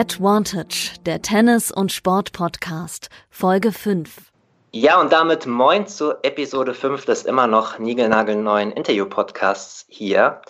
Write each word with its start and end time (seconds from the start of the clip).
Advantage, 0.00 0.94
der 1.04 1.20
Tennis- 1.20 1.70
und 1.70 1.92
Sport-Podcast, 1.92 3.10
Folge 3.28 3.70
5. 3.70 4.30
Ja, 4.72 4.98
und 4.98 5.12
damit 5.12 5.44
moin 5.44 5.86
zu 5.86 6.12
Episode 6.22 6.72
5 6.72 7.04
des 7.04 7.24
immer 7.24 7.46
noch 7.46 7.78
niegelnagelneuen 7.78 8.72
Interview-Podcasts 8.72 9.84
hier. 9.88 10.40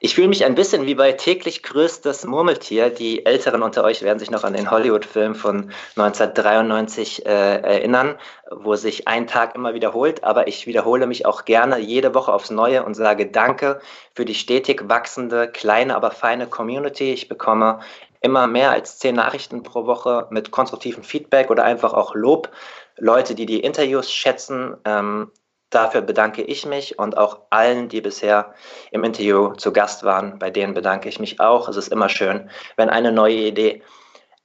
Ich 0.00 0.14
fühle 0.14 0.28
mich 0.28 0.44
ein 0.44 0.56
bisschen 0.56 0.84
wie 0.84 0.94
bei 0.94 1.12
täglich 1.12 1.62
größtes 1.62 2.26
Murmeltier. 2.26 2.90
Die 2.90 3.24
Älteren 3.24 3.62
unter 3.62 3.84
euch 3.84 4.02
werden 4.02 4.18
sich 4.18 4.30
noch 4.30 4.44
an 4.44 4.52
den 4.52 4.70
Hollywood-Film 4.70 5.36
von 5.36 5.70
1993 5.96 7.24
äh, 7.24 7.30
erinnern, 7.30 8.18
wo 8.50 8.74
sich 8.74 9.08
ein 9.08 9.26
Tag 9.26 9.54
immer 9.54 9.74
wiederholt. 9.74 10.22
Aber 10.22 10.48
ich 10.48 10.66
wiederhole 10.66 11.06
mich 11.06 11.24
auch 11.24 11.44
gerne 11.46 11.78
jede 11.78 12.14
Woche 12.14 12.32
aufs 12.32 12.50
Neue 12.50 12.82
und 12.82 12.94
sage 12.94 13.26
Danke 13.26 13.80
für 14.12 14.24
die 14.24 14.34
stetig 14.34 14.88
wachsende, 14.88 15.48
kleine, 15.48 15.94
aber 15.94 16.10
feine 16.10 16.48
Community. 16.48 17.12
Ich 17.12 17.28
bekomme 17.28 17.78
immer 18.20 18.46
mehr 18.46 18.70
als 18.70 18.98
zehn 18.98 19.14
Nachrichten 19.14 19.62
pro 19.62 19.86
Woche 19.86 20.26
mit 20.30 20.50
konstruktivem 20.50 21.04
Feedback 21.04 21.50
oder 21.50 21.64
einfach 21.64 21.92
auch 21.92 22.14
Lob. 22.14 22.50
Leute, 22.96 23.34
die 23.34 23.46
die 23.46 23.60
Interviews 23.60 24.12
schätzen. 24.12 24.76
Ähm, 24.84 25.30
dafür 25.70 26.00
bedanke 26.00 26.42
ich 26.42 26.66
mich 26.66 26.98
und 26.98 27.16
auch 27.16 27.42
allen, 27.50 27.88
die 27.88 28.00
bisher 28.00 28.54
im 28.90 29.04
Interview 29.04 29.52
zu 29.54 29.72
Gast 29.72 30.02
waren, 30.02 30.38
bei 30.38 30.50
denen 30.50 30.74
bedanke 30.74 31.08
ich 31.08 31.20
mich 31.20 31.40
auch. 31.40 31.68
Es 31.68 31.76
ist 31.76 31.88
immer 31.88 32.08
schön, 32.08 32.50
wenn 32.76 32.88
eine 32.88 33.12
neue 33.12 33.36
Idee 33.36 33.82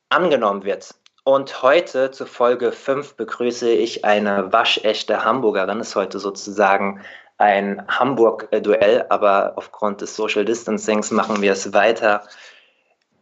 angenommen 0.10 0.64
wird. 0.64 0.96
Und 1.24 1.64
heute 1.64 2.12
zu 2.12 2.26
Folge 2.26 2.74
5 2.74 3.16
begrüße 3.16 3.72
ich 3.72 4.04
eine 4.04 4.52
waschechte 4.52 5.24
Hamburgerin. 5.24 5.80
Es 5.80 5.90
ist 5.90 5.96
heute 5.96 6.20
sozusagen 6.20 7.02
ein 7.38 7.86
Hamburg-Duell, 7.88 9.06
aber 9.10 9.54
aufgrund 9.56 10.02
des 10.02 10.16
Social 10.16 10.44
Distancings 10.46 11.12
machen 11.12 11.42
wir 11.42 11.54
es 11.54 11.74
weiter 11.74 12.24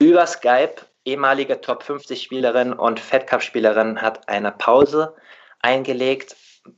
über 0.01 0.25
Skype 0.25 0.77
ehemalige 1.05 1.61
Top 1.61 1.83
50 1.83 2.23
Spielerin 2.23 2.73
und 2.73 2.99
Fed 2.99 3.27
Cup 3.27 3.43
Spielerin 3.43 4.01
hat 4.01 4.27
eine 4.27 4.51
Pause 4.51 5.15
eingelegt, 5.59 6.35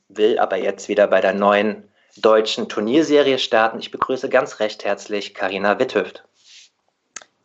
will 0.10 0.38
aber 0.40 0.58
jetzt 0.58 0.90
wieder 0.90 1.08
bei 1.08 1.22
der 1.22 1.34
neuen 1.34 1.90
deutschen 2.18 2.68
Turnierserie 2.68 3.40
starten. 3.40 3.80
Ich 3.80 3.92
begrüße 3.92 4.28
ganz 4.28 4.60
recht 4.60 4.84
herzlich 4.84 5.34
Karina 5.34 5.80
Witthöft. 5.80 6.26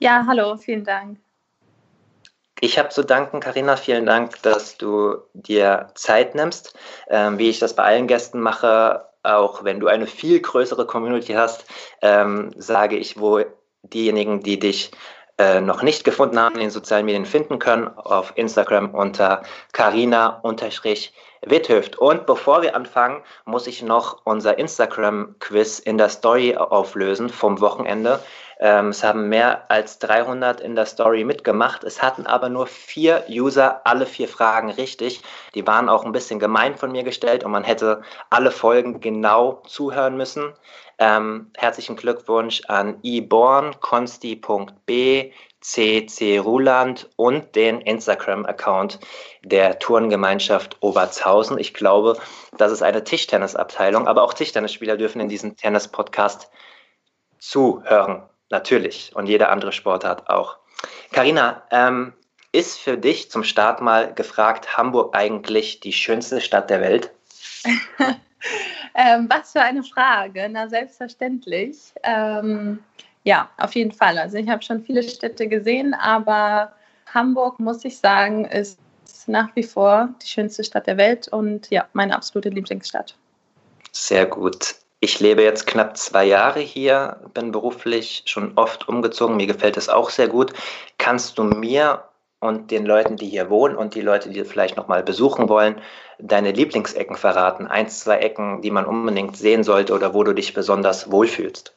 Ja, 0.00 0.24
hallo, 0.26 0.56
vielen 0.56 0.84
Dank. 0.84 1.18
Ich 2.60 2.76
habe 2.76 2.88
zu 2.88 3.04
danken, 3.04 3.38
Karina, 3.38 3.76
vielen 3.76 4.04
Dank, 4.04 4.42
dass 4.42 4.78
du 4.78 5.18
dir 5.32 5.92
Zeit 5.94 6.34
nimmst. 6.34 6.76
Ähm, 7.08 7.38
wie 7.38 7.50
ich 7.50 7.60
das 7.60 7.76
bei 7.76 7.84
allen 7.84 8.08
Gästen 8.08 8.40
mache, 8.40 9.06
auch 9.22 9.62
wenn 9.62 9.78
du 9.78 9.86
eine 9.86 10.08
viel 10.08 10.40
größere 10.40 10.86
Community 10.86 11.34
hast, 11.34 11.66
ähm, 12.02 12.50
sage 12.56 12.96
ich, 12.96 13.20
wo 13.20 13.44
diejenigen, 13.82 14.40
die 14.40 14.58
dich 14.58 14.90
äh, 15.38 15.60
noch 15.60 15.82
nicht 15.82 16.04
gefunden 16.04 16.38
haben, 16.38 16.54
in 16.56 16.62
den 16.62 16.70
sozialen 16.70 17.06
Medien 17.06 17.24
finden 17.24 17.60
können, 17.60 17.88
auf 17.96 18.32
Instagram 18.34 18.92
unter 18.94 19.42
carina-withhöft. 19.72 21.96
Und 21.96 22.26
bevor 22.26 22.62
wir 22.62 22.74
anfangen, 22.74 23.22
muss 23.44 23.68
ich 23.68 23.82
noch 23.82 24.22
unser 24.24 24.58
Instagram-Quiz 24.58 25.78
in 25.78 25.96
der 25.96 26.08
Story 26.08 26.56
auflösen 26.56 27.28
vom 27.28 27.60
Wochenende. 27.60 28.18
Ähm, 28.60 28.88
es 28.88 29.04
haben 29.04 29.28
mehr 29.28 29.70
als 29.70 29.98
300 30.00 30.60
in 30.60 30.74
der 30.74 30.86
Story 30.86 31.24
mitgemacht. 31.24 31.84
Es 31.84 32.02
hatten 32.02 32.26
aber 32.26 32.48
nur 32.48 32.66
vier 32.66 33.24
User 33.28 33.82
alle 33.84 34.06
vier 34.06 34.28
Fragen 34.28 34.70
richtig. 34.70 35.22
Die 35.54 35.66
waren 35.66 35.88
auch 35.88 36.04
ein 36.04 36.12
bisschen 36.12 36.40
gemein 36.40 36.76
von 36.76 36.90
mir 36.90 37.04
gestellt 37.04 37.44
und 37.44 37.52
man 37.52 37.64
hätte 37.64 38.02
alle 38.30 38.50
Folgen 38.50 39.00
genau 39.00 39.62
zuhören 39.66 40.16
müssen. 40.16 40.52
Ähm, 40.98 41.52
herzlichen 41.56 41.94
Glückwunsch 41.94 42.62
an 42.66 42.98
iborn, 43.02 43.78
consti.b, 43.78 45.32
CC 45.60 46.38
Ruland 46.38 47.08
und 47.16 47.54
den 47.54 47.80
Instagram-Account 47.80 48.98
der 49.42 49.78
Turngemeinschaft 49.78 50.76
Obertshausen. 50.80 51.58
Ich 51.58 51.74
glaube, 51.74 52.16
das 52.56 52.72
ist 52.72 52.82
eine 52.82 53.04
Tischtennisabteilung, 53.04 54.08
aber 54.08 54.22
auch 54.22 54.34
Tischtennisspieler 54.34 54.96
dürfen 54.96 55.20
in 55.20 55.28
diesem 55.28 55.56
Tennis-Podcast 55.56 56.50
zuhören, 57.38 58.22
natürlich. 58.50 59.12
Und 59.14 59.26
jede 59.26 59.48
andere 59.48 59.72
Sportart 59.72 60.28
auch. 60.28 60.58
Karina, 61.12 61.62
ähm, 61.70 62.12
ist 62.52 62.78
für 62.78 62.96
dich 62.96 63.30
zum 63.30 63.44
Start 63.44 63.80
mal 63.80 64.14
gefragt, 64.14 64.76
Hamburg 64.76 65.14
eigentlich 65.14 65.80
die 65.80 65.92
schönste 65.92 66.40
Stadt 66.40 66.70
der 66.70 66.80
Welt? 66.80 67.10
Ähm, 68.94 69.28
was 69.28 69.52
für 69.52 69.60
eine 69.60 69.84
Frage. 69.84 70.48
Na, 70.50 70.68
selbstverständlich. 70.68 71.92
Ähm, 72.02 72.80
ja, 73.22 73.48
auf 73.56 73.74
jeden 73.74 73.92
Fall. 73.92 74.18
Also 74.18 74.38
ich 74.38 74.48
habe 74.48 74.62
schon 74.62 74.82
viele 74.82 75.04
Städte 75.04 75.46
gesehen, 75.46 75.94
aber 75.94 76.72
Hamburg, 77.14 77.60
muss 77.60 77.84
ich 77.84 77.98
sagen, 77.98 78.44
ist 78.44 78.80
nach 79.26 79.54
wie 79.54 79.62
vor 79.62 80.08
die 80.22 80.26
schönste 80.26 80.64
Stadt 80.64 80.88
der 80.88 80.96
Welt 80.96 81.28
und 81.28 81.70
ja, 81.70 81.86
meine 81.92 82.16
absolute 82.16 82.48
Lieblingsstadt. 82.48 83.16
Sehr 83.92 84.26
gut. 84.26 84.74
Ich 85.00 85.20
lebe 85.20 85.42
jetzt 85.42 85.66
knapp 85.66 85.96
zwei 85.96 86.24
Jahre 86.24 86.58
hier, 86.58 87.20
bin 87.32 87.52
beruflich 87.52 88.24
schon 88.26 88.52
oft 88.56 88.88
umgezogen. 88.88 89.36
Mir 89.36 89.46
gefällt 89.46 89.76
es 89.76 89.88
auch 89.88 90.10
sehr 90.10 90.26
gut. 90.26 90.52
Kannst 90.98 91.38
du 91.38 91.44
mir 91.44 92.02
und 92.40 92.70
den 92.72 92.84
Leuten, 92.84 93.16
die 93.16 93.28
hier 93.28 93.48
wohnen 93.48 93.76
und 93.76 93.94
die 93.94 94.00
Leute, 94.00 94.30
die 94.30 94.44
vielleicht 94.44 94.76
nochmal 94.76 95.04
besuchen 95.04 95.48
wollen, 95.48 95.80
deine 96.18 96.50
Lieblingsecken 96.50 97.16
verraten? 97.16 97.68
Eins, 97.68 98.00
zwei 98.00 98.18
Ecken, 98.18 98.60
die 98.60 98.72
man 98.72 98.86
unbedingt 98.86 99.36
sehen 99.36 99.62
sollte 99.62 99.94
oder 99.94 100.14
wo 100.14 100.24
du 100.24 100.32
dich 100.32 100.52
besonders 100.52 101.12
wohlfühlst? 101.12 101.74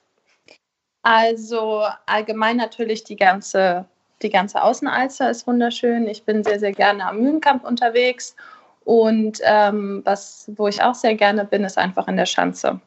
Also 1.03 1.83
allgemein 2.07 2.57
natürlich 2.57 3.03
die 3.03 3.15
ganze, 3.15 3.85
die 4.23 4.29
ganze 4.29 4.63
Außenalster 4.63 5.29
ist 5.29 5.45
wunderschön. 5.45 6.07
Ich 6.07 6.23
bin 6.23 6.43
sehr, 6.43 6.59
sehr 6.59 6.73
gerne 6.73 7.05
am 7.05 7.19
Mühlenkamp 7.19 7.63
unterwegs. 7.65 8.35
Und 8.83 9.39
ähm, 9.43 10.01
was, 10.05 10.49
wo 10.55 10.67
ich 10.67 10.81
auch 10.81 10.95
sehr 10.95 11.13
gerne 11.13 11.45
bin, 11.45 11.63
ist 11.63 11.77
einfach 11.77 12.07
in 12.07 12.17
der 12.17 12.25
Schanze. 12.25 12.79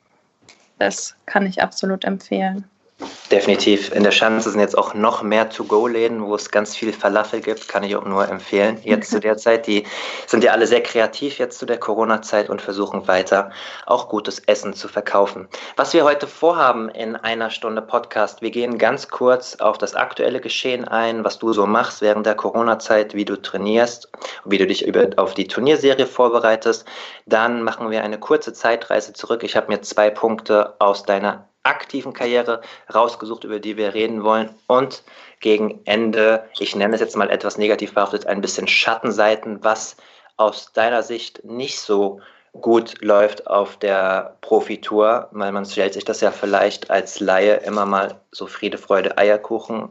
Das 0.85 1.17
kann 1.25 1.47
ich 1.47 1.63
absolut 1.63 2.05
empfehlen. 2.05 2.67
Definitiv. 3.35 3.93
In 3.93 4.05
der 4.05 4.13
Schanze 4.13 4.51
sind 4.51 4.61
jetzt 4.61 4.79
auch 4.79 4.95
noch 4.95 5.23
mehr 5.23 5.49
To-Go-Läden, 5.49 6.25
wo 6.25 6.37
es 6.37 6.53
ganz 6.53 6.77
viel 6.77 6.93
Falafel 6.93 7.41
gibt, 7.41 7.67
kann 7.67 7.83
ich 7.83 7.97
auch 7.97 8.05
nur 8.05 8.29
empfehlen. 8.29 8.79
Jetzt 8.85 9.11
zu 9.11 9.19
der 9.19 9.37
Zeit, 9.37 9.67
die 9.67 9.85
sind 10.29 10.45
ja 10.45 10.53
alle 10.53 10.69
sehr 10.69 10.83
kreativ 10.85 11.39
jetzt 11.39 11.59
zu 11.59 11.67
der 11.67 11.79
Corona-Zeit 11.79 12.49
und 12.49 12.63
versuchen 12.63 13.09
weiter 13.09 13.51
auch 13.87 14.09
gutes 14.09 14.39
Essen 14.39 14.75
zu 14.75 14.87
verkaufen. 14.87 15.49
Was 15.75 15.95
wir 15.95 16.05
heute 16.05 16.29
vorhaben 16.29 16.89
in 16.89 17.17
einer 17.17 17.51
Stunde 17.51 17.83
Podcast, 17.83 18.41
wir 18.41 18.53
gehen 18.53 18.79
ganz 18.79 19.09
kurz 19.09 19.57
auf 19.57 19.79
das 19.79 19.97
aktuelle 19.97 20.41
Geschehen 20.41 20.87
ein, 20.87 21.25
was 21.25 21.41
du 21.41 21.53
so 21.53 21.67
machst 21.67 22.03
während 22.03 22.27
der 22.27 22.37
Corona-Zeit, 22.37 23.15
wie 23.15 23.25
du 23.25 23.43
trainierst, 23.43 24.13
wie 24.45 24.59
du 24.59 24.67
dich 24.69 24.87
über, 24.87 25.09
auf 25.17 25.35
die 25.35 25.49
Turnierserie 25.49 26.07
vorbereitest. 26.07 26.85
Dann 27.27 27.63
machen 27.63 27.91
wir 27.91 28.05
eine 28.05 28.21
kurze 28.21 28.53
Zeitreise 28.53 29.13
zurück. 29.13 29.43
Ich 29.43 29.57
habe 29.57 29.73
mir 29.73 29.83
zwei 29.83 30.11
Punkte 30.11 30.77
aus 30.79 31.03
deiner 31.03 31.49
aktiven 31.65 32.13
Karriere 32.13 32.61
rausgesucht, 32.95 33.45
über 33.45 33.59
die 33.59 33.77
wir 33.77 33.95
reden 33.95 34.23
wollen. 34.23 34.55
Und 34.67 35.03
gegen 35.41 35.81
Ende, 35.85 36.49
ich 36.59 36.77
nenne 36.77 36.95
es 36.95 37.01
jetzt 37.01 37.17
mal 37.17 37.31
etwas 37.31 37.59
negativ 37.59 37.95
behaftet, 37.95 38.27
ein 38.27 38.41
bisschen 38.41 38.69
Schattenseiten, 38.69 39.65
was 39.65 39.97
aus 40.37 40.73
deiner 40.73 41.03
Sicht 41.03 41.45
nicht 41.45 41.81
so 41.81 42.21
gut 42.61 43.03
läuft 43.03 43.47
auf 43.49 43.77
der 43.79 44.37
Profitour, 44.41 45.29
weil 45.33 45.53
man 45.53 45.65
stellt 45.65 45.95
sich 45.95 46.05
das 46.05 46.21
ja 46.21 46.31
vielleicht 46.31 46.91
als 46.91 47.19
Laie 47.19 47.57
immer 47.57 47.85
mal 47.85 48.21
so 48.31 48.47
Friede, 48.47 48.79
Freude, 48.79 49.19
Eierkuchen 49.19 49.89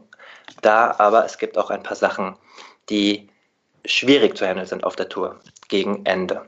da, 0.62 0.94
aber 0.98 1.24
es 1.24 1.38
gibt 1.38 1.58
auch 1.58 1.70
ein 1.70 1.82
paar 1.82 1.96
Sachen, 1.96 2.36
die 2.88 3.28
schwierig 3.84 4.36
zu 4.36 4.46
handeln 4.46 4.66
sind 4.66 4.84
auf 4.84 4.96
der 4.96 5.08
Tour 5.08 5.40
gegen 5.68 6.06
Ende. 6.06 6.46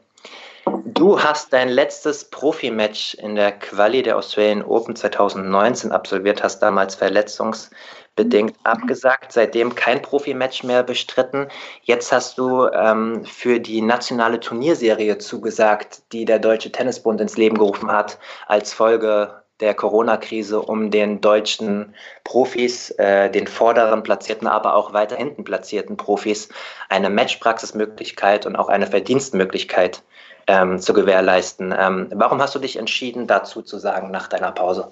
Du 0.96 1.22
hast 1.22 1.52
dein 1.52 1.68
letztes 1.68 2.24
Profimatch 2.24 3.12
in 3.16 3.34
der 3.34 3.52
Quali 3.52 4.02
der 4.02 4.16
Australian 4.16 4.62
Open 4.62 4.96
2019 4.96 5.92
absolviert, 5.92 6.42
hast 6.42 6.60
damals 6.60 6.94
verletzungsbedingt 6.94 8.52
mhm. 8.52 8.64
abgesagt, 8.64 9.30
seitdem 9.30 9.74
kein 9.74 10.00
Profimatch 10.00 10.64
mehr 10.64 10.82
bestritten. 10.82 11.48
Jetzt 11.82 12.12
hast 12.12 12.38
du 12.38 12.66
ähm, 12.68 13.26
für 13.26 13.60
die 13.60 13.82
nationale 13.82 14.40
Turnierserie 14.40 15.18
zugesagt, 15.18 16.00
die 16.12 16.24
der 16.24 16.38
Deutsche 16.38 16.72
Tennisbund 16.72 17.20
ins 17.20 17.36
Leben 17.36 17.58
gerufen 17.58 17.92
hat, 17.92 18.18
als 18.46 18.72
Folge 18.72 19.42
der 19.60 19.74
Corona-Krise, 19.74 20.62
um 20.62 20.90
den 20.90 21.20
deutschen 21.20 21.94
Profis, 22.24 22.90
äh, 22.92 23.30
den 23.30 23.46
vorderen 23.46 24.02
platzierten, 24.02 24.46
aber 24.46 24.74
auch 24.74 24.94
weiter 24.94 25.16
hinten 25.16 25.44
platzierten 25.44 25.98
Profis 25.98 26.48
eine 26.88 27.10
Matchpraxismöglichkeit 27.10 28.46
und 28.46 28.56
auch 28.56 28.68
eine 28.68 28.86
Verdienstmöglichkeit 28.86 30.02
ähm, 30.46 30.78
zu 30.78 30.92
gewährleisten. 30.92 31.74
Ähm, 31.76 32.08
warum 32.14 32.40
hast 32.40 32.54
du 32.54 32.58
dich 32.58 32.76
entschieden, 32.76 33.26
dazu 33.26 33.62
zu 33.62 33.78
sagen 33.78 34.10
nach 34.10 34.28
deiner 34.28 34.52
Pause? 34.52 34.90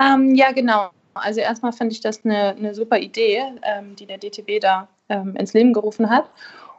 Ähm, 0.00 0.34
ja, 0.34 0.52
genau. 0.52 0.90
Also 1.14 1.40
erstmal 1.40 1.72
finde 1.72 1.92
ich 1.92 2.00
das 2.00 2.24
eine, 2.24 2.50
eine 2.50 2.74
super 2.74 2.98
Idee, 2.98 3.42
ähm, 3.62 3.96
die 3.96 4.06
der 4.06 4.18
DTB 4.18 4.60
da 4.60 4.88
ähm, 5.08 5.36
ins 5.36 5.52
Leben 5.52 5.72
gerufen 5.72 6.08
hat. 6.10 6.30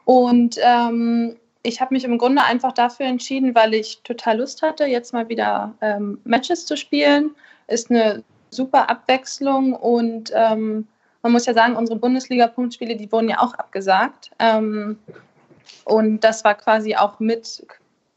Und 0.06 0.58
ähm, 0.62 1.38
ich 1.64 1.80
habe 1.80 1.94
mich 1.94 2.04
im 2.04 2.18
Grunde 2.18 2.44
einfach 2.44 2.72
dafür 2.72 3.06
entschieden, 3.06 3.54
weil 3.54 3.74
ich 3.74 4.02
total 4.04 4.40
Lust 4.40 4.62
hatte, 4.64 4.86
jetzt 4.86 5.14
mal 5.14 5.30
wieder 5.30 5.76
Matches 6.24 6.66
zu 6.66 6.76
spielen. 6.76 7.36
Ist 7.68 7.92
eine 7.92 8.24
super 8.50 8.90
Abwechslung 8.90 9.74
und 9.74 10.34
man 11.22 11.32
muss 11.32 11.46
ja 11.46 11.54
sagen, 11.54 11.76
unsere 11.76 12.00
Bundesliga-Punktspiele, 12.00 12.96
die 12.96 13.12
wurden 13.12 13.30
ja 13.30 13.40
auch 13.40 13.54
abgesagt. 13.54 14.32
Ähm, 14.40 14.98
und 15.86 16.22
das 16.22 16.44
war 16.44 16.56
quasi 16.56 16.96
auch 16.96 17.20
mit 17.20 17.66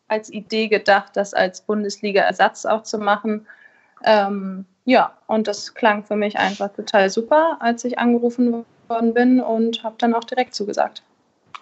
als 0.08 0.31
Idee 0.31 0.69
gedacht, 0.69 1.17
das 1.17 1.35
als 1.35 1.62
Bundesliga-Ersatz 1.62 2.67
auch 2.67 2.82
zu 2.82 2.99
machen. 2.99 3.46
Ähm, 4.05 4.67
ja, 4.85 5.17
und 5.26 5.49
das 5.49 5.75
klang 5.75 6.05
für 6.05 6.17
mich 6.17 6.38
einfach 6.38 6.70
total 6.73 7.08
super, 7.08 7.56
als 7.61 7.85
ich 7.85 7.99
angerufen 7.99 8.64
worden 8.88 9.14
bin 9.14 9.41
und 9.41 9.82
habe 9.82 9.96
dann 9.99 10.14
auch 10.14 10.25
direkt 10.25 10.55
zugesagt. 10.55 11.02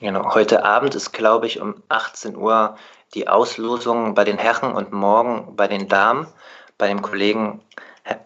Genau, 0.00 0.34
heute 0.34 0.64
Abend 0.64 0.96
ist, 0.96 1.12
glaube 1.12 1.46
ich, 1.46 1.61
um 1.61 1.76
18 1.88 2.37
Uhr 2.37 2.76
die 3.14 3.28
Auslosung 3.28 4.14
bei 4.14 4.25
den 4.25 4.38
Herren 4.38 4.73
und 4.73 4.93
morgen 4.93 5.55
bei 5.55 5.69
den 5.69 5.88
Damen. 5.88 6.26
Bei 6.78 6.88
dem 6.88 7.02
Kollegen 7.02 7.61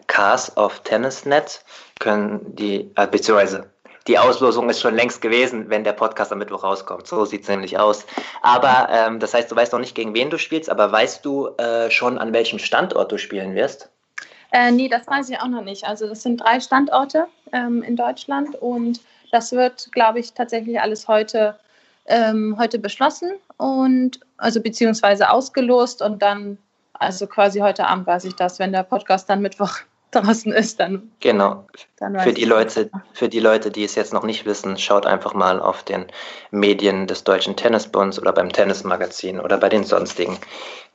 Kars 0.07 0.57
auf 0.57 0.79
Tennisnet 0.79 1.63
können 1.99 2.55
die, 2.55 2.91
äh, 2.95 3.05
beziehungsweise 3.05 3.69
die 4.07 4.17
Auslosung 4.17 4.69
ist 4.69 4.79
schon 4.79 4.95
längst 4.95 5.21
gewesen, 5.21 5.69
wenn 5.69 5.83
der 5.83 5.93
Podcast 5.93 6.31
am 6.31 6.39
Mittwoch 6.39 6.63
rauskommt. 6.63 7.07
So 7.07 7.25
sieht 7.25 7.43
es 7.43 7.49
nämlich 7.49 7.77
aus. 7.77 8.05
Aber 8.41 8.87
ähm, 8.89 9.19
das 9.19 9.33
heißt, 9.33 9.51
du 9.51 9.55
weißt 9.55 9.73
noch 9.73 9.79
nicht, 9.79 9.95
gegen 9.95 10.13
wen 10.13 10.29
du 10.29 10.37
spielst, 10.37 10.69
aber 10.69 10.91
weißt 10.91 11.25
du 11.25 11.47
äh, 11.57 11.91
schon, 11.91 12.17
an 12.17 12.33
welchem 12.33 12.59
Standort 12.59 13.11
du 13.11 13.17
spielen 13.17 13.55
wirst? 13.55 13.89
Äh, 14.51 14.71
nee, 14.71 14.87
das 14.87 15.05
weiß 15.07 15.29
ich 15.29 15.39
auch 15.39 15.47
noch 15.47 15.63
nicht. 15.63 15.85
Also 15.85 16.07
das 16.07 16.23
sind 16.23 16.37
drei 16.37 16.59
Standorte 16.59 17.27
ähm, 17.51 17.83
in 17.83 17.95
Deutschland 17.95 18.55
und 18.55 19.01
das 19.31 19.51
wird, 19.51 19.91
glaube 19.91 20.19
ich, 20.19 20.33
tatsächlich 20.33 20.79
alles 20.79 21.07
heute, 21.07 21.59
ähm, 22.05 22.55
heute 22.57 22.79
beschlossen 22.79 23.31
und 23.57 24.21
also 24.37 24.61
beziehungsweise 24.61 25.29
ausgelost 25.29 26.01
und 26.01 26.21
dann, 26.21 26.57
also 26.93 27.27
quasi 27.27 27.59
heute 27.59 27.85
Abend 27.85 28.07
weiß 28.07 28.23
ich 28.23 28.35
das, 28.35 28.57
wenn 28.59 28.71
der 28.71 28.83
Podcast 28.83 29.29
dann 29.29 29.41
Mittwoch 29.41 29.79
draußen 30.11 30.51
ist, 30.53 30.79
dann. 30.79 31.11
Genau. 31.19 31.65
Dann 31.97 32.19
für, 32.19 32.33
die 32.33 32.45
Leute, 32.45 32.89
für 33.13 33.29
die 33.29 33.39
Leute, 33.39 33.71
die 33.71 33.83
es 33.83 33.95
jetzt 33.95 34.13
noch 34.13 34.23
nicht 34.23 34.45
wissen, 34.45 34.77
schaut 34.77 35.05
einfach 35.05 35.33
mal 35.33 35.59
auf 35.59 35.83
den 35.83 36.05
Medien 36.51 37.07
des 37.07 37.23
Deutschen 37.23 37.55
Tennisbunds 37.55 38.19
oder 38.19 38.31
beim 38.31 38.51
Tennismagazin 38.51 39.39
oder 39.39 39.57
bei 39.57 39.69
den 39.69 39.83
sonstigen 39.83 40.37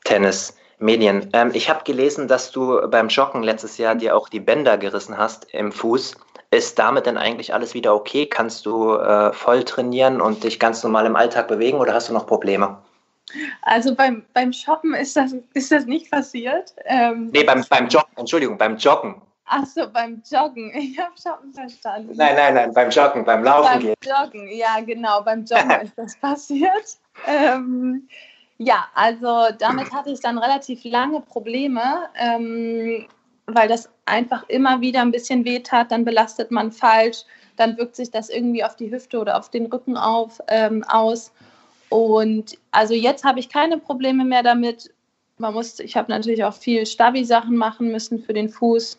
Tennis. 0.04 0.56
Medien. 0.82 1.30
Ähm, 1.32 1.50
ich 1.54 1.70
habe 1.70 1.84
gelesen, 1.84 2.28
dass 2.28 2.50
du 2.50 2.88
beim 2.88 3.08
Joggen 3.08 3.42
letztes 3.42 3.78
Jahr 3.78 3.94
dir 3.94 4.16
auch 4.16 4.28
die 4.28 4.40
Bänder 4.40 4.76
gerissen 4.76 5.16
hast 5.16 5.46
im 5.54 5.72
Fuß. 5.72 6.16
Ist 6.50 6.78
damit 6.78 7.06
denn 7.06 7.16
eigentlich 7.16 7.54
alles 7.54 7.72
wieder 7.72 7.94
okay? 7.94 8.26
Kannst 8.26 8.66
du 8.66 8.94
äh, 8.96 9.32
voll 9.32 9.62
trainieren 9.62 10.20
und 10.20 10.44
dich 10.44 10.60
ganz 10.60 10.82
normal 10.82 11.06
im 11.06 11.16
Alltag 11.16 11.48
bewegen 11.48 11.78
oder 11.78 11.94
hast 11.94 12.08
du 12.08 12.12
noch 12.12 12.26
Probleme? 12.26 12.78
Also 13.62 13.94
beim, 13.94 14.24
beim 14.34 14.52
Shoppen 14.52 14.94
ist 14.94 15.16
das, 15.16 15.34
ist 15.54 15.72
das 15.72 15.86
nicht 15.86 16.10
passiert. 16.10 16.74
Ähm, 16.84 17.30
nee, 17.32 17.44
beim, 17.44 17.64
beim 17.68 17.88
Joggen, 17.88 18.16
Entschuldigung, 18.16 18.58
beim 18.58 18.76
Joggen. 18.76 19.22
Ach 19.46 19.66
so, 19.66 19.88
beim 19.90 20.22
Joggen. 20.30 20.72
Ich 20.74 20.98
habe 20.98 21.12
Shoppen 21.20 21.52
verstanden. 21.52 22.12
Nein, 22.14 22.36
nein, 22.36 22.54
nein, 22.54 22.72
beim 22.72 22.90
Joggen, 22.90 23.24
beim 23.24 23.44
Laufen 23.44 23.70
beim 23.70 23.80
gehen. 23.80 23.94
Joggen, 24.04 24.48
ja, 24.50 24.80
genau, 24.80 25.22
beim 25.22 25.44
Joggen 25.44 25.80
ist 25.82 25.96
das 25.96 26.16
passiert. 26.16 26.98
Ähm, 27.26 28.08
ja, 28.58 28.86
also 28.94 29.48
damit 29.58 29.92
hatte 29.92 30.10
ich 30.10 30.20
dann 30.20 30.38
relativ 30.38 30.84
lange 30.84 31.20
Probleme, 31.20 32.08
ähm, 32.16 33.06
weil 33.46 33.68
das 33.68 33.90
einfach 34.06 34.48
immer 34.48 34.80
wieder 34.80 35.00
ein 35.00 35.10
bisschen 35.10 35.44
wehtat. 35.44 35.90
Dann 35.90 36.04
belastet 36.04 36.50
man 36.50 36.70
falsch, 36.70 37.24
dann 37.56 37.76
wirkt 37.76 37.96
sich 37.96 38.10
das 38.10 38.28
irgendwie 38.28 38.64
auf 38.64 38.76
die 38.76 38.90
Hüfte 38.90 39.18
oder 39.18 39.38
auf 39.38 39.50
den 39.50 39.66
Rücken 39.66 39.96
auf, 39.96 40.40
ähm, 40.48 40.84
aus. 40.84 41.32
Und 41.92 42.56
also 42.70 42.94
jetzt 42.94 43.22
habe 43.22 43.38
ich 43.38 43.50
keine 43.50 43.76
Probleme 43.76 44.24
mehr 44.24 44.42
damit. 44.42 44.90
Man 45.36 45.52
muss, 45.52 45.78
ich 45.78 45.94
habe 45.94 46.10
natürlich 46.10 46.42
auch 46.42 46.54
viel 46.54 46.86
Stabi-Sachen 46.86 47.54
machen 47.54 47.92
müssen 47.92 48.18
für 48.18 48.32
den 48.32 48.48
Fuß. 48.48 48.98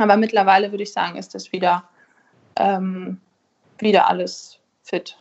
Aber 0.00 0.16
mittlerweile 0.16 0.72
würde 0.72 0.82
ich 0.82 0.92
sagen, 0.92 1.16
ist 1.16 1.36
das 1.36 1.52
wieder, 1.52 1.84
ähm, 2.58 3.20
wieder 3.78 4.08
alles 4.08 4.58
fit. 4.82 5.16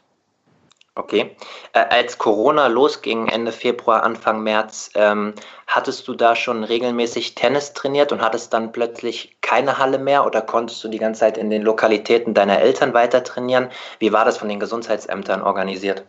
Okay. 0.96 1.36
Äh, 1.74 1.86
als 1.90 2.18
Corona 2.18 2.66
losging, 2.68 3.28
Ende 3.28 3.52
Februar, 3.52 4.02
Anfang 4.02 4.42
März, 4.42 4.90
ähm, 4.96 5.36
hattest 5.68 6.08
du 6.08 6.16
da 6.16 6.36
schon 6.36 6.64
regelmäßig 6.64 7.36
Tennis 7.36 7.74
trainiert 7.74 8.12
und 8.12 8.22
hattest 8.22 8.52
dann 8.52 8.72
plötzlich 8.72 9.38
keine 9.42 9.78
Halle 9.78 10.00
mehr 10.00 10.26
oder 10.26 10.42
konntest 10.42 10.84
du 10.84 10.88
die 10.88 10.98
ganze 10.98 11.20
Zeit 11.20 11.38
in 11.38 11.52
den 11.52 11.62
Lokalitäten 11.62 12.34
deiner 12.34 12.60
Eltern 12.60 12.96
weiter 12.96 13.24
trainieren? 13.24 13.70
Wie 14.00 14.12
war 14.12 14.26
das 14.26 14.38
von 14.38 14.50
den 14.50 14.60
Gesundheitsämtern 14.60 15.44
organisiert? 15.44 16.04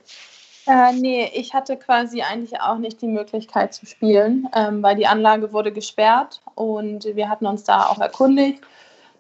Äh, 0.66 0.92
nee, 0.92 1.30
ich 1.32 1.54
hatte 1.54 1.76
quasi 1.76 2.22
eigentlich 2.22 2.60
auch 2.60 2.78
nicht 2.78 3.00
die 3.00 3.06
Möglichkeit 3.06 3.72
zu 3.72 3.86
spielen, 3.86 4.48
ähm, 4.54 4.82
weil 4.82 4.96
die 4.96 5.06
Anlage 5.06 5.52
wurde 5.52 5.72
gesperrt 5.72 6.40
und 6.54 7.04
wir 7.04 7.28
hatten 7.28 7.46
uns 7.46 7.64
da 7.64 7.86
auch 7.86 8.00
erkundigt. 8.00 8.62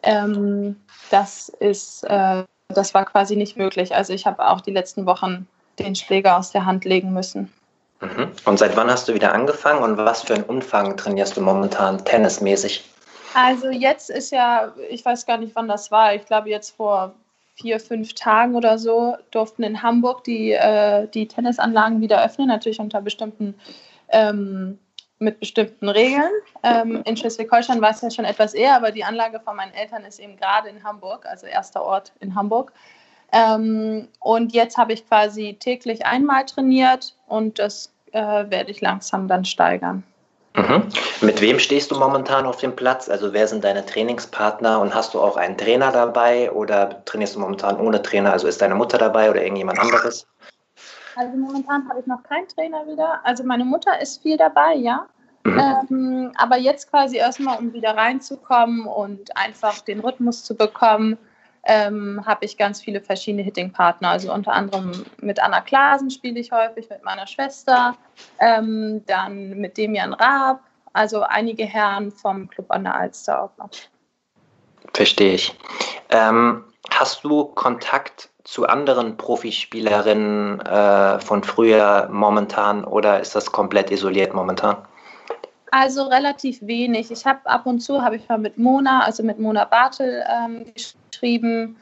Ähm, 0.02 0.76
das 1.10 1.48
ist, 1.48 2.02
äh, 2.04 2.42
das 2.68 2.94
war 2.94 3.04
quasi 3.04 3.36
nicht 3.36 3.56
möglich. 3.56 3.94
Also 3.94 4.12
ich 4.12 4.26
habe 4.26 4.48
auch 4.48 4.60
die 4.60 4.72
letzten 4.72 5.06
Wochen 5.06 5.46
den 5.78 5.94
Schläger 5.94 6.36
aus 6.36 6.50
der 6.50 6.66
Hand 6.66 6.84
legen 6.84 7.12
müssen. 7.12 7.52
Mhm. 8.00 8.32
Und 8.44 8.58
seit 8.58 8.76
wann 8.76 8.90
hast 8.90 9.08
du 9.08 9.14
wieder 9.14 9.32
angefangen 9.32 9.82
und 9.82 9.96
was 9.96 10.22
für 10.22 10.34
einen 10.34 10.44
Umfang 10.44 10.96
trainierst 10.96 11.36
du 11.36 11.40
momentan 11.40 12.04
tennismäßig? 12.04 12.84
Also 13.34 13.68
jetzt 13.68 14.10
ist 14.10 14.32
ja, 14.32 14.72
ich 14.90 15.04
weiß 15.04 15.26
gar 15.26 15.38
nicht, 15.38 15.54
wann 15.54 15.68
das 15.68 15.90
war. 15.90 16.14
Ich 16.14 16.26
glaube 16.26 16.48
jetzt 16.50 16.76
vor 16.76 17.14
vier, 17.56 17.80
fünf 17.80 18.14
Tagen 18.14 18.54
oder 18.54 18.78
so 18.78 19.16
durften 19.30 19.62
in 19.62 19.82
Hamburg 19.82 20.24
die, 20.24 20.52
äh, 20.52 21.08
die 21.08 21.26
Tennisanlagen 21.26 22.00
wieder 22.00 22.24
öffnen, 22.24 22.48
natürlich 22.48 22.80
unter 22.80 23.00
bestimmten, 23.00 23.54
ähm, 24.10 24.78
mit 25.18 25.40
bestimmten 25.40 25.88
Regeln. 25.88 26.30
Ähm, 26.62 27.02
in 27.06 27.16
Schleswig-Holstein 27.16 27.80
war 27.80 27.90
es 27.90 28.02
ja 28.02 28.10
schon 28.10 28.26
etwas 28.26 28.52
eher, 28.52 28.76
aber 28.76 28.92
die 28.92 29.04
Anlage 29.04 29.40
von 29.40 29.56
meinen 29.56 29.72
Eltern 29.72 30.04
ist 30.04 30.18
eben 30.18 30.36
gerade 30.36 30.68
in 30.68 30.84
Hamburg, 30.84 31.24
also 31.24 31.46
erster 31.46 31.82
Ort 31.82 32.12
in 32.20 32.34
Hamburg. 32.34 32.72
Ähm, 33.32 34.08
und 34.20 34.52
jetzt 34.52 34.76
habe 34.76 34.92
ich 34.92 35.06
quasi 35.08 35.56
täglich 35.58 36.04
einmal 36.04 36.44
trainiert 36.44 37.16
und 37.26 37.58
das 37.58 37.92
äh, 38.12 38.20
werde 38.20 38.70
ich 38.70 38.82
langsam 38.82 39.28
dann 39.28 39.44
steigern. 39.44 40.04
Mhm. 40.56 40.88
Mit 41.20 41.40
wem 41.42 41.58
stehst 41.58 41.90
du 41.90 41.98
momentan 41.98 42.46
auf 42.46 42.56
dem 42.56 42.74
Platz? 42.74 43.08
Also 43.10 43.32
wer 43.32 43.46
sind 43.46 43.62
deine 43.62 43.84
Trainingspartner 43.84 44.80
und 44.80 44.94
hast 44.94 45.12
du 45.12 45.20
auch 45.20 45.36
einen 45.36 45.58
Trainer 45.58 45.92
dabei 45.92 46.50
oder 46.50 47.04
trainierst 47.04 47.36
du 47.36 47.40
momentan 47.40 47.78
ohne 47.78 48.00
Trainer? 48.02 48.32
Also 48.32 48.48
ist 48.48 48.62
deine 48.62 48.74
Mutter 48.74 48.96
dabei 48.96 49.30
oder 49.30 49.42
irgendjemand 49.42 49.78
anderes? 49.78 50.26
Also 51.14 51.36
momentan 51.36 51.88
habe 51.88 52.00
ich 52.00 52.06
noch 52.06 52.22
keinen 52.22 52.48
Trainer 52.48 52.86
wieder. 52.86 53.20
Also 53.24 53.44
meine 53.44 53.64
Mutter 53.64 54.00
ist 54.00 54.22
viel 54.22 54.36
dabei, 54.36 54.74
ja. 54.74 55.06
Mhm. 55.44 55.60
Ähm, 55.90 56.32
aber 56.36 56.56
jetzt 56.56 56.90
quasi 56.90 57.18
erstmal, 57.18 57.58
um 57.58 57.72
wieder 57.72 57.96
reinzukommen 57.96 58.86
und 58.86 59.36
einfach 59.36 59.80
den 59.80 60.00
Rhythmus 60.00 60.42
zu 60.42 60.56
bekommen, 60.56 61.18
ähm, 61.66 62.22
habe 62.24 62.44
ich 62.44 62.56
ganz 62.56 62.80
viele 62.80 63.00
verschiedene 63.00 63.42
Hitting-Partner. 63.42 64.10
Also 64.10 64.32
unter 64.32 64.52
anderem 64.52 65.04
mit 65.20 65.42
Anna 65.42 65.60
Klasen 65.60 66.10
spiele 66.10 66.40
ich 66.40 66.52
häufig, 66.52 66.88
mit 66.88 67.04
meiner 67.04 67.26
Schwester, 67.26 67.96
ähm, 68.38 69.02
dann 69.06 69.50
mit 69.50 69.76
Demian 69.76 70.14
Raab, 70.14 70.60
also 70.92 71.22
einige 71.22 71.64
Herren 71.64 72.12
vom 72.12 72.48
Club 72.48 72.66
an 72.70 72.84
der 72.84 72.94
Alster 72.94 73.42
auch 73.42 73.56
noch. 73.58 73.70
Verstehe 74.94 75.34
ich. 75.34 75.54
Ähm, 76.10 76.64
hast 76.90 77.24
du 77.24 77.44
Kontakt 77.44 78.30
zu 78.44 78.66
anderen 78.66 79.16
Profispielerinnen 79.16 80.60
äh, 80.60 81.18
von 81.18 81.42
früher 81.42 82.08
momentan 82.12 82.84
oder 82.84 83.20
ist 83.20 83.34
das 83.34 83.50
komplett 83.50 83.90
isoliert 83.90 84.34
momentan? 84.34 84.76
Also 85.72 86.04
relativ 86.04 86.62
wenig. 86.62 87.10
Ich 87.10 87.26
habe 87.26 87.40
ab 87.44 87.66
und 87.66 87.80
zu 87.80 88.02
habe 88.02 88.16
ich 88.16 88.28
mal 88.28 88.38
mit 88.38 88.56
Mona, 88.56 89.00
also 89.00 89.24
mit 89.24 89.40
Mona 89.40 89.64
Bartel 89.64 90.24
ähm, 90.28 90.64
geschrieben. 91.16 91.76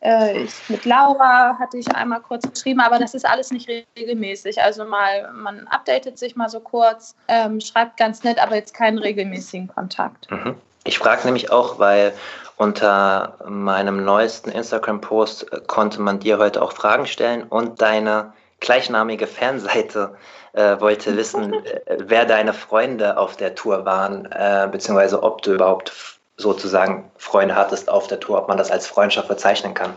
Äh, 0.00 0.42
ich, 0.42 0.52
mit 0.68 0.84
Laura 0.84 1.58
hatte 1.58 1.78
ich 1.78 1.88
einmal 1.94 2.20
kurz 2.20 2.48
geschrieben, 2.48 2.80
aber 2.80 2.98
das 2.98 3.14
ist 3.14 3.26
alles 3.26 3.50
nicht 3.50 3.68
regelmäßig. 3.96 4.62
Also 4.62 4.84
mal, 4.84 5.32
man 5.32 5.66
updatet 5.68 6.18
sich 6.18 6.36
mal 6.36 6.48
so 6.48 6.60
kurz, 6.60 7.16
ähm, 7.26 7.60
schreibt 7.60 7.96
ganz 7.96 8.22
nett, 8.22 8.40
aber 8.40 8.54
jetzt 8.54 8.74
keinen 8.74 8.98
regelmäßigen 8.98 9.68
Kontakt. 9.68 10.30
Mhm. 10.30 10.54
Ich 10.84 10.98
frage 10.98 11.24
nämlich 11.24 11.50
auch, 11.50 11.78
weil 11.78 12.12
unter 12.56 13.38
meinem 13.46 14.04
neuesten 14.04 14.50
Instagram-Post 14.50 15.66
konnte 15.66 16.00
man 16.00 16.20
dir 16.20 16.38
heute 16.38 16.62
auch 16.62 16.72
Fragen 16.72 17.06
stellen 17.06 17.42
und 17.42 17.80
deine 17.82 18.32
gleichnamige 18.60 19.26
Fanseite 19.26 20.16
äh, 20.52 20.80
wollte 20.80 21.16
wissen, 21.16 21.52
äh, 21.86 21.98
wer 21.98 22.24
deine 22.24 22.52
Freunde 22.52 23.16
auf 23.16 23.36
der 23.36 23.54
Tour 23.54 23.84
waren, 23.84 24.26
äh, 24.26 24.68
beziehungsweise 24.70 25.22
ob 25.22 25.42
du 25.42 25.54
überhaupt 25.54 26.17
sozusagen 26.38 27.10
Freunde 27.16 27.56
hattest 27.56 27.90
auf 27.90 28.06
der 28.06 28.20
Tour, 28.20 28.38
ob 28.38 28.48
man 28.48 28.56
das 28.56 28.70
als 28.70 28.86
Freundschaft 28.86 29.28
bezeichnen 29.28 29.74
kann. 29.74 29.94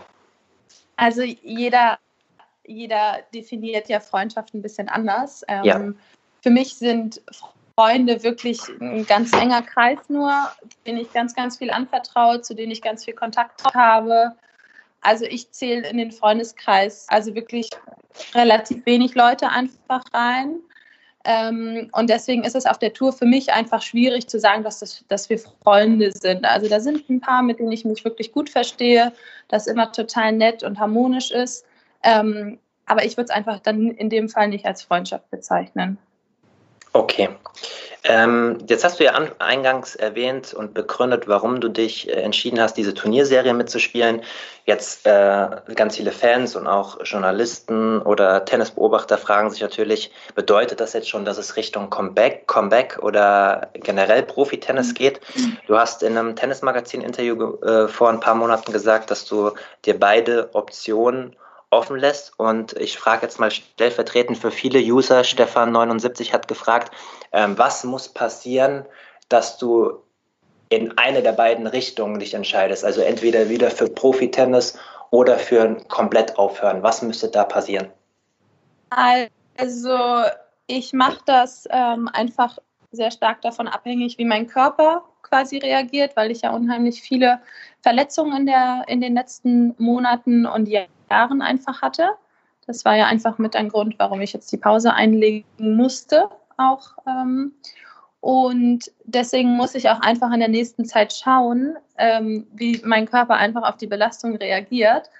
Also 0.96 1.22
jeder, 1.22 1.98
jeder 2.66 3.20
definiert 3.32 3.88
ja 3.88 4.00
Freundschaft 4.00 4.52
ein 4.52 4.60
bisschen 4.60 4.88
anders. 4.88 5.42
Ähm, 5.48 5.64
ja. 5.64 5.80
Für 6.42 6.50
mich 6.50 6.74
sind 6.74 7.22
Freunde 7.76 8.22
wirklich 8.22 8.60
ein 8.80 9.06
ganz 9.06 9.32
enger 9.32 9.62
Kreis 9.62 9.98
nur, 10.08 10.32
denen 10.84 10.98
ich 10.98 11.12
ganz, 11.12 11.34
ganz 11.34 11.56
viel 11.56 11.70
anvertraue, 11.70 12.42
zu 12.42 12.54
denen 12.54 12.72
ich 12.72 12.82
ganz 12.82 13.04
viel 13.04 13.14
Kontakt 13.14 13.62
habe. 13.74 14.32
Also 15.00 15.24
ich 15.24 15.50
zähle 15.52 15.88
in 15.88 15.96
den 15.96 16.12
Freundeskreis 16.12 17.06
also 17.08 17.34
wirklich 17.34 17.70
relativ 18.34 18.84
wenig 18.84 19.14
Leute 19.14 19.48
einfach 19.48 20.04
rein. 20.12 20.56
Ähm, 21.24 21.88
und 21.92 22.10
deswegen 22.10 22.44
ist 22.44 22.56
es 22.56 22.66
auf 22.66 22.78
der 22.78 22.92
Tour 22.92 23.12
für 23.12 23.26
mich 23.26 23.52
einfach 23.52 23.82
schwierig 23.82 24.28
zu 24.28 24.40
sagen, 24.40 24.64
dass, 24.64 24.80
das, 24.80 25.04
dass 25.08 25.30
wir 25.30 25.38
Freunde 25.38 26.10
sind. 26.12 26.44
Also 26.44 26.68
da 26.68 26.80
sind 26.80 27.08
ein 27.08 27.20
paar, 27.20 27.42
mit 27.42 27.58
denen 27.58 27.72
ich 27.72 27.84
mich 27.84 28.04
wirklich 28.04 28.32
gut 28.32 28.50
verstehe, 28.50 29.12
das 29.48 29.66
immer 29.66 29.92
total 29.92 30.32
nett 30.32 30.62
und 30.62 30.78
harmonisch 30.80 31.30
ist. 31.30 31.64
Ähm, 32.02 32.58
aber 32.86 33.04
ich 33.04 33.16
würde 33.16 33.26
es 33.26 33.30
einfach 33.30 33.60
dann 33.60 33.92
in 33.92 34.10
dem 34.10 34.28
Fall 34.28 34.48
nicht 34.48 34.66
als 34.66 34.82
Freundschaft 34.82 35.30
bezeichnen. 35.30 35.98
Okay. 36.92 37.30
Ähm, 38.04 38.58
jetzt 38.66 38.82
hast 38.82 38.98
du 38.98 39.04
ja 39.04 39.12
an, 39.12 39.30
eingangs 39.38 39.94
erwähnt 39.94 40.52
und 40.52 40.74
begründet, 40.74 41.28
warum 41.28 41.60
du 41.60 41.68
dich 41.68 42.08
äh, 42.08 42.14
entschieden 42.14 42.60
hast, 42.60 42.74
diese 42.74 42.94
Turnierserie 42.94 43.54
mitzuspielen. 43.54 44.22
Jetzt 44.66 45.06
äh, 45.06 45.48
ganz 45.76 45.96
viele 45.96 46.10
Fans 46.10 46.56
und 46.56 46.66
auch 46.66 46.98
Journalisten 47.04 48.02
oder 48.02 48.44
Tennisbeobachter 48.44 49.18
fragen 49.18 49.50
sich 49.50 49.60
natürlich, 49.60 50.10
bedeutet 50.34 50.80
das 50.80 50.94
jetzt 50.94 51.08
schon, 51.08 51.24
dass 51.24 51.38
es 51.38 51.56
Richtung 51.56 51.90
Comeback, 51.90 52.48
Comeback 52.48 52.98
oder 53.00 53.70
generell 53.74 54.24
Profi-Tennis 54.24 54.88
mhm. 54.88 54.94
geht? 54.94 55.20
Du 55.68 55.78
hast 55.78 56.02
in 56.02 56.18
einem 56.18 56.34
Tennismagazin-Interview 56.34 57.54
äh, 57.62 57.86
vor 57.86 58.08
ein 58.08 58.20
paar 58.20 58.34
Monaten 58.34 58.72
gesagt, 58.72 59.12
dass 59.12 59.24
du 59.26 59.52
dir 59.84 59.98
beide 59.98 60.50
Optionen 60.54 61.36
offen 61.72 61.96
lässt. 61.96 62.38
Und 62.38 62.74
ich 62.74 62.98
frage 62.98 63.22
jetzt 63.22 63.40
mal 63.40 63.50
stellvertretend 63.50 64.38
für 64.38 64.50
viele 64.50 64.78
User, 64.78 65.22
Stefan79 65.22 66.32
hat 66.32 66.46
gefragt, 66.46 66.92
ähm, 67.32 67.58
was 67.58 67.82
muss 67.84 68.08
passieren, 68.08 68.84
dass 69.28 69.58
du 69.58 70.02
in 70.68 70.96
eine 70.98 71.22
der 71.22 71.32
beiden 71.32 71.66
Richtungen 71.66 72.18
dich 72.18 72.34
entscheidest? 72.34 72.84
Also 72.84 73.00
entweder 73.00 73.48
wieder 73.48 73.70
für 73.70 73.88
Profi-Tennis 73.88 74.78
oder 75.10 75.38
für 75.38 75.62
ein 75.62 75.88
komplett 75.88 76.38
aufhören. 76.38 76.82
Was 76.82 77.02
müsste 77.02 77.28
da 77.28 77.44
passieren? 77.44 77.88
Also 79.56 79.98
ich 80.66 80.92
mache 80.92 81.20
das 81.26 81.66
ähm, 81.70 82.08
einfach 82.12 82.58
sehr 82.90 83.10
stark 83.10 83.40
davon 83.40 83.68
abhängig, 83.68 84.18
wie 84.18 84.24
mein 84.24 84.46
Körper 84.46 85.02
quasi 85.22 85.58
reagiert, 85.58 86.14
weil 86.14 86.30
ich 86.30 86.42
ja 86.42 86.50
unheimlich 86.50 87.00
viele 87.00 87.40
Verletzungen 87.80 88.36
in, 88.36 88.46
der, 88.46 88.84
in 88.86 89.00
den 89.00 89.14
letzten 89.14 89.74
Monaten 89.78 90.44
und 90.44 90.68
Jahren 90.68 90.90
einfach 91.12 91.82
hatte. 91.82 92.10
Das 92.66 92.84
war 92.84 92.96
ja 92.96 93.06
einfach 93.06 93.38
mit 93.38 93.56
ein 93.56 93.68
Grund, 93.68 93.96
warum 93.98 94.20
ich 94.20 94.32
jetzt 94.32 94.52
die 94.52 94.56
Pause 94.56 94.94
einlegen 94.94 95.44
musste 95.58 96.28
auch. 96.56 96.96
Ähm, 97.06 97.52
und 98.20 98.90
deswegen 99.04 99.50
muss 99.50 99.74
ich 99.74 99.88
auch 99.88 100.00
einfach 100.00 100.32
in 100.32 100.38
der 100.38 100.48
nächsten 100.48 100.84
Zeit 100.84 101.12
schauen, 101.12 101.76
ähm, 101.98 102.46
wie 102.52 102.80
mein 102.84 103.06
Körper 103.06 103.34
einfach 103.34 103.68
auf 103.68 103.76
die 103.76 103.88
Belastung 103.88 104.36
reagiert, 104.36 105.10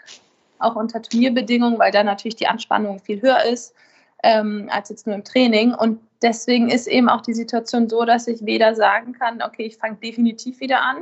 auch 0.60 0.76
unter 0.76 1.02
Turnierbedingungen, 1.02 1.78
weil 1.78 1.90
da 1.90 2.04
natürlich 2.04 2.36
die 2.36 2.46
Anspannung 2.46 3.00
viel 3.00 3.20
höher 3.20 3.42
ist 3.44 3.74
ähm, 4.22 4.68
als 4.70 4.88
jetzt 4.88 5.06
nur 5.06 5.16
im 5.16 5.24
Training. 5.24 5.74
Und 5.74 6.00
deswegen 6.22 6.70
ist 6.70 6.86
eben 6.86 7.08
auch 7.08 7.22
die 7.22 7.34
Situation 7.34 7.88
so, 7.88 8.04
dass 8.04 8.28
ich 8.28 8.44
weder 8.46 8.74
sagen 8.74 9.12
kann, 9.14 9.42
okay, 9.42 9.64
ich 9.64 9.76
fange 9.76 9.96
definitiv 9.96 10.60
wieder 10.60 10.82
an 10.82 10.98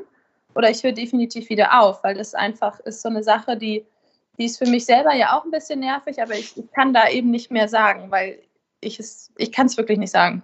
oder 0.54 0.70
ich 0.70 0.82
höre 0.82 0.92
definitiv 0.92 1.50
wieder 1.50 1.80
auf, 1.80 2.02
weil 2.02 2.14
das 2.14 2.34
einfach 2.34 2.80
ist 2.80 3.02
so 3.02 3.10
eine 3.10 3.22
Sache, 3.22 3.58
die, 3.58 3.84
die 4.40 4.46
ist 4.46 4.56
für 4.56 4.66
mich 4.66 4.86
selber 4.86 5.14
ja 5.14 5.36
auch 5.36 5.44
ein 5.44 5.50
bisschen 5.50 5.80
nervig, 5.80 6.20
aber 6.20 6.32
ich, 6.32 6.56
ich 6.56 6.72
kann 6.72 6.94
da 6.94 7.08
eben 7.08 7.30
nicht 7.30 7.50
mehr 7.50 7.68
sagen, 7.68 8.10
weil 8.10 8.38
ich 8.80 8.98
es, 8.98 9.30
ich 9.36 9.52
kann 9.52 9.66
es 9.66 9.76
wirklich 9.76 9.98
nicht 9.98 10.10
sagen. 10.10 10.42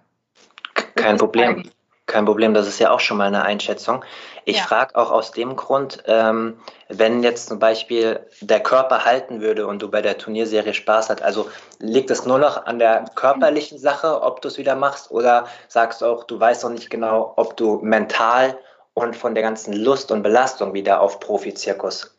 Kein 0.97 1.17
Problem. 1.17 1.71
Kein 2.05 2.27
Problem, 2.27 2.53
das 2.53 2.69
ist 2.69 2.79
ja 2.79 2.91
auch 2.91 3.01
schon 3.01 3.17
mal 3.17 3.27
eine 3.27 3.43
Einschätzung. 3.43 4.05
Ich 4.45 4.59
ja. 4.59 4.63
frage 4.65 4.95
auch 4.95 5.11
aus 5.11 5.33
dem 5.33 5.57
Grund, 5.57 6.05
ähm, 6.07 6.61
wenn 6.89 7.23
jetzt 7.23 7.49
zum 7.49 7.59
Beispiel 7.59 8.21
der 8.43 8.61
Körper 8.61 9.07
halten 9.07 9.41
würde 9.41 9.67
und 9.67 9.81
du 9.81 9.91
bei 9.91 10.03
der 10.03 10.19
Turnierserie 10.19 10.75
Spaß 10.75 11.09
hast, 11.09 11.23
also 11.23 11.49
liegt 11.81 12.11
es 12.11 12.27
nur 12.27 12.39
noch 12.39 12.67
an 12.67 12.79
der 12.79 13.07
körperlichen 13.15 13.79
Sache, 13.79 14.23
ob 14.23 14.43
du 14.43 14.49
es 14.49 14.59
wieder 14.59 14.77
machst, 14.77 15.11
oder 15.11 15.47
sagst 15.69 16.03
du 16.03 16.07
auch, 16.07 16.25
du 16.25 16.39
weißt 16.39 16.65
noch 16.65 16.71
nicht 16.71 16.91
genau, 16.91 17.33
ob 17.37 17.57
du 17.57 17.81
mental 17.83 18.57
und 18.93 19.17
von 19.17 19.35
der 19.35 19.43
ganzen 19.43 19.73
Lust 19.73 20.13
und 20.13 20.23
Belastung 20.23 20.75
wieder 20.75 21.01
auf 21.01 21.19
Profizirkus 21.19 22.16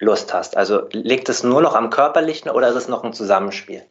Lust 0.00 0.32
hast? 0.34 0.56
Also 0.56 0.88
liegt 0.92 1.28
es 1.28 1.44
nur 1.44 1.60
noch 1.60 1.74
am 1.74 1.90
körperlichen 1.90 2.50
oder 2.50 2.68
ist 2.68 2.76
es 2.76 2.88
noch 2.88 3.04
ein 3.04 3.12
Zusammenspiel? 3.12 3.82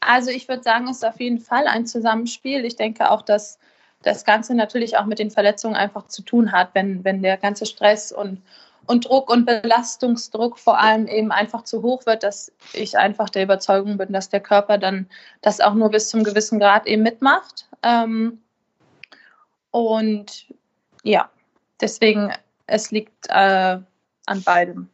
Also 0.00 0.30
ich 0.30 0.46
würde 0.48 0.62
sagen, 0.62 0.86
es 0.88 0.98
ist 0.98 1.04
auf 1.04 1.20
jeden 1.20 1.40
Fall 1.40 1.66
ein 1.66 1.86
Zusammenspiel. 1.86 2.64
Ich 2.64 2.76
denke 2.76 3.10
auch, 3.10 3.22
dass 3.22 3.58
das 4.02 4.24
Ganze 4.24 4.54
natürlich 4.54 4.96
auch 4.96 5.06
mit 5.06 5.18
den 5.18 5.30
Verletzungen 5.30 5.74
einfach 5.74 6.06
zu 6.06 6.22
tun 6.22 6.52
hat, 6.52 6.70
wenn, 6.74 7.02
wenn 7.04 7.22
der 7.22 7.36
ganze 7.36 7.66
Stress 7.66 8.12
und, 8.12 8.42
und 8.86 9.08
Druck 9.08 9.30
und 9.30 9.44
Belastungsdruck 9.44 10.58
vor 10.58 10.78
allem 10.78 11.08
eben 11.08 11.32
einfach 11.32 11.64
zu 11.64 11.82
hoch 11.82 12.06
wird, 12.06 12.22
dass 12.22 12.52
ich 12.74 12.96
einfach 12.96 13.28
der 13.28 13.42
Überzeugung 13.42 13.96
bin, 13.96 14.12
dass 14.12 14.28
der 14.28 14.40
Körper 14.40 14.78
dann 14.78 15.08
das 15.40 15.60
auch 15.60 15.74
nur 15.74 15.90
bis 15.90 16.10
zum 16.10 16.22
gewissen 16.22 16.60
Grad 16.60 16.86
eben 16.86 17.02
mitmacht. 17.02 17.68
Ähm, 17.82 18.40
und 19.70 20.46
ja, 21.02 21.28
deswegen, 21.80 22.32
es 22.66 22.90
liegt 22.90 23.28
äh, 23.28 23.78
an 24.26 24.42
beidem. 24.44 24.88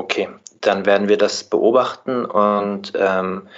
Okay, 0.00 0.30
dann 0.62 0.86
werden 0.86 1.10
wir 1.10 1.18
das 1.18 1.44
beobachten 1.44 2.24
und 2.24 2.92
ähm, 2.96 3.48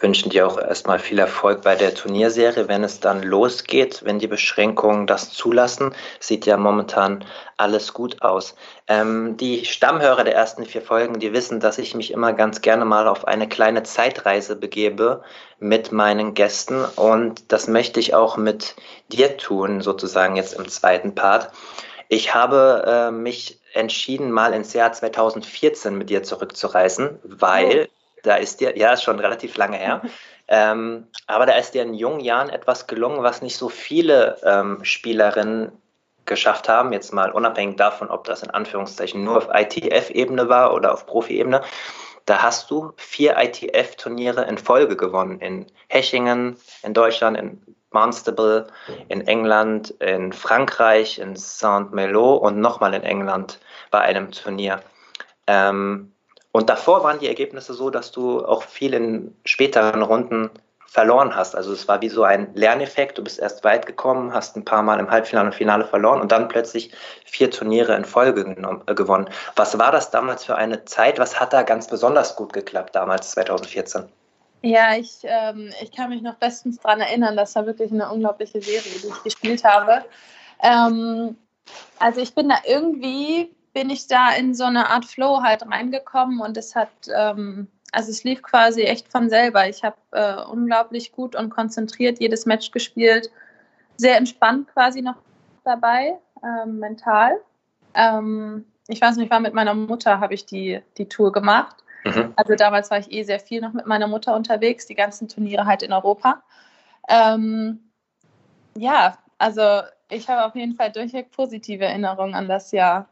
wünschen 0.00 0.30
dir 0.30 0.48
auch 0.48 0.58
erstmal 0.58 0.98
viel 0.98 1.20
Erfolg 1.20 1.62
bei 1.62 1.76
der 1.76 1.94
Turnierserie, 1.94 2.66
wenn 2.66 2.82
es 2.82 2.98
dann 2.98 3.22
losgeht, 3.22 4.04
wenn 4.04 4.18
die 4.18 4.26
Beschränkungen 4.26 5.06
das 5.06 5.30
zulassen. 5.30 5.94
Sieht 6.18 6.44
ja 6.44 6.56
momentan 6.56 7.24
alles 7.56 7.94
gut 7.94 8.20
aus. 8.20 8.56
Ähm, 8.88 9.36
die 9.36 9.64
Stammhörer 9.64 10.24
der 10.24 10.34
ersten 10.34 10.66
vier 10.66 10.82
Folgen, 10.82 11.20
die 11.20 11.32
wissen, 11.32 11.60
dass 11.60 11.78
ich 11.78 11.94
mich 11.94 12.10
immer 12.10 12.32
ganz 12.32 12.62
gerne 12.62 12.84
mal 12.84 13.06
auf 13.06 13.28
eine 13.28 13.48
kleine 13.48 13.84
Zeitreise 13.84 14.56
begebe 14.56 15.22
mit 15.60 15.92
meinen 15.92 16.34
Gästen 16.34 16.84
und 16.96 17.52
das 17.52 17.68
möchte 17.68 18.00
ich 18.00 18.12
auch 18.12 18.36
mit 18.36 18.74
dir 19.06 19.36
tun, 19.36 19.80
sozusagen 19.80 20.34
jetzt 20.34 20.54
im 20.54 20.66
zweiten 20.66 21.14
Part. 21.14 21.52
Ich 22.08 22.34
habe 22.34 22.82
äh, 22.88 23.10
mich 23.12 23.61
entschieden, 23.74 24.30
mal 24.30 24.52
ins 24.54 24.72
Jahr 24.72 24.92
2014 24.92 25.96
mit 25.96 26.10
dir 26.10 26.22
zurückzureisen, 26.22 27.18
weil 27.24 27.88
oh. 27.88 28.18
da 28.22 28.36
ist 28.36 28.60
dir, 28.60 28.76
ja, 28.76 28.92
ist 28.92 29.02
schon 29.02 29.18
relativ 29.18 29.56
lange 29.56 29.76
her, 29.76 30.02
ähm, 30.48 31.06
aber 31.26 31.46
da 31.46 31.52
ist 31.52 31.74
dir 31.74 31.82
in 31.82 31.94
jungen 31.94 32.20
Jahren 32.20 32.50
etwas 32.50 32.86
gelungen, 32.86 33.22
was 33.22 33.42
nicht 33.42 33.56
so 33.56 33.68
viele 33.68 34.36
ähm, 34.44 34.84
Spielerinnen 34.84 35.72
geschafft 36.24 36.68
haben, 36.68 36.92
jetzt 36.92 37.12
mal 37.12 37.32
unabhängig 37.32 37.76
davon, 37.76 38.08
ob 38.08 38.24
das 38.24 38.42
in 38.42 38.50
Anführungszeichen 38.50 39.24
nur 39.24 39.38
auf 39.38 39.48
ITF-Ebene 39.52 40.48
war 40.48 40.72
oder 40.72 40.92
auf 40.92 41.06
Profi-Ebene. 41.06 41.62
Da 42.26 42.42
hast 42.42 42.70
du 42.70 42.92
vier 42.96 43.36
ITF-Turniere 43.36 44.44
in 44.44 44.56
Folge 44.56 44.96
gewonnen. 44.96 45.40
In 45.40 45.66
Hechingen, 45.88 46.56
in 46.84 46.94
Deutschland, 46.94 47.36
in 47.36 47.60
Barnstable, 47.92 48.66
in 49.08 49.26
England, 49.26 49.90
in 50.00 50.32
Frankreich, 50.32 51.18
in 51.18 51.36
Saint-Malo 51.36 52.34
und 52.34 52.58
nochmal 52.58 52.94
in 52.94 53.02
England 53.02 53.58
bei 53.90 54.00
einem 54.00 54.30
Turnier. 54.32 54.80
Ähm, 55.46 56.12
und 56.52 56.68
davor 56.68 57.02
waren 57.02 57.18
die 57.18 57.28
Ergebnisse 57.28 57.74
so, 57.74 57.90
dass 57.90 58.12
du 58.12 58.44
auch 58.44 58.62
viel 58.62 58.92
in 58.94 59.34
späteren 59.44 60.02
Runden 60.02 60.50
verloren 60.92 61.34
hast. 61.34 61.56
Also 61.56 61.72
es 61.72 61.88
war 61.88 62.02
wie 62.02 62.10
so 62.10 62.22
ein 62.22 62.54
Lerneffekt. 62.54 63.16
Du 63.16 63.24
bist 63.24 63.38
erst 63.38 63.64
weit 63.64 63.86
gekommen, 63.86 64.34
hast 64.34 64.56
ein 64.56 64.64
paar 64.64 64.82
Mal 64.82 65.00
im 65.00 65.10
Halbfinale 65.10 65.46
und 65.46 65.54
Finale 65.54 65.86
verloren 65.86 66.20
und 66.20 66.30
dann 66.30 66.48
plötzlich 66.48 66.92
vier 67.24 67.50
Turniere 67.50 67.96
in 67.96 68.04
Folge 68.04 68.42
äh, 68.42 68.94
gewonnen. 68.94 69.30
Was 69.56 69.78
war 69.78 69.90
das 69.90 70.10
damals 70.10 70.44
für 70.44 70.56
eine 70.56 70.84
Zeit? 70.84 71.18
Was 71.18 71.40
hat 71.40 71.54
da 71.54 71.62
ganz 71.62 71.86
besonders 71.86 72.36
gut 72.36 72.52
geklappt 72.52 72.94
damals 72.94 73.30
2014? 73.30 74.04
Ja, 74.62 74.96
ich, 74.96 75.18
ähm, 75.24 75.70
ich 75.82 75.92
kann 75.92 76.10
mich 76.10 76.22
noch 76.22 76.36
bestens 76.36 76.78
daran 76.78 77.00
erinnern. 77.00 77.36
Das 77.36 77.54
war 77.56 77.66
wirklich 77.66 77.90
eine 77.92 78.10
unglaubliche 78.10 78.62
Serie, 78.62 78.92
die 79.02 79.08
ich 79.08 79.22
gespielt 79.24 79.64
habe. 79.64 80.04
Ähm, 80.62 81.36
also 81.98 82.20
ich 82.20 82.34
bin 82.34 82.48
da 82.48 82.56
irgendwie, 82.64 83.54
bin 83.72 83.90
ich 83.90 84.06
da 84.06 84.30
in 84.30 84.54
so 84.54 84.64
eine 84.64 84.88
Art 84.88 85.04
Flow 85.04 85.42
halt 85.42 85.62
reingekommen 85.66 86.40
und 86.40 86.56
es 86.56 86.76
hat 86.76 86.90
ähm, 87.14 87.68
also 87.92 88.10
es 88.10 88.24
lief 88.24 88.42
quasi 88.42 88.82
echt 88.82 89.12
von 89.12 89.28
selber. 89.28 89.68
Ich 89.68 89.84
habe 89.84 89.96
äh, 90.12 90.42
unglaublich 90.44 91.12
gut 91.12 91.36
und 91.36 91.50
konzentriert 91.50 92.18
jedes 92.18 92.46
Match 92.46 92.70
gespielt, 92.70 93.30
sehr 93.98 94.16
entspannt 94.16 94.68
quasi 94.72 95.02
noch 95.02 95.16
dabei, 95.62 96.18
ähm, 96.42 96.78
mental. 96.78 97.38
Ähm, 97.94 98.64
ich 98.88 99.00
weiß 99.00 99.16
nicht, 99.16 99.26
ich 99.26 99.30
war 99.30 99.40
mit 99.40 99.54
meiner 99.54 99.74
Mutter, 99.74 100.18
habe 100.20 100.34
ich 100.34 100.46
die, 100.46 100.80
die 100.96 101.08
Tour 101.08 101.32
gemacht. 101.32 101.76
Mhm. 102.04 102.32
Also 102.36 102.54
damals 102.54 102.90
war 102.90 102.98
ich 102.98 103.12
eh 103.12 103.22
sehr 103.22 103.40
viel 103.40 103.60
noch 103.60 103.72
mit 103.72 103.86
meiner 103.86 104.06
Mutter 104.06 104.34
unterwegs, 104.34 104.86
die 104.86 104.94
ganzen 104.94 105.28
Turniere 105.28 105.66
halt 105.66 105.82
in 105.82 105.92
Europa. 105.92 106.42
Ähm, 107.08 107.80
ja, 108.76 109.18
also 109.38 109.82
ich 110.08 110.28
habe 110.28 110.44
auf 110.44 110.54
jeden 110.54 110.74
Fall 110.74 110.92
durchweg 110.92 111.30
positive 111.30 111.84
Erinnerungen 111.84 112.34
an 112.34 112.48
das 112.48 112.72
Jahr. 112.72 113.08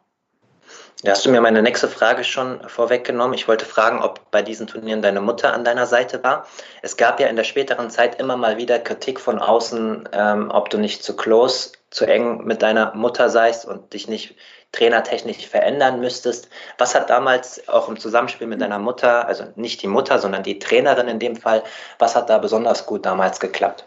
Ja, 1.02 1.12
hast 1.12 1.24
du 1.24 1.30
mir 1.30 1.40
meine 1.40 1.62
nächste 1.62 1.88
Frage 1.88 2.24
schon 2.24 2.60
vorweggenommen. 2.68 3.34
Ich 3.34 3.48
wollte 3.48 3.64
fragen, 3.64 4.02
ob 4.02 4.30
bei 4.30 4.42
diesen 4.42 4.66
Turnieren 4.66 5.02
deine 5.02 5.20
Mutter 5.20 5.52
an 5.54 5.64
deiner 5.64 5.86
Seite 5.86 6.22
war. 6.22 6.46
Es 6.82 6.96
gab 6.96 7.18
ja 7.20 7.26
in 7.28 7.36
der 7.36 7.44
späteren 7.44 7.90
Zeit 7.90 8.20
immer 8.20 8.36
mal 8.36 8.58
wieder 8.58 8.78
Kritik 8.78 9.18
von 9.18 9.38
außen, 9.38 10.08
ähm, 10.12 10.50
ob 10.50 10.68
du 10.68 10.78
nicht 10.78 11.02
zu 11.02 11.16
close, 11.16 11.72
zu 11.90 12.04
eng 12.04 12.44
mit 12.44 12.62
deiner 12.62 12.94
Mutter 12.94 13.30
seist 13.30 13.64
und 13.64 13.94
dich 13.94 14.08
nicht 14.08 14.36
trainertechnisch 14.72 15.46
verändern 15.46 16.00
müsstest. 16.00 16.48
Was 16.78 16.94
hat 16.94 17.10
damals 17.10 17.68
auch 17.68 17.88
im 17.88 17.98
Zusammenspiel 17.98 18.46
mit 18.46 18.60
deiner 18.60 18.78
Mutter, 18.78 19.26
also 19.26 19.44
nicht 19.56 19.82
die 19.82 19.88
Mutter, 19.88 20.18
sondern 20.18 20.42
die 20.42 20.58
Trainerin 20.58 21.08
in 21.08 21.18
dem 21.18 21.36
Fall, 21.36 21.62
was 21.98 22.14
hat 22.14 22.30
da 22.30 22.38
besonders 22.38 22.86
gut 22.86 23.04
damals 23.04 23.40
geklappt? 23.40 23.84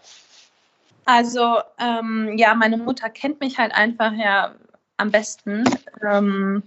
Also 1.05 1.59
ähm, 1.79 2.37
ja, 2.37 2.53
meine 2.53 2.77
Mutter 2.77 3.09
kennt 3.09 3.39
mich 3.39 3.57
halt 3.57 3.73
einfach 3.73 4.13
ja 4.13 4.55
am 4.97 5.11
besten. 5.11 5.63
Ähm, 6.01 6.63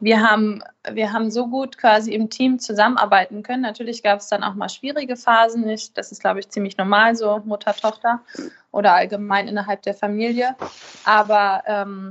wir 0.00 0.22
haben, 0.22 0.62
wir 0.90 1.12
haben 1.12 1.30
so 1.30 1.46
gut 1.46 1.76
quasi 1.76 2.14
im 2.14 2.30
Team 2.30 2.58
zusammenarbeiten 2.58 3.42
können. 3.42 3.62
Natürlich 3.62 4.02
gab 4.02 4.20
es 4.20 4.28
dann 4.28 4.42
auch 4.42 4.54
mal 4.54 4.70
schwierige 4.70 5.16
Phasen. 5.16 5.68
Ich, 5.68 5.92
das 5.92 6.10
ist, 6.10 6.22
glaube 6.22 6.40
ich, 6.40 6.48
ziemlich 6.48 6.78
normal, 6.78 7.14
so 7.16 7.42
Mutter, 7.44 7.74
Tochter 7.74 8.20
oder 8.70 8.94
allgemein 8.94 9.46
innerhalb 9.46 9.82
der 9.82 9.94
Familie. 9.94 10.56
Aber 11.04 11.62
ähm, 11.66 12.10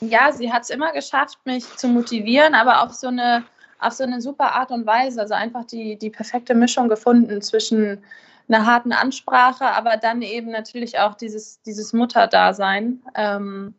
ja, 0.00 0.32
sie 0.32 0.52
hat 0.52 0.62
es 0.62 0.70
immer 0.70 0.92
geschafft, 0.92 1.38
mich 1.44 1.64
zu 1.76 1.88
motivieren, 1.88 2.54
aber 2.54 2.82
auf 2.82 2.92
so 2.92 3.08
eine, 3.08 3.44
auf 3.78 3.92
so 3.92 4.04
eine 4.04 4.20
super 4.20 4.52
Art 4.54 4.70
und 4.70 4.86
Weise. 4.86 5.20
Also 5.20 5.34
einfach 5.34 5.64
die, 5.64 5.96
die 5.96 6.10
perfekte 6.10 6.54
Mischung 6.54 6.88
gefunden 6.88 7.42
zwischen 7.42 8.02
einer 8.48 8.64
harten 8.64 8.92
Ansprache, 8.92 9.66
aber 9.66 9.96
dann 9.96 10.22
eben 10.22 10.50
natürlich 10.50 10.98
auch 10.98 11.14
dieses, 11.14 11.60
dieses 11.62 11.92
Mutterdasein. 11.92 13.02
Ähm, 13.14 13.74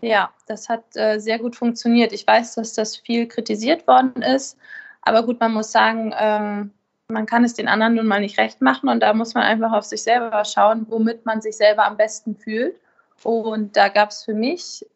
ja, 0.00 0.30
das 0.46 0.68
hat 0.68 0.84
äh, 0.94 1.18
sehr 1.18 1.38
gut 1.38 1.56
funktioniert. 1.56 2.12
Ich 2.12 2.26
weiß, 2.26 2.54
dass 2.54 2.74
das 2.74 2.96
viel 2.96 3.26
kritisiert 3.26 3.86
worden 3.88 4.22
ist, 4.22 4.56
aber 5.02 5.24
gut, 5.24 5.40
man 5.40 5.52
muss 5.52 5.72
sagen, 5.72 6.14
ähm, 6.16 6.70
man 7.08 7.26
kann 7.26 7.42
es 7.42 7.54
den 7.54 7.68
anderen 7.68 7.94
nun 7.94 8.06
mal 8.06 8.20
nicht 8.20 8.38
recht 8.38 8.60
machen 8.60 8.88
und 8.88 9.00
da 9.00 9.14
muss 9.14 9.34
man 9.34 9.42
einfach 9.42 9.72
auf 9.72 9.84
sich 9.84 10.02
selber 10.02 10.44
schauen, 10.44 10.86
womit 10.88 11.24
man 11.24 11.40
sich 11.40 11.56
selber 11.56 11.86
am 11.86 11.96
besten 11.96 12.36
fühlt. 12.36 12.76
Und 13.24 13.76
da 13.76 13.88
gab 13.88 14.10
es 14.10 14.22
für 14.22 14.34
mich 14.34 14.86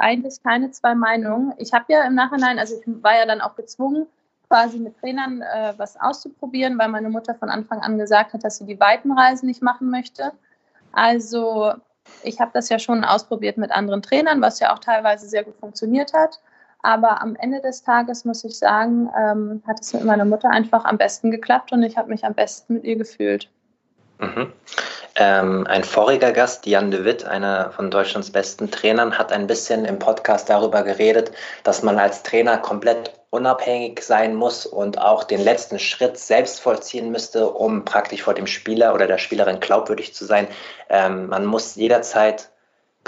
eigentlich 0.00 0.42
keine 0.42 0.70
zwei 0.70 0.94
Meinungen. 0.94 1.54
Ich 1.58 1.72
habe 1.72 1.86
ja 1.88 2.02
im 2.04 2.14
Nachhinein, 2.14 2.58
also 2.58 2.76
ich 2.76 2.82
war 3.02 3.16
ja 3.16 3.26
dann 3.26 3.40
auch 3.40 3.54
gezwungen, 3.56 4.06
quasi 4.48 4.78
mit 4.78 4.98
Trainern 4.98 5.42
äh, 5.42 5.74
was 5.76 5.98
auszuprobieren, 6.00 6.78
weil 6.78 6.88
meine 6.88 7.08
Mutter 7.08 7.34
von 7.34 7.50
Anfang 7.50 7.80
an 7.80 7.98
gesagt 7.98 8.32
hat, 8.32 8.42
dass 8.44 8.58
sie 8.58 8.66
die 8.66 8.80
weiten 8.80 9.12
Reisen 9.12 9.46
nicht 9.46 9.62
machen 9.62 9.90
möchte. 9.90 10.32
Also 10.92 11.72
ich 12.22 12.40
habe 12.40 12.50
das 12.52 12.68
ja 12.68 12.78
schon 12.78 13.04
ausprobiert 13.04 13.58
mit 13.58 13.70
anderen 13.70 14.02
Trainern, 14.02 14.40
was 14.40 14.58
ja 14.58 14.74
auch 14.74 14.80
teilweise 14.80 15.28
sehr 15.28 15.44
gut 15.44 15.56
funktioniert 15.56 16.12
hat. 16.12 16.40
Aber 16.82 17.20
am 17.20 17.36
Ende 17.36 17.60
des 17.60 17.82
Tages 17.82 18.24
muss 18.24 18.42
ich 18.42 18.58
sagen, 18.58 19.10
ähm, 19.16 19.62
hat 19.66 19.80
es 19.80 19.92
mit 19.92 20.04
meiner 20.04 20.24
Mutter 20.24 20.50
einfach 20.50 20.84
am 20.84 20.98
besten 20.98 21.30
geklappt 21.30 21.72
und 21.72 21.82
ich 21.82 21.96
habe 21.96 22.08
mich 22.08 22.24
am 22.24 22.34
besten 22.34 22.74
mit 22.74 22.84
ihr 22.84 22.96
gefühlt. 22.96 23.50
Mhm. 24.18 24.52
Ähm, 25.16 25.66
ein 25.66 25.84
voriger 25.84 26.32
Gast, 26.32 26.66
Jan 26.66 26.90
de 26.90 27.04
Witt, 27.04 27.24
einer 27.24 27.70
von 27.72 27.90
Deutschlands 27.90 28.30
besten 28.30 28.70
Trainern, 28.70 29.18
hat 29.18 29.32
ein 29.32 29.46
bisschen 29.46 29.84
im 29.84 29.98
Podcast 29.98 30.48
darüber 30.48 30.82
geredet, 30.82 31.32
dass 31.64 31.82
man 31.82 31.98
als 31.98 32.22
Trainer 32.22 32.58
komplett 32.58 33.12
unabhängig 33.30 34.02
sein 34.02 34.34
muss 34.34 34.66
und 34.66 34.98
auch 34.98 35.24
den 35.24 35.40
letzten 35.40 35.78
Schritt 35.78 36.18
selbst 36.18 36.60
vollziehen 36.60 37.10
müsste, 37.10 37.48
um 37.48 37.84
praktisch 37.84 38.22
vor 38.22 38.34
dem 38.34 38.46
Spieler 38.46 38.94
oder 38.94 39.06
der 39.06 39.18
Spielerin 39.18 39.60
glaubwürdig 39.60 40.14
zu 40.14 40.24
sein. 40.24 40.48
Ähm, 40.88 41.28
man 41.28 41.46
muss 41.46 41.76
jederzeit 41.76 42.49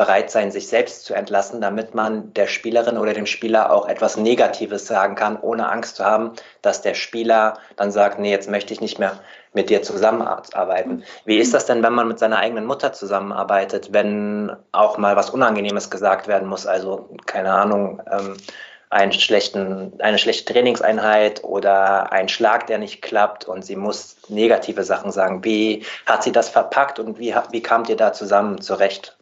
bereit 0.02 0.32
sein, 0.32 0.50
sich 0.50 0.66
selbst 0.66 1.04
zu 1.04 1.14
entlassen, 1.14 1.60
damit 1.60 1.94
man 1.94 2.34
der 2.34 2.48
Spielerin 2.48 2.98
oder 2.98 3.12
dem 3.12 3.26
Spieler 3.26 3.72
auch 3.72 3.86
etwas 3.88 4.16
Negatives 4.16 4.88
sagen 4.88 5.14
kann, 5.14 5.38
ohne 5.40 5.70
Angst 5.70 5.94
zu 5.94 6.04
haben, 6.04 6.32
dass 6.60 6.82
der 6.82 6.94
Spieler 6.94 7.58
dann 7.76 7.92
sagt, 7.92 8.18
nee, 8.18 8.32
jetzt 8.32 8.50
möchte 8.50 8.72
ich 8.72 8.80
nicht 8.80 8.98
mehr 8.98 9.20
mit 9.52 9.70
dir 9.70 9.82
zusammenarbeiten. 9.82 11.04
Wie 11.24 11.38
ist 11.38 11.54
das 11.54 11.66
denn, 11.66 11.84
wenn 11.84 11.92
man 11.92 12.08
mit 12.08 12.18
seiner 12.18 12.38
eigenen 12.38 12.66
Mutter 12.66 12.92
zusammenarbeitet, 12.92 13.92
wenn 13.92 14.50
auch 14.72 14.98
mal 14.98 15.14
was 15.14 15.30
Unangenehmes 15.30 15.88
gesagt 15.88 16.26
werden 16.26 16.48
muss? 16.48 16.66
Also, 16.66 17.08
keine 17.26 17.52
Ahnung, 17.52 18.02
ähm, 18.10 18.36
einen 18.90 19.12
schlechten, 19.12 19.92
eine 20.00 20.18
schlechte 20.18 20.52
Trainingseinheit 20.52 21.44
oder 21.44 22.10
ein 22.10 22.28
Schlag, 22.28 22.66
der 22.66 22.78
nicht 22.78 23.02
klappt 23.02 23.44
und 23.44 23.64
sie 23.64 23.76
muss 23.76 24.16
negative 24.28 24.82
Sachen 24.82 25.12
sagen. 25.12 25.44
Wie 25.44 25.86
hat 26.06 26.24
sie 26.24 26.32
das 26.32 26.48
verpackt 26.48 26.98
und 26.98 27.20
wie, 27.20 27.32
wie 27.52 27.62
kamt 27.62 27.88
ihr 27.88 27.96
da 27.96 28.12
zusammen 28.12 28.60
zurecht? 28.60 29.16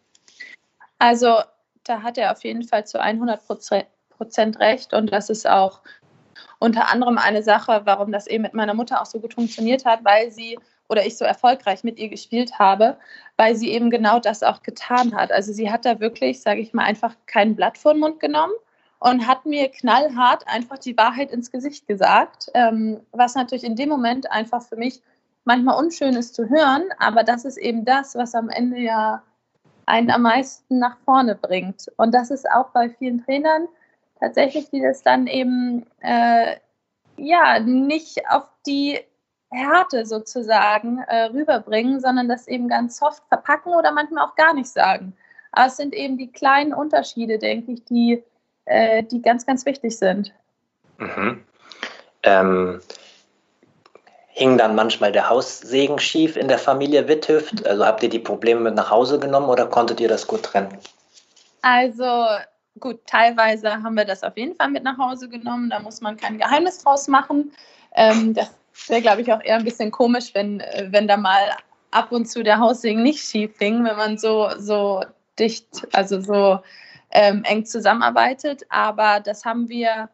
Also 1.00 1.38
da 1.84 2.02
hat 2.02 2.18
er 2.18 2.30
auf 2.30 2.44
jeden 2.44 2.62
Fall 2.62 2.86
zu 2.86 3.00
100 3.00 3.40
Prozent 4.10 4.60
recht 4.60 4.92
und 4.92 5.10
das 5.10 5.30
ist 5.30 5.48
auch 5.48 5.80
unter 6.58 6.90
anderem 6.90 7.16
eine 7.16 7.42
Sache, 7.42 7.80
warum 7.84 8.12
das 8.12 8.26
eben 8.26 8.42
mit 8.42 8.52
meiner 8.52 8.74
Mutter 8.74 9.00
auch 9.00 9.06
so 9.06 9.18
gut 9.18 9.34
funktioniert 9.34 9.86
hat, 9.86 10.04
weil 10.04 10.30
sie 10.30 10.58
oder 10.90 11.06
ich 11.06 11.16
so 11.16 11.24
erfolgreich 11.24 11.84
mit 11.84 11.98
ihr 11.98 12.10
gespielt 12.10 12.58
habe, 12.58 12.98
weil 13.36 13.56
sie 13.56 13.70
eben 13.70 13.90
genau 13.90 14.18
das 14.18 14.42
auch 14.42 14.62
getan 14.62 15.14
hat. 15.14 15.32
Also 15.32 15.52
sie 15.52 15.70
hat 15.70 15.86
da 15.86 16.00
wirklich, 16.00 16.42
sage 16.42 16.60
ich 16.60 16.74
mal, 16.74 16.84
einfach 16.84 17.14
kein 17.26 17.56
Blatt 17.56 17.78
vor 17.78 17.94
den 17.94 18.00
Mund 18.00 18.20
genommen 18.20 18.52
und 18.98 19.26
hat 19.26 19.46
mir 19.46 19.70
knallhart 19.70 20.46
einfach 20.48 20.78
die 20.78 20.98
Wahrheit 20.98 21.30
ins 21.30 21.50
Gesicht 21.50 21.86
gesagt, 21.86 22.50
ähm, 22.52 23.00
was 23.12 23.36
natürlich 23.36 23.64
in 23.64 23.76
dem 23.76 23.88
Moment 23.88 24.30
einfach 24.30 24.62
für 24.62 24.76
mich 24.76 25.00
manchmal 25.44 25.82
unschön 25.82 26.14
ist 26.14 26.34
zu 26.34 26.50
hören, 26.50 26.82
aber 26.98 27.22
das 27.22 27.46
ist 27.46 27.56
eben 27.56 27.86
das, 27.86 28.14
was 28.16 28.34
am 28.34 28.50
Ende 28.50 28.78
ja 28.80 29.22
einen 29.90 30.10
am 30.10 30.22
meisten 30.22 30.78
nach 30.78 30.96
vorne 31.04 31.34
bringt. 31.34 31.90
Und 31.96 32.14
das 32.14 32.30
ist 32.30 32.50
auch 32.50 32.70
bei 32.70 32.90
vielen 32.90 33.24
Trainern 33.24 33.68
tatsächlich, 34.18 34.70
die 34.70 34.80
das 34.80 35.02
dann 35.02 35.26
eben 35.26 35.86
äh, 36.00 36.56
ja 37.16 37.60
nicht 37.60 38.22
auf 38.28 38.44
die 38.66 39.00
Härte 39.50 40.06
sozusagen 40.06 40.98
äh, 41.08 41.24
rüberbringen, 41.24 42.00
sondern 42.00 42.28
das 42.28 42.46
eben 42.48 42.68
ganz 42.68 42.98
soft 42.98 43.22
verpacken 43.28 43.74
oder 43.74 43.92
manchmal 43.92 44.24
auch 44.24 44.36
gar 44.36 44.54
nicht 44.54 44.68
sagen. 44.68 45.16
Aber 45.52 45.66
es 45.66 45.76
sind 45.76 45.94
eben 45.94 46.16
die 46.16 46.30
kleinen 46.30 46.72
Unterschiede, 46.72 47.38
denke 47.38 47.72
ich, 47.72 47.84
die 47.84 48.22
äh, 48.70 49.02
die 49.02 49.20
ganz, 49.20 49.46
ganz 49.46 49.66
wichtig 49.66 49.98
sind. 49.98 50.32
Mhm. 50.98 51.44
Ähm, 52.22 52.80
hing 54.40 54.56
dann 54.56 54.74
manchmal 54.74 55.12
der 55.12 55.28
Haussegen 55.28 55.98
schief 55.98 56.34
in 56.34 56.48
der 56.48 56.58
Familie 56.58 57.06
Witthüft? 57.06 57.66
Also 57.66 57.84
habt 57.84 58.02
ihr 58.02 58.08
die 58.08 58.18
Probleme 58.18 58.60
mit 58.60 58.74
nach 58.74 58.90
Hause 58.90 59.18
genommen 59.18 59.50
oder 59.50 59.66
konntet 59.66 60.00
ihr 60.00 60.08
das 60.08 60.26
gut 60.26 60.42
trennen? 60.42 60.78
Also 61.60 62.24
gut, 62.78 63.00
teilweise 63.06 63.70
haben 63.70 63.94
wir 63.96 64.06
das 64.06 64.22
auf 64.22 64.38
jeden 64.38 64.56
Fall 64.56 64.70
mit 64.70 64.82
nach 64.82 64.96
Hause 64.96 65.28
genommen. 65.28 65.68
Da 65.68 65.78
muss 65.78 66.00
man 66.00 66.16
kein 66.16 66.38
Geheimnis 66.38 66.78
draus 66.78 67.06
machen. 67.06 67.52
Ähm, 67.94 68.32
das 68.32 68.48
wäre, 68.88 69.02
glaube 69.02 69.20
ich, 69.20 69.30
auch 69.30 69.42
eher 69.42 69.56
ein 69.56 69.64
bisschen 69.64 69.90
komisch, 69.90 70.30
wenn, 70.32 70.60
äh, 70.60 70.88
wenn 70.88 71.06
da 71.06 71.18
mal 71.18 71.50
ab 71.90 72.10
und 72.10 72.24
zu 72.24 72.42
der 72.42 72.60
Haussegen 72.60 73.02
nicht 73.02 73.22
schief 73.22 73.58
hing, 73.58 73.84
wenn 73.84 73.96
man 73.98 74.16
so, 74.16 74.48
so 74.56 75.04
dicht, 75.38 75.86
also 75.92 76.18
so 76.18 76.60
ähm, 77.10 77.44
eng 77.44 77.66
zusammenarbeitet. 77.66 78.62
Aber 78.70 79.20
das 79.20 79.44
haben 79.44 79.68
wir 79.68 80.08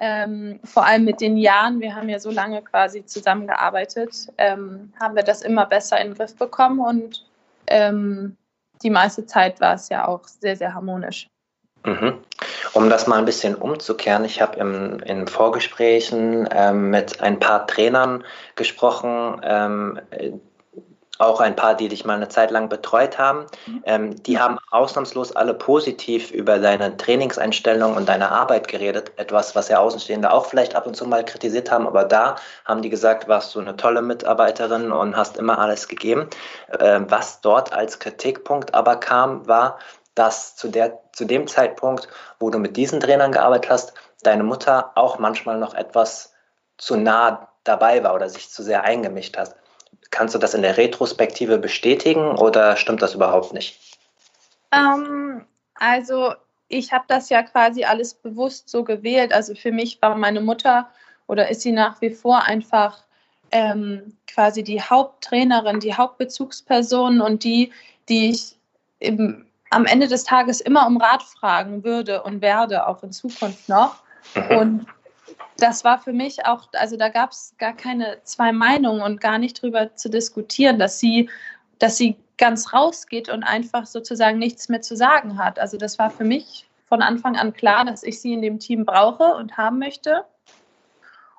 ähm, 0.00 0.60
vor 0.64 0.86
allem 0.86 1.04
mit 1.04 1.20
den 1.20 1.36
Jahren, 1.36 1.80
wir 1.80 1.94
haben 1.94 2.08
ja 2.08 2.18
so 2.18 2.30
lange 2.30 2.62
quasi 2.62 3.04
zusammengearbeitet, 3.04 4.28
ähm, 4.38 4.92
haben 4.98 5.14
wir 5.14 5.22
das 5.22 5.42
immer 5.42 5.66
besser 5.66 6.00
in 6.00 6.08
den 6.08 6.16
Griff 6.16 6.34
bekommen 6.36 6.80
und 6.80 7.26
ähm, 7.66 8.36
die 8.82 8.90
meiste 8.90 9.26
Zeit 9.26 9.60
war 9.60 9.74
es 9.74 9.90
ja 9.90 10.08
auch 10.08 10.24
sehr, 10.24 10.56
sehr 10.56 10.74
harmonisch. 10.74 11.28
Mhm. 11.84 12.14
Um 12.72 12.88
das 12.88 13.06
mal 13.06 13.18
ein 13.18 13.24
bisschen 13.24 13.54
umzukehren, 13.54 14.24
ich 14.24 14.40
habe 14.40 14.58
in 15.04 15.26
Vorgesprächen 15.26 16.48
ähm, 16.50 16.90
mit 16.90 17.20
ein 17.20 17.38
paar 17.38 17.66
Trainern 17.66 18.24
gesprochen, 18.54 19.40
ähm, 19.42 20.00
auch 21.20 21.40
ein 21.40 21.54
paar, 21.54 21.74
die 21.74 21.88
dich 21.88 22.04
mal 22.04 22.14
eine 22.14 22.28
Zeit 22.28 22.50
lang 22.50 22.68
betreut 22.68 23.18
haben. 23.18 23.46
Mhm. 23.66 23.82
Ähm, 23.84 24.22
die 24.22 24.38
haben 24.38 24.58
ausnahmslos 24.70 25.36
alle 25.36 25.54
positiv 25.54 26.30
über 26.30 26.58
deine 26.58 26.96
Trainingseinstellung 26.96 27.94
und 27.94 28.08
deine 28.08 28.30
Arbeit 28.30 28.68
geredet. 28.68 29.12
Etwas, 29.16 29.54
was 29.54 29.68
ja 29.68 29.78
Außenstehende 29.78 30.32
auch 30.32 30.46
vielleicht 30.46 30.74
ab 30.74 30.86
und 30.86 30.96
zu 30.96 31.06
mal 31.06 31.24
kritisiert 31.24 31.70
haben. 31.70 31.86
Aber 31.86 32.04
da 32.04 32.36
haben 32.64 32.82
die 32.82 32.90
gesagt, 32.90 33.28
warst 33.28 33.54
du 33.54 33.60
eine 33.60 33.76
tolle 33.76 34.02
Mitarbeiterin 34.02 34.92
und 34.92 35.16
hast 35.16 35.36
immer 35.36 35.58
alles 35.58 35.88
gegeben. 35.88 36.28
Ähm, 36.78 37.06
was 37.08 37.40
dort 37.40 37.72
als 37.72 37.98
Kritikpunkt 37.98 38.74
aber 38.74 38.96
kam, 38.96 39.46
war, 39.46 39.78
dass 40.14 40.56
zu, 40.56 40.68
der, 40.68 41.00
zu 41.12 41.24
dem 41.24 41.46
Zeitpunkt, 41.46 42.08
wo 42.38 42.50
du 42.50 42.58
mit 42.58 42.76
diesen 42.76 43.00
Trainern 43.00 43.32
gearbeitet 43.32 43.70
hast, 43.70 43.94
deine 44.22 44.42
Mutter 44.42 44.92
auch 44.94 45.18
manchmal 45.18 45.58
noch 45.58 45.74
etwas 45.74 46.32
zu 46.78 46.96
nah 46.96 47.48
dabei 47.64 48.02
war 48.02 48.14
oder 48.14 48.28
sich 48.28 48.50
zu 48.50 48.62
sehr 48.62 48.84
eingemischt 48.84 49.36
hast. 49.36 49.54
Kannst 50.10 50.34
du 50.34 50.38
das 50.38 50.54
in 50.54 50.62
der 50.62 50.76
Retrospektive 50.76 51.58
bestätigen 51.58 52.36
oder 52.36 52.76
stimmt 52.76 53.02
das 53.02 53.14
überhaupt 53.14 53.52
nicht? 53.52 53.78
Ähm, 54.72 55.44
also 55.74 56.34
ich 56.68 56.92
habe 56.92 57.04
das 57.08 57.28
ja 57.28 57.42
quasi 57.42 57.84
alles 57.84 58.14
bewusst 58.14 58.68
so 58.68 58.84
gewählt. 58.84 59.32
Also 59.32 59.54
für 59.54 59.72
mich 59.72 60.00
war 60.02 60.14
meine 60.16 60.40
Mutter 60.40 60.88
oder 61.26 61.48
ist 61.48 61.62
sie 61.62 61.72
nach 61.72 62.00
wie 62.00 62.10
vor 62.10 62.44
einfach 62.44 63.02
ähm, 63.52 64.16
quasi 64.32 64.62
die 64.62 64.80
Haupttrainerin, 64.80 65.80
die 65.80 65.94
Hauptbezugsperson 65.94 67.20
und 67.20 67.44
die, 67.44 67.72
die 68.08 68.30
ich 68.30 68.56
im, 69.00 69.46
am 69.70 69.86
Ende 69.86 70.08
des 70.08 70.24
Tages 70.24 70.60
immer 70.60 70.86
um 70.86 70.96
Rat 70.96 71.22
fragen 71.22 71.84
würde 71.84 72.22
und 72.22 72.40
werde, 72.42 72.86
auch 72.86 73.02
in 73.02 73.12
Zukunft 73.12 73.68
noch. 73.68 73.96
Mhm. 74.34 74.56
Und 74.56 74.86
das 75.62 75.84
war 75.84 75.98
für 75.98 76.12
mich 76.12 76.46
auch, 76.46 76.68
also 76.72 76.96
da 76.96 77.08
gab 77.08 77.32
es 77.32 77.54
gar 77.58 77.74
keine 77.74 78.18
zwei 78.24 78.52
Meinungen 78.52 79.02
und 79.02 79.20
gar 79.20 79.38
nicht 79.38 79.60
drüber 79.60 79.94
zu 79.94 80.08
diskutieren, 80.08 80.78
dass 80.78 80.98
sie, 81.00 81.28
dass 81.78 81.96
sie 81.96 82.16
ganz 82.38 82.72
rausgeht 82.72 83.28
und 83.28 83.42
einfach 83.42 83.86
sozusagen 83.86 84.38
nichts 84.38 84.68
mehr 84.68 84.80
zu 84.80 84.96
sagen 84.96 85.38
hat. 85.38 85.58
Also 85.58 85.76
das 85.76 85.98
war 85.98 86.10
für 86.10 86.24
mich 86.24 86.68
von 86.86 87.02
Anfang 87.02 87.36
an 87.36 87.52
klar, 87.52 87.84
dass 87.84 88.02
ich 88.02 88.20
sie 88.20 88.32
in 88.32 88.42
dem 88.42 88.58
Team 88.58 88.84
brauche 88.84 89.34
und 89.34 89.56
haben 89.56 89.78
möchte. 89.78 90.24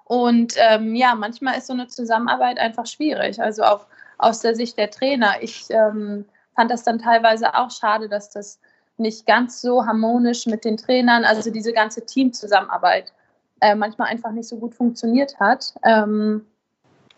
Und 0.06 0.54
ähm, 0.58 0.96
ja, 0.96 1.16
manchmal 1.16 1.58
ist 1.58 1.68
so 1.68 1.74
eine 1.74 1.88
Zusammenarbeit 1.88 2.60
einfach 2.60 2.86
schwierig. 2.86 3.42
Also 3.42 3.64
auch 3.64 3.88
aus 4.18 4.42
der 4.42 4.56
Sicht 4.56 4.78
der 4.78 4.92
Trainer. 4.92 5.36
Ich 5.42 5.66
ähm, 5.70 6.26
fand 6.56 6.70
das 6.70 6.84
dann 6.84 7.00
teilweise 7.00 7.56
auch 7.56 7.72
schade, 7.72 8.08
dass 8.08 8.30
das 8.30 8.60
nicht 8.98 9.26
ganz 9.26 9.62
so 9.62 9.86
harmonisch 9.86 10.46
mit 10.46 10.64
den 10.64 10.78
Trainern, 10.78 11.24
also 11.24 11.50
diese 11.50 11.74
ganze 11.74 12.06
Teamzusammenarbeit 12.06 13.14
äh, 13.62 13.76
manchmal 13.76 14.10
einfach 14.10 14.32
nicht 14.32 14.48
so 14.48 14.58
gut 14.58 14.76
funktioniert 14.76 15.40
hat. 15.40 15.74
Ähm, 15.84 16.46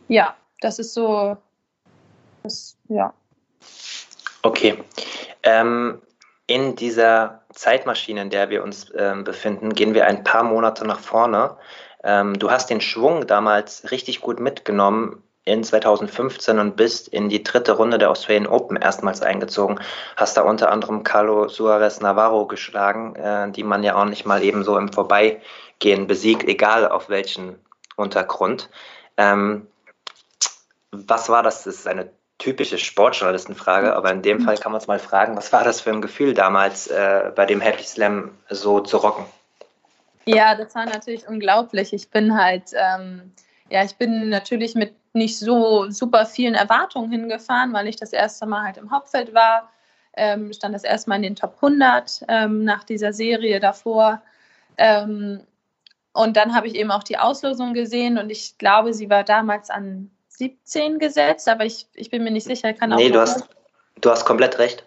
ja, 0.07 0.35
das 0.61 0.79
ist 0.79 0.93
so, 0.93 1.37
das, 2.43 2.77
ja. 2.89 3.13
Okay. 4.43 4.83
Ähm, 5.43 6.01
in 6.47 6.75
dieser 6.75 7.41
Zeitmaschine, 7.53 8.21
in 8.21 8.29
der 8.29 8.49
wir 8.49 8.63
uns 8.63 8.91
ähm, 8.95 9.23
befinden, 9.23 9.73
gehen 9.73 9.93
wir 9.93 10.05
ein 10.05 10.23
paar 10.23 10.43
Monate 10.43 10.85
nach 10.85 10.99
vorne. 10.99 11.57
Ähm, 12.03 12.37
du 12.37 12.51
hast 12.51 12.69
den 12.69 12.81
Schwung 12.81 13.25
damals 13.27 13.91
richtig 13.91 14.19
gut 14.19 14.39
mitgenommen 14.39 15.23
in 15.45 15.63
2015 15.63 16.59
und 16.59 16.75
bist 16.75 17.07
in 17.09 17.29
die 17.29 17.43
dritte 17.43 17.73
Runde 17.73 17.97
der 17.97 18.09
Australian 18.09 18.47
Open 18.47 18.77
erstmals 18.77 19.21
eingezogen. 19.21 19.79
Hast 20.15 20.37
da 20.37 20.43
unter 20.43 20.71
anderem 20.71 21.03
Carlo 21.03 21.49
Suarez 21.49 21.99
Navarro 21.99 22.47
geschlagen, 22.47 23.15
äh, 23.15 23.51
die 23.51 23.63
man 23.63 23.83
ja 23.83 23.95
auch 23.95 24.05
nicht 24.05 24.25
mal 24.25 24.41
eben 24.43 24.63
so 24.63 24.77
im 24.77 24.91
Vorbeigehen 24.91 26.07
besiegt, 26.07 26.47
egal 26.47 26.87
auf 26.87 27.09
welchen 27.09 27.59
Untergrund. 27.97 28.69
Ähm, 29.17 29.67
was 30.91 31.27
war 31.27 31.43
das? 31.43 31.63
Das 31.63 31.75
ist 31.75 31.87
eine 31.87 32.09
typische 32.37 32.77
Sportjournalistenfrage, 32.77 33.95
aber 33.95 34.11
in 34.11 34.21
dem 34.21 34.41
Fall 34.41 34.57
kann 34.57 34.71
man 34.71 34.81
es 34.81 34.87
mal 34.87 34.99
fragen, 34.99 35.35
was 35.35 35.51
war 35.51 35.63
das 35.63 35.81
für 35.81 35.91
ein 35.91 36.01
Gefühl 36.01 36.33
damals 36.33 36.87
äh, 36.87 37.31
bei 37.35 37.45
dem 37.45 37.61
Happy 37.61 37.83
Slam 37.83 38.31
so 38.49 38.79
zu 38.79 38.97
rocken? 38.97 39.25
Ja, 40.25 40.55
das 40.55 40.73
war 40.75 40.85
natürlich 40.85 41.27
unglaublich. 41.27 41.93
Ich 41.93 42.09
bin 42.09 42.37
halt, 42.37 42.71
ähm, 42.73 43.33
ja, 43.69 43.83
ich 43.83 43.95
bin 43.95 44.29
natürlich 44.29 44.75
mit 44.75 44.93
nicht 45.13 45.37
so 45.39 45.89
super 45.89 46.25
vielen 46.25 46.55
Erwartungen 46.55 47.11
hingefahren, 47.11 47.73
weil 47.73 47.87
ich 47.87 47.95
das 47.95 48.13
erste 48.13 48.45
Mal 48.45 48.63
halt 48.63 48.77
im 48.77 48.91
Hauptfeld 48.91 49.33
war. 49.33 49.69
Ähm, 50.15 50.53
stand 50.53 50.75
das 50.75 50.83
erste 50.83 51.09
Mal 51.09 51.17
in 51.17 51.23
den 51.23 51.35
Top 51.35 51.55
100 51.55 52.25
ähm, 52.27 52.63
nach 52.63 52.83
dieser 52.83 53.13
Serie 53.13 53.59
davor. 53.59 54.21
Ähm, 54.77 55.41
und 56.13 56.37
dann 56.37 56.53
habe 56.55 56.67
ich 56.67 56.75
eben 56.75 56.91
auch 56.91 57.03
die 57.03 57.17
Auslosung 57.17 57.73
gesehen 57.73 58.17
und 58.17 58.29
ich 58.29 58.57
glaube, 58.59 58.93
sie 58.93 59.09
war 59.09 59.23
damals 59.23 59.69
an 59.71 60.11
17 60.29 60.99
gesetzt, 60.99 61.49
aber 61.49 61.65
ich, 61.65 61.87
ich 61.93 62.09
bin 62.11 62.23
mir 62.23 62.31
nicht 62.31 62.45
sicher. 62.45 62.73
Kann 62.73 62.93
auch 62.93 62.97
nee, 62.97 63.09
du 63.09 63.19
hast, 63.19 63.47
du 64.01 64.11
hast 64.11 64.25
komplett 64.25 64.59
recht. 64.59 64.83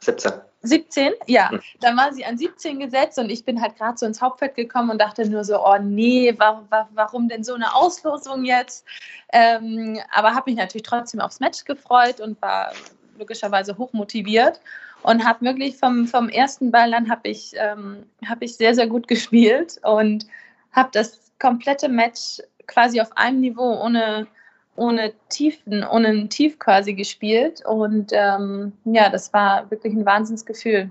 17. 0.00 0.32
17? 0.62 1.12
Ja, 1.26 1.50
hm. 1.50 1.60
dann 1.80 1.96
war 1.96 2.12
sie 2.12 2.24
an 2.24 2.36
17 2.36 2.80
gesetzt 2.80 3.18
und 3.18 3.30
ich 3.30 3.44
bin 3.44 3.60
halt 3.60 3.76
gerade 3.76 3.96
so 3.96 4.06
ins 4.06 4.20
Hauptfeld 4.20 4.54
gekommen 4.54 4.90
und 4.90 5.00
dachte 5.00 5.28
nur 5.28 5.44
so, 5.44 5.64
oh 5.64 5.78
nee, 5.78 6.34
warum, 6.36 6.68
warum 6.92 7.28
denn 7.28 7.44
so 7.44 7.54
eine 7.54 7.74
Auslosung 7.74 8.44
jetzt? 8.44 8.84
Ähm, 9.32 9.98
aber 10.12 10.34
habe 10.34 10.50
mich 10.50 10.58
natürlich 10.58 10.86
trotzdem 10.86 11.20
aufs 11.20 11.40
Match 11.40 11.64
gefreut 11.64 12.20
und 12.20 12.40
war 12.42 12.72
logischerweise 13.18 13.78
hochmotiviert 13.78 14.60
und 15.02 15.24
habe 15.24 15.44
wirklich 15.44 15.76
vom, 15.76 16.06
vom 16.06 16.28
ersten 16.28 16.70
Ball 16.70 16.92
an 16.94 17.10
habe 17.10 17.28
ich, 17.28 17.52
ähm, 17.56 18.04
hab 18.28 18.42
ich 18.42 18.56
sehr, 18.56 18.74
sehr 18.74 18.86
gut 18.86 19.08
gespielt 19.08 19.80
und 19.82 20.26
habe 20.72 20.90
das 20.92 21.20
komplette 21.38 21.88
Match 21.88 22.40
quasi 22.66 23.00
auf 23.00 23.16
einem 23.16 23.40
Niveau 23.40 23.82
ohne 23.82 24.26
ohne 24.80 25.12
Tiefen, 25.28 25.84
ohne 25.84 26.08
ein 26.08 26.30
Tief 26.30 26.58
quasi 26.58 26.94
gespielt. 26.94 27.62
Und 27.66 28.12
ähm, 28.12 28.72
ja, 28.84 29.10
das 29.10 29.32
war 29.32 29.70
wirklich 29.70 29.92
ein 29.92 30.06
Wahnsinnsgefühl. 30.06 30.90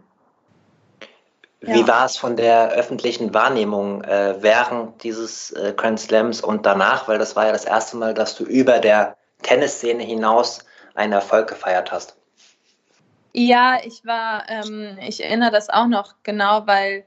Wie 1.61 1.81
ja. 1.81 1.87
war 1.87 2.05
es 2.05 2.15
von 2.15 2.37
der 2.37 2.69
öffentlichen 2.69 3.33
Wahrnehmung 3.33 4.03
äh, 4.03 4.35
während 4.39 5.03
dieses 5.03 5.51
äh, 5.51 5.73
Grand 5.75 5.99
Slams 5.99 6.39
und 6.39 6.65
danach? 6.65 7.07
Weil 7.07 7.17
das 7.17 7.35
war 7.35 7.47
ja 7.47 7.51
das 7.51 7.65
erste 7.65 7.97
Mal, 7.97 8.13
dass 8.13 8.35
du 8.35 8.45
über 8.45 8.79
der 8.79 9.17
Tennisszene 9.41 10.03
hinaus 10.03 10.63
einen 10.93 11.13
Erfolg 11.13 11.49
gefeiert 11.49 11.91
hast. 11.91 12.15
Ja, 13.33 13.79
ich 13.83 14.05
war, 14.05 14.43
ähm, 14.49 14.97
ich 15.05 15.23
erinnere 15.23 15.51
das 15.51 15.69
auch 15.69 15.87
noch 15.87 16.15
genau, 16.23 16.65
weil, 16.65 17.05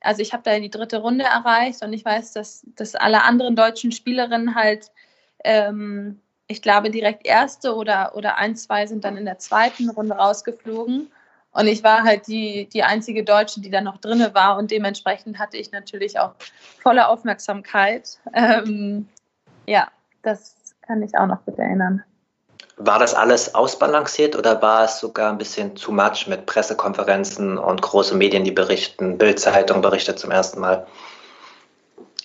also 0.00 0.22
ich 0.22 0.32
habe 0.32 0.42
da 0.44 0.58
die 0.58 0.70
dritte 0.70 0.98
Runde 0.98 1.24
erreicht 1.24 1.82
und 1.82 1.92
ich 1.92 2.04
weiß, 2.04 2.32
dass, 2.32 2.66
dass 2.74 2.94
alle 2.94 3.22
anderen 3.22 3.54
deutschen 3.54 3.92
Spielerinnen 3.92 4.54
halt 4.54 4.90
ähm, 5.44 6.20
ich 6.52 6.60
glaube, 6.60 6.90
direkt 6.90 7.26
erste 7.26 7.74
oder, 7.74 8.12
oder 8.14 8.36
ein, 8.36 8.56
zwei 8.56 8.86
sind 8.86 9.04
dann 9.04 9.16
in 9.16 9.24
der 9.24 9.38
zweiten 9.38 9.88
Runde 9.88 10.14
rausgeflogen. 10.14 11.10
Und 11.52 11.66
ich 11.66 11.82
war 11.82 12.02
halt 12.02 12.26
die, 12.26 12.68
die 12.68 12.82
einzige 12.82 13.24
Deutsche, 13.24 13.60
die 13.60 13.70
da 13.70 13.80
noch 13.80 13.96
drinne 13.98 14.34
war. 14.34 14.58
Und 14.58 14.70
dementsprechend 14.70 15.38
hatte 15.38 15.56
ich 15.56 15.72
natürlich 15.72 16.18
auch 16.18 16.34
volle 16.80 17.08
Aufmerksamkeit. 17.08 18.18
Ähm, 18.34 19.08
ja, 19.66 19.88
das 20.22 20.74
kann 20.86 21.02
ich 21.02 21.16
auch 21.16 21.26
noch 21.26 21.44
gut 21.44 21.58
erinnern. 21.58 22.02
War 22.76 22.98
das 22.98 23.14
alles 23.14 23.54
ausbalanciert 23.54 24.36
oder 24.36 24.60
war 24.60 24.84
es 24.84 24.98
sogar 24.98 25.30
ein 25.30 25.38
bisschen 25.38 25.74
too 25.74 25.92
much 25.92 26.26
mit 26.26 26.46
Pressekonferenzen 26.46 27.58
und 27.58 27.80
große 27.80 28.14
Medien, 28.14 28.44
die 28.44 28.52
berichten? 28.52 29.18
Bildzeitung 29.18 29.80
berichtet 29.80 30.18
zum 30.18 30.30
ersten 30.30 30.60
Mal. 30.60 30.86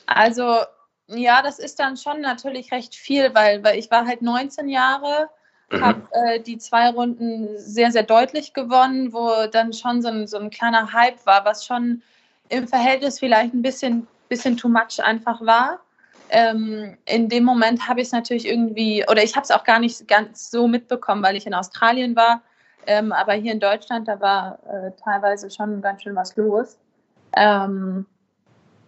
Also 0.06 0.62
ja, 1.08 1.42
das 1.42 1.60
ist 1.60 1.80
dann 1.80 1.98
schon 1.98 2.22
natürlich 2.22 2.72
recht 2.72 2.96
viel, 2.96 3.34
weil, 3.34 3.64
weil 3.64 3.78
ich 3.78 3.90
war 3.90 4.06
halt 4.06 4.22
19 4.22 4.68
Jahre, 4.68 5.30
mhm. 5.72 5.82
habe 5.82 6.02
äh, 6.12 6.40
die 6.40 6.58
zwei 6.58 6.90
Runden 6.90 7.58
sehr, 7.58 7.92
sehr 7.92 8.04
deutlich 8.04 8.54
gewonnen, 8.54 9.14
wo 9.14 9.48
dann 9.52 9.74
schon 9.74 10.02
so 10.02 10.10
ein, 10.10 10.28
so 10.28 10.38
ein 10.38 10.50
kleiner 10.50 10.92
Hype 10.94 11.26
war, 11.26 11.46
was 11.46 11.66
schon 11.66 12.02
im 12.50 12.68
Verhältnis 12.68 13.20
vielleicht 13.20 13.54
ein 13.54 13.62
bisschen, 13.62 14.08
bisschen 14.30 14.58
too 14.58 14.70
much 14.70 15.02
einfach 15.02 15.42
war. 15.42 15.80
Ähm, 16.30 16.98
in 17.06 17.30
dem 17.30 17.46
Moment 17.46 17.88
habe 17.88 18.02
ich 18.02 18.08
es 18.08 18.12
natürlich 18.12 18.46
irgendwie, 18.46 19.06
oder 19.10 19.24
ich 19.24 19.36
habe 19.36 19.46
es 19.46 19.52
auch 19.52 19.64
gar 19.64 19.80
nicht 19.80 20.08
ganz 20.08 20.52
so 20.52 20.68
mitbekommen, 20.68 21.24
weil 21.24 21.38
ich 21.38 21.48
in 21.48 21.54
Australien 21.54 22.16
war. 22.16 22.42
Ähm, 22.86 23.14
aber 23.14 23.34
hier 23.34 23.54
in 23.54 23.60
Deutschland, 23.60 24.08
da 24.08 24.20
war 24.20 24.60
äh, 24.66 24.92
teilweise 25.02 25.50
schon 25.50 25.82
ganz 25.82 26.04
schön 26.04 26.16
was 26.16 26.36
los. 26.36 26.78
Ähm, 27.36 28.06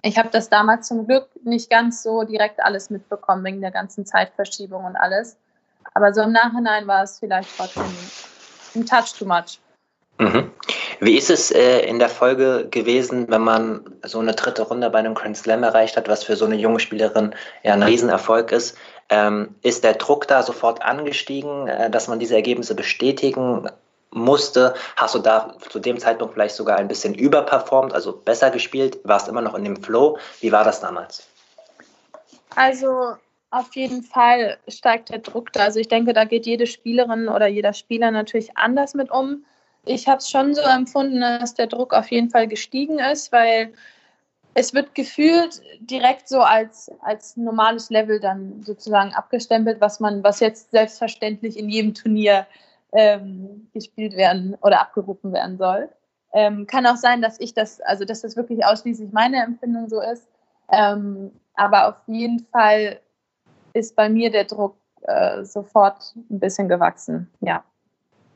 ich 0.02 0.18
habe 0.18 0.30
das 0.32 0.50
damals 0.50 0.88
zum 0.88 1.08
Glück 1.08 1.28
nicht 1.44 1.70
ganz 1.70 2.04
so 2.04 2.24
direkt 2.24 2.62
alles 2.62 2.90
mitbekommen, 2.90 3.44
wegen 3.44 3.62
der 3.62 3.72
ganzen 3.72 4.06
Zeitverschiebung 4.06 4.86
und 4.86 4.96
alles. 4.96 5.38
Aber 5.94 6.14
so 6.14 6.22
im 6.22 6.32
Nachhinein 6.32 6.88
war 6.88 7.04
es 7.04 7.20
vielleicht 7.20 7.50
trotzdem 7.58 7.84
ein 8.76 8.86
Touch 8.86 9.18
too 9.18 9.26
much. 9.26 9.60
Mhm. 10.20 10.52
Wie 11.00 11.18
ist 11.18 11.30
es 11.30 11.50
äh, 11.52 11.80
in 11.80 11.98
der 11.98 12.10
Folge 12.10 12.68
gewesen, 12.70 13.30
wenn 13.30 13.42
man 13.42 13.82
so 14.04 14.20
eine 14.20 14.34
dritte 14.34 14.64
Runde 14.64 14.90
bei 14.90 15.00
einem 15.00 15.14
Grand 15.14 15.38
Slam 15.38 15.64
erreicht 15.64 15.96
hat, 15.96 16.10
was 16.10 16.26
für 16.26 16.36
so 16.36 16.46
eine 16.46 16.56
junge 16.56 16.82
Spielerin 16.82 17.34
ja 17.64 17.74
ein 17.74 17.84
Riesenerfolg 17.84 18.52
ist? 18.52 18.78
Ähm, 19.08 19.56
ist 19.62 19.86
der 19.86 19.94
Druck 19.94 20.28
da 20.28 20.44
sofort 20.44 20.82
angestiegen, 20.82 21.68
äh, 21.68 21.90
dass 21.90 22.10
man 22.10 22.20
diese 22.20 22.36
Ergebnisse 22.36 22.76
bestätigen 22.76 23.70
musste, 24.12 24.74
hast 24.96 25.16
du 25.16 25.20
da 25.20 25.56
zu 25.70 25.80
dem 25.80 26.00
Zeitpunkt 26.00 26.34
vielleicht 26.34 26.56
sogar 26.56 26.78
ein 26.78 26.88
bisschen 26.88 27.14
überperformt, 27.14 27.94
also 27.94 28.14
besser 28.14 28.50
gespielt, 28.50 29.00
warst 29.04 29.28
immer 29.28 29.42
noch 29.42 29.56
in 29.56 29.64
dem 29.64 29.82
Flow. 29.82 30.18
Wie 30.42 30.52
war 30.52 30.64
das 30.64 30.80
damals? 30.82 31.28
Also 32.56 33.16
auf 33.52 33.76
jeden 33.76 34.04
Fall 34.04 34.58
steigt 34.68 35.10
der 35.10 35.20
Druck 35.20 35.54
da. 35.54 35.64
Also 35.64 35.80
ich 35.80 35.88
denke, 35.88 36.14
da 36.14 36.26
geht 36.26 36.46
jede 36.46 36.68
Spielerin 36.68 37.28
oder 37.28 37.48
jeder 37.48 37.74
Spieler 37.74 38.12
natürlich 38.12 38.58
anders 38.58 38.94
mit 38.94 39.12
um. 39.12 39.46
Ich 39.86 40.08
habe 40.08 40.18
es 40.18 40.30
schon 40.30 40.54
so 40.54 40.62
empfunden, 40.62 41.22
dass 41.22 41.56
der 41.56 41.68
Druck 41.68 41.94
auf 41.94 42.12
jeden 42.12 42.30
Fall 42.30 42.48
gestiegen 42.48 43.00
ist, 43.00 43.32
weil 43.32 43.74
es 44.54 44.74
wird 44.74 44.94
gefühlt 44.94 45.62
direkt 45.80 46.28
so 46.28 46.42
als, 46.42 46.92
als 47.02 47.38
normales 47.38 47.90
Level 47.90 48.20
dann 48.20 48.62
sozusagen 48.64 49.14
abgestempelt, 49.14 49.80
was 49.80 50.00
man, 50.00 50.24
was 50.24 50.40
jetzt 50.40 50.72
selbstverständlich 50.72 51.58
in 51.58 51.70
jedem 51.70 51.94
Turnier 51.94 52.46
ähm, 52.94 53.70
gespielt 53.74 54.16
werden 54.16 54.58
oder 54.62 54.82
abgerufen 54.82 55.34
werden 55.34 55.58
soll. 55.58 55.90
Ähm, 56.34 56.68
kann 56.68 56.86
auch 56.86 56.96
sein, 56.96 57.22
dass 57.22 57.40
ich 57.40 57.54
das, 57.54 57.82
also 57.82 58.06
dass 58.06 58.22
das 58.22 58.36
wirklich 58.36 58.64
ausschließlich 58.64 59.12
meine 59.12 59.44
Empfindung 59.44 59.90
so 59.90 60.00
ist. 60.02 60.28
Ähm, 60.72 61.32
aber 61.56 61.90
auf 61.90 61.96
jeden 62.08 62.46
Fall 62.52 63.00
ist 63.74 63.96
bei 63.96 64.10
mir 64.10 64.32
der 64.32 64.46
Druck 64.46 64.76
äh, 65.02 65.44
sofort 65.44 66.14
ein 66.16 66.40
bisschen 66.40 66.70
gewachsen, 66.70 67.30
ja. 67.42 67.64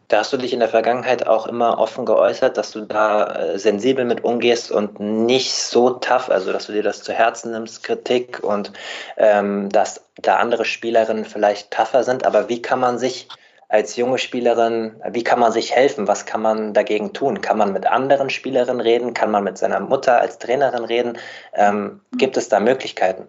Da 0.10 0.20
hast 0.20 0.34
du 0.34 0.38
dich 0.38 0.54
in 0.54 0.60
der 0.60 0.70
Vergangenheit 0.70 1.26
auch 1.26 1.48
immer 1.48 1.80
offen 1.80 2.06
geäußert, 2.06 2.58
dass 2.58 2.72
du 2.72 2.82
da 2.82 3.36
äh, 3.36 3.58
sensibel 3.58 4.06
mit 4.06 4.24
umgehst 4.24 4.72
und 4.72 5.00
nicht 5.00 5.54
so 5.56 5.92
tough, 5.92 6.30
also 6.30 6.52
dass 6.52 6.68
du 6.68 6.74
dir 6.74 6.84
das 6.84 7.02
zu 7.02 7.14
Herzen 7.14 7.52
nimmst, 7.52 7.84
Kritik 7.84 8.44
und 8.44 8.72
ähm, 9.18 9.70
dass 9.70 10.06
da 10.18 10.36
andere 10.36 10.66
Spielerinnen 10.66 11.26
vielleicht 11.26 11.72
tougher 11.72 12.04
sind. 12.04 12.26
Aber 12.26 12.50
wie 12.50 12.62
kann 12.62 12.80
man 12.80 13.00
sich 13.00 13.28
als 13.74 13.96
junge 13.96 14.20
Spielerin, 14.20 15.02
wie 15.10 15.24
kann 15.24 15.40
man 15.40 15.52
sich 15.52 15.76
helfen? 15.76 16.08
Was 16.08 16.28
kann 16.28 16.44
man 16.44 16.76
dagegen 16.76 17.12
tun? 17.12 17.42
Kann 17.42 17.58
man 17.58 17.74
mit 17.74 17.88
anderen 17.88 18.30
Spielerinnen 18.30 18.80
reden? 18.80 19.16
Kann 19.16 19.32
man 19.32 19.44
mit 19.44 19.58
seiner 19.58 19.80
Mutter 19.80 20.22
als 20.22 20.38
Trainerin 20.38 20.84
reden? 20.84 21.18
Ähm, 21.56 22.00
gibt 22.16 22.38
es 22.38 22.50
da 22.50 22.60
Möglichkeiten? 22.60 23.28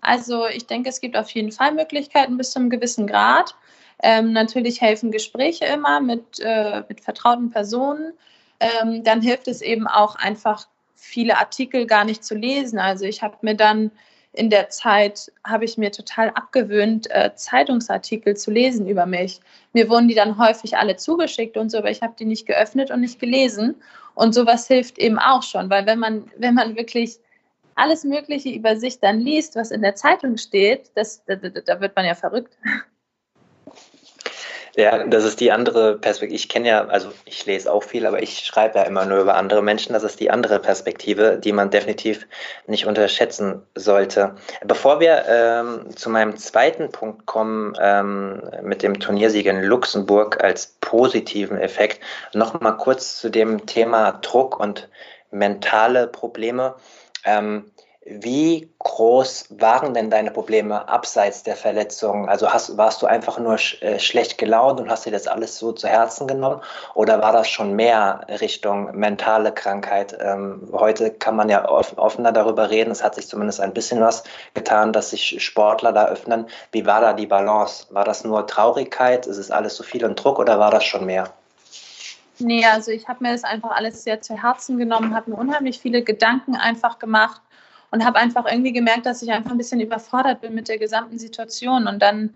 Also 0.00 0.46
ich 0.46 0.66
denke, 0.66 0.88
es 0.88 0.98
gibt 0.98 1.14
auf 1.14 1.28
jeden 1.28 1.52
Fall 1.52 1.72
Möglichkeiten 1.72 2.38
bis 2.38 2.52
zu 2.52 2.58
einem 2.58 2.70
gewissen 2.70 3.06
Grad. 3.06 3.54
Ähm, 4.02 4.32
natürlich 4.32 4.80
helfen 4.80 5.10
Gespräche 5.10 5.66
immer 5.66 6.00
mit, 6.00 6.40
äh, 6.40 6.82
mit 6.88 7.02
vertrauten 7.02 7.50
Personen. 7.50 8.14
Ähm, 8.60 9.04
dann 9.04 9.20
hilft 9.20 9.46
es 9.46 9.60
eben 9.60 9.86
auch 9.86 10.16
einfach, 10.16 10.68
viele 10.94 11.36
Artikel 11.36 11.86
gar 11.86 12.06
nicht 12.06 12.24
zu 12.24 12.34
lesen. 12.34 12.78
Also 12.78 13.04
ich 13.04 13.20
habe 13.20 13.36
mir 13.42 13.54
dann 13.54 13.90
in 14.34 14.50
der 14.50 14.68
Zeit 14.68 15.32
habe 15.44 15.64
ich 15.64 15.78
mir 15.78 15.92
total 15.92 16.30
abgewöhnt, 16.30 17.08
äh, 17.10 17.34
Zeitungsartikel 17.34 18.36
zu 18.36 18.50
lesen 18.50 18.88
über 18.88 19.06
mich. 19.06 19.40
Mir 19.72 19.88
wurden 19.88 20.08
die 20.08 20.14
dann 20.14 20.38
häufig 20.38 20.76
alle 20.76 20.96
zugeschickt 20.96 21.56
und 21.56 21.70
so, 21.70 21.78
aber 21.78 21.90
ich 21.90 22.02
habe 22.02 22.14
die 22.18 22.24
nicht 22.24 22.46
geöffnet 22.46 22.90
und 22.90 23.00
nicht 23.00 23.20
gelesen. 23.20 23.76
Und 24.14 24.34
sowas 24.34 24.66
hilft 24.66 24.98
eben 24.98 25.18
auch 25.18 25.42
schon, 25.42 25.70
weil 25.70 25.86
wenn 25.86 25.98
man, 25.98 26.30
wenn 26.36 26.54
man 26.54 26.76
wirklich 26.76 27.18
alles 27.76 28.04
Mögliche 28.04 28.50
über 28.50 28.76
sich 28.76 29.00
dann 29.00 29.20
liest, 29.20 29.56
was 29.56 29.70
in 29.70 29.82
der 29.82 29.94
Zeitung 29.94 30.36
steht, 30.36 30.90
das, 30.94 31.24
da, 31.24 31.36
da 31.36 31.80
wird 31.80 31.96
man 31.96 32.04
ja 32.04 32.14
verrückt. 32.14 32.56
Ja, 34.76 35.04
das 35.04 35.22
ist 35.22 35.38
die 35.38 35.52
andere 35.52 35.96
Perspektive. 35.98 36.34
Ich 36.34 36.48
kenne 36.48 36.68
ja, 36.68 36.86
also 36.86 37.12
ich 37.26 37.46
lese 37.46 37.72
auch 37.72 37.84
viel, 37.84 38.06
aber 38.06 38.22
ich 38.22 38.40
schreibe 38.40 38.78
ja 38.78 38.84
immer 38.84 39.04
nur 39.04 39.20
über 39.20 39.36
andere 39.36 39.62
Menschen. 39.62 39.92
Das 39.92 40.02
ist 40.02 40.18
die 40.18 40.30
andere 40.30 40.58
Perspektive, 40.58 41.38
die 41.38 41.52
man 41.52 41.70
definitiv 41.70 42.26
nicht 42.66 42.84
unterschätzen 42.86 43.62
sollte. 43.76 44.34
Bevor 44.64 44.98
wir 44.98 45.24
ähm, 45.28 45.96
zu 45.96 46.10
meinem 46.10 46.36
zweiten 46.36 46.90
Punkt 46.90 47.24
kommen, 47.24 47.74
ähm, 47.80 48.42
mit 48.62 48.82
dem 48.82 48.98
Turniersieg 48.98 49.46
in 49.46 49.62
Luxemburg 49.62 50.42
als 50.42 50.76
positiven 50.80 51.56
Effekt, 51.56 52.00
noch 52.32 52.60
mal 52.60 52.72
kurz 52.72 53.20
zu 53.20 53.30
dem 53.30 53.66
Thema 53.66 54.18
Druck 54.22 54.58
und 54.58 54.88
mentale 55.30 56.08
Probleme. 56.08 56.74
Ähm, 57.24 57.70
wie 58.06 58.68
groß 58.80 59.46
waren 59.58 59.94
denn 59.94 60.10
deine 60.10 60.30
Probleme 60.30 60.88
abseits 60.88 61.42
der 61.42 61.56
Verletzung? 61.56 62.28
Also 62.28 62.52
hast, 62.52 62.76
warst 62.76 63.00
du 63.00 63.06
einfach 63.06 63.38
nur 63.38 63.56
sch 63.56 63.82
äh, 63.82 63.98
schlecht 63.98 64.36
gelaunt 64.36 64.78
und 64.78 64.90
hast 64.90 65.06
dir 65.06 65.10
das 65.10 65.26
alles 65.26 65.58
so 65.58 65.72
zu 65.72 65.88
Herzen 65.88 66.26
genommen? 66.26 66.60
Oder 66.94 67.22
war 67.22 67.32
das 67.32 67.48
schon 67.48 67.72
mehr 67.72 68.26
Richtung 68.28 68.94
mentale 68.94 69.52
Krankheit? 69.52 70.16
Ähm, 70.20 70.68
heute 70.72 71.12
kann 71.12 71.34
man 71.34 71.48
ja 71.48 71.66
off 71.66 71.96
offener 71.96 72.32
darüber 72.32 72.68
reden. 72.68 72.90
Es 72.90 73.02
hat 73.02 73.14
sich 73.14 73.26
zumindest 73.26 73.60
ein 73.60 73.72
bisschen 73.72 74.02
was 74.02 74.22
getan, 74.52 74.92
dass 74.92 75.10
sich 75.10 75.42
Sportler 75.42 75.92
da 75.92 76.06
öffnen. 76.06 76.46
Wie 76.72 76.84
war 76.84 77.00
da 77.00 77.14
die 77.14 77.26
Balance? 77.26 77.86
War 77.88 78.04
das 78.04 78.22
nur 78.22 78.46
Traurigkeit? 78.46 79.26
Ist 79.26 79.38
es 79.38 79.50
alles 79.50 79.76
so 79.76 79.82
viel 79.82 80.04
und 80.04 80.22
Druck 80.22 80.38
oder 80.38 80.58
war 80.58 80.70
das 80.70 80.84
schon 80.84 81.06
mehr? 81.06 81.32
Nee, 82.38 82.66
also 82.66 82.90
ich 82.90 83.08
habe 83.08 83.22
mir 83.22 83.32
das 83.32 83.44
einfach 83.44 83.70
alles 83.70 84.04
sehr 84.04 84.20
zu 84.20 84.34
Herzen 84.42 84.76
genommen, 84.76 85.14
habe 85.14 85.30
mir 85.30 85.36
unheimlich 85.36 85.78
viele 85.78 86.02
Gedanken 86.02 86.56
einfach 86.56 86.98
gemacht 86.98 87.40
und 87.94 88.04
habe 88.04 88.18
einfach 88.18 88.44
irgendwie 88.50 88.72
gemerkt, 88.72 89.06
dass 89.06 89.22
ich 89.22 89.30
einfach 89.30 89.52
ein 89.52 89.56
bisschen 89.56 89.78
überfordert 89.78 90.40
bin 90.40 90.52
mit 90.52 90.68
der 90.68 90.78
gesamten 90.78 91.16
Situation 91.16 91.86
und 91.86 92.02
dann 92.02 92.34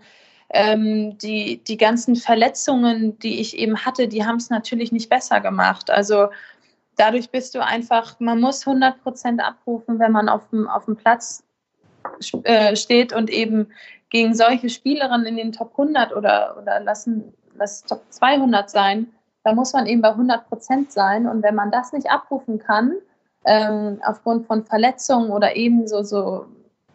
ähm, 0.51 1.17
die, 1.17 1.61
die 1.61 1.75
ganzen 1.75 2.15
Verletzungen, 2.15 3.19
die 3.19 3.41
ich 3.41 3.57
eben 3.57 3.85
hatte, 3.85 4.07
die 4.07 4.25
haben 4.25 4.37
es 4.37 4.49
natürlich 4.49 4.93
nicht 4.93 5.09
besser 5.09 5.41
gemacht. 5.41 5.89
Also 5.89 6.29
dadurch 6.95 7.29
bist 7.29 7.55
du 7.55 7.63
einfach, 7.63 8.21
man 8.21 8.39
muss 8.39 8.65
100 8.65 9.03
Prozent 9.03 9.43
abrufen, 9.43 9.99
wenn 9.99 10.13
man 10.13 10.29
auf 10.29 10.49
dem, 10.49 10.69
auf 10.69 10.85
dem 10.85 10.95
Platz 10.95 11.43
äh, 12.43 12.77
steht 12.77 13.11
und 13.11 13.29
eben 13.29 13.67
gegen 14.09 14.35
solche 14.35 14.69
Spielerinnen 14.69 15.27
in 15.27 15.35
den 15.35 15.51
Top 15.51 15.71
100 15.71 16.15
oder, 16.15 16.55
oder 16.57 16.79
lassen 16.79 17.33
das 17.57 17.83
Top 17.83 18.01
200 18.11 18.69
sein, 18.69 19.07
da 19.43 19.53
muss 19.53 19.73
man 19.73 19.87
eben 19.87 20.01
bei 20.01 20.11
100 20.11 20.47
Prozent 20.47 20.93
sein. 20.93 21.27
Und 21.27 21.43
wenn 21.43 21.55
man 21.55 21.69
das 21.69 21.91
nicht 21.91 22.09
abrufen 22.09 22.59
kann, 22.59 22.93
ähm, 23.45 23.99
aufgrund 24.05 24.47
von 24.47 24.65
Verletzungen 24.65 25.31
oder 25.31 25.55
eben 25.55 25.87
so, 25.87 26.03
so, 26.03 26.45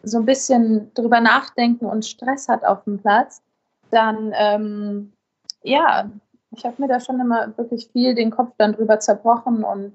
so 0.03 0.19
ein 0.19 0.25
bisschen 0.25 0.93
drüber 0.93 1.19
nachdenken 1.19 1.85
und 1.85 2.05
Stress 2.05 2.47
hat 2.47 2.63
auf 2.63 2.83
dem 2.83 2.99
Platz, 2.99 3.41
dann 3.91 4.33
ähm, 4.35 5.13
ja, 5.63 6.09
ich 6.51 6.65
habe 6.65 6.81
mir 6.81 6.87
da 6.87 6.99
schon 6.99 7.19
immer 7.19 7.57
wirklich 7.57 7.89
viel 7.91 8.15
den 8.15 8.31
Kopf 8.31 8.53
dann 8.57 8.73
drüber 8.73 8.99
zerbrochen 8.99 9.63
und 9.63 9.93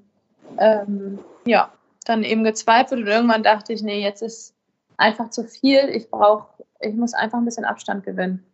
ähm, 0.59 1.19
ja, 1.45 1.71
dann 2.05 2.25
eben 2.25 2.45
gezweifelt 2.45 3.03
und 3.03 3.07
irgendwann 3.07 3.43
dachte 3.43 3.73
ich, 3.73 3.83
nee, 3.83 4.03
jetzt 4.03 4.23
ist 4.23 4.55
einfach 4.97 5.31
zu 5.31 5.45
viel, 5.45 5.89
ich 5.89 6.11
brauche, 6.11 6.65
ich 6.81 6.95
muss 6.95 7.15
einfach 7.15 7.39
ein 7.39 7.45
bisschen 7.45 7.65
Abstand 7.65 8.05
gewinnen. 8.05 8.45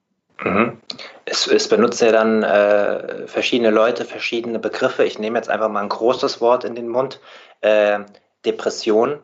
Mhm. 0.44 0.80
Es, 1.24 1.46
es, 1.46 1.68
benutzt 1.68 2.00
ja 2.02 2.12
dann 2.12 2.42
äh, 2.42 3.26
verschiedene 3.26 3.70
Leute, 3.70 4.04
verschiedene 4.04 4.58
Begriffe. 4.58 5.04
Ich 5.04 5.18
nehme 5.18 5.38
jetzt 5.38 5.48
einfach 5.48 5.68
mal 5.68 5.82
ein 5.82 5.88
großes 5.88 6.40
Wort 6.40 6.64
in 6.64 6.74
den 6.74 6.88
Mund. 6.88 7.20
Äh, 7.62 8.00
Depression. 8.44 9.18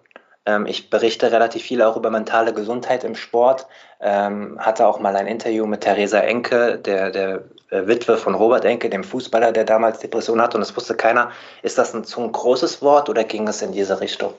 Ähm, 0.45 0.67
ich 0.67 0.91
berichte 0.91 1.31
relativ 1.31 1.63
viel 1.63 1.83
auch 1.83 1.97
über 1.97 2.11
mentale 2.11 2.53
Gesundheit 2.53 3.05
im 3.05 3.15
Sport. 3.15 3.67
Ähm, 4.01 4.59
hatte 4.59 4.87
auch 4.87 4.99
mal 4.99 5.15
ein 5.15 5.27
Interview 5.27 5.67
mit 5.67 5.83
Theresa 5.83 6.19
Enke, 6.19 6.79
der, 6.79 7.11
der 7.11 7.45
äh, 7.71 7.87
Witwe 7.87 8.17
von 8.17 8.35
Robert 8.35 8.65
Enke, 8.65 8.91
dem 8.91 9.05
Fußballer, 9.05 9.53
der 9.53 9.65
damals 9.65 10.01
Depression 10.01 10.41
hatte. 10.41 10.57
Und 10.57 10.63
es 10.63 10.77
wusste 10.77 10.97
keiner, 10.97 11.31
ist 11.63 11.79
das 11.79 11.95
ein 11.95 12.05
zu 12.05 12.21
ein 12.21 12.33
großes 12.33 12.83
Wort 12.83 13.09
oder 13.09 13.23
ging 13.23 13.47
es 13.47 13.63
in 13.63 13.73
diese 13.73 14.01
Richtung? 14.01 14.35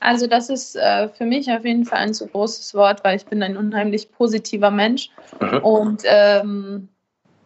Also 0.00 0.26
das 0.26 0.48
ist 0.48 0.76
äh, 0.76 1.08
für 1.10 1.26
mich 1.26 1.52
auf 1.52 1.64
jeden 1.64 1.84
Fall 1.84 1.98
ein 1.98 2.14
zu 2.14 2.26
großes 2.26 2.74
Wort, 2.74 3.04
weil 3.04 3.16
ich 3.16 3.26
bin 3.26 3.42
ein 3.42 3.56
unheimlich 3.56 4.10
positiver 4.10 4.70
Mensch. 4.70 5.10
Mhm. 5.40 5.58
Und 5.58 6.02
ähm, 6.06 6.88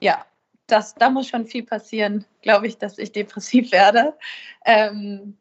ja, 0.00 0.24
das, 0.68 0.94
da 0.94 1.10
muss 1.10 1.28
schon 1.28 1.46
viel 1.46 1.64
passieren, 1.64 2.24
glaube 2.42 2.68
ich, 2.68 2.78
dass 2.78 2.98
ich 2.98 3.12
depressiv 3.12 3.72
werde. 3.72 4.14
Ähm, 4.64 5.36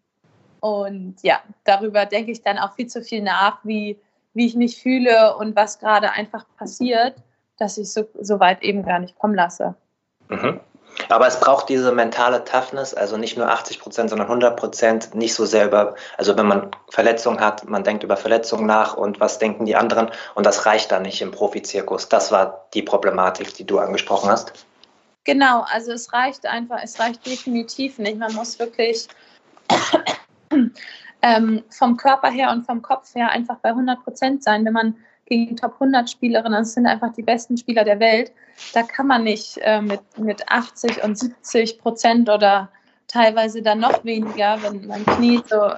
und 0.60 1.22
ja, 1.22 1.42
darüber 1.66 2.06
denke 2.06 2.32
ich 2.32 2.42
dann 2.42 2.58
auch 2.58 2.74
viel 2.74 2.88
zu 2.88 3.04
viel 3.04 3.22
nach, 3.22 3.60
wie, 3.64 4.00
wie 4.34 4.48
ich 4.48 4.56
mich 4.56 4.82
fühle 4.82 5.36
und 5.38 5.56
was 5.56 5.80
gerade 5.80 6.12
einfach 6.12 6.46
passiert, 6.58 7.16
dass 7.58 7.78
ich 7.78 7.92
so, 7.92 8.06
so 8.20 8.40
weit 8.40 8.64
eben 8.64 8.84
gar 8.84 9.00
nicht 9.00 9.18
kommen 9.20 9.36
lasse. 9.36 9.76
Mhm. 10.30 10.60
Aber 11.10 11.28
es 11.28 11.40
braucht 11.40 11.70
diese 11.70 11.92
mentale 11.92 12.44
Toughness, 12.44 12.94
also 12.94 13.18
nicht 13.18 13.38
nur 13.38 13.50
80 13.50 13.80
Prozent, 13.80 14.10
sondern 14.10 14.28
100 14.28 14.56
Prozent, 14.56 15.16
nicht 15.16 15.34
so 15.34 15.46
sehr 15.46 15.66
über, 15.68 15.96
also 16.18 16.38
wenn 16.38 16.48
man 16.48 16.72
Verletzungen 16.90 17.40
hat, 17.40 17.68
man 17.68 17.84
denkt 17.84 18.04
über 18.04 18.18
Verletzungen 18.18 18.66
nach 18.66 18.96
und 18.96 19.20
was 19.20 19.40
denken 19.40 19.66
die 19.66 19.76
anderen 19.76 20.10
und 20.36 20.46
das 20.46 20.66
reicht 20.66 20.92
dann 20.92 21.04
nicht 21.04 21.22
im 21.22 21.32
Profizirkus. 21.32 22.10
Das 22.10 22.32
war 22.32 22.68
die 22.74 22.84
Problematik, 22.84 23.54
die 23.56 23.66
du 23.66 23.80
angesprochen 23.80 24.30
hast. 24.30 24.54
Genau, 25.26 25.66
also 25.72 25.94
es 25.94 26.12
reicht 26.12 26.46
einfach, 26.46 26.80
es 26.84 27.00
reicht 27.00 27.26
definitiv 27.26 27.98
nicht. 27.98 28.18
Man 28.18 28.34
muss 28.34 28.60
wirklich 28.60 29.08
ähm, 31.22 31.64
vom 31.70 31.98
Körper 31.98 32.30
her 32.30 32.52
und 32.52 32.66
vom 32.66 32.82
Kopf 32.82 33.16
her 33.16 33.30
einfach 33.30 33.58
bei 33.58 33.70
100 33.70 34.04
Prozent 34.04 34.44
sein. 34.44 34.66
Wenn 34.66 34.74
man 34.74 34.98
gegen 35.26 35.56
Top 35.56 35.74
100 35.74 36.10
Spielerinnen, 36.10 36.60
das 36.60 36.74
sind 36.74 36.86
einfach 36.86 37.14
die 37.14 37.24
besten 37.24 37.58
Spieler 37.58 37.84
der 37.84 38.00
Welt, 38.00 38.32
da 38.74 38.84
kann 38.84 39.08
man 39.08 39.24
nicht 39.24 39.58
äh, 39.62 39.82
mit, 39.82 40.02
mit 40.18 40.50
80 40.50 41.04
und 41.04 41.18
70 41.18 41.80
Prozent 41.80 42.30
oder 42.30 42.70
teilweise 43.08 43.62
dann 43.62 43.80
noch 43.80 44.04
weniger, 44.04 44.62
wenn 44.64 44.88
mein 44.88 45.06
Knie 45.06 45.42
so 45.48 45.72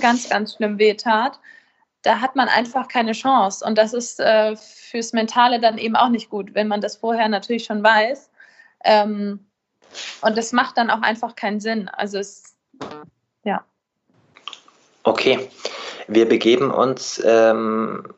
ganz, 0.00 0.28
ganz 0.28 0.54
schlimm 0.54 0.78
wehtat, 0.78 1.38
da 2.02 2.20
hat 2.20 2.36
man 2.36 2.48
einfach 2.48 2.88
keine 2.88 3.12
Chance. 3.12 3.64
Und 3.64 3.76
das 3.76 3.92
ist 3.92 4.20
äh, 4.20 4.56
fürs 4.56 5.12
Mentale 5.12 5.60
dann 5.60 5.78
eben 5.78 5.96
auch 5.96 6.08
nicht 6.08 6.30
gut, 6.30 6.54
wenn 6.54 6.68
man 6.68 6.80
das 6.80 6.96
vorher 6.96 7.28
natürlich 7.28 7.64
schon 7.64 7.82
weiß. 7.82 8.30
Ähm, 8.84 9.46
und 10.22 10.38
das 10.38 10.52
macht 10.52 10.78
dann 10.78 10.90
auch 10.90 11.02
einfach 11.02 11.34
keinen 11.36 11.60
Sinn. 11.60 11.88
Also 11.88 12.18
es, 12.18 12.56
ja. 13.44 13.64
Okay, 15.02 15.50
wir 16.08 16.28
begeben 16.28 16.70
uns 16.70 17.22
ähm, 17.24 18.14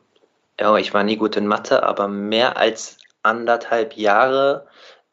ja, 0.59 0.75
ich 0.77 0.93
war 0.93 1.03
nie 1.03 1.17
gut 1.17 1.35
in 1.35 1.47
Mathe, 1.47 1.83
aber 1.83 2.07
mehr 2.07 2.57
als 2.57 2.97
anderthalb 3.23 3.95
Jahre 3.97 4.67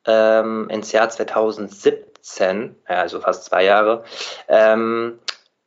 ähm, 0.07 0.68
ins 0.70 0.92
Jahr 0.92 1.09
2017, 1.09 2.76
also 2.87 3.20
fast 3.20 3.44
zwei 3.44 3.64
Jahre. 3.64 4.05
Ähm, 4.48 5.18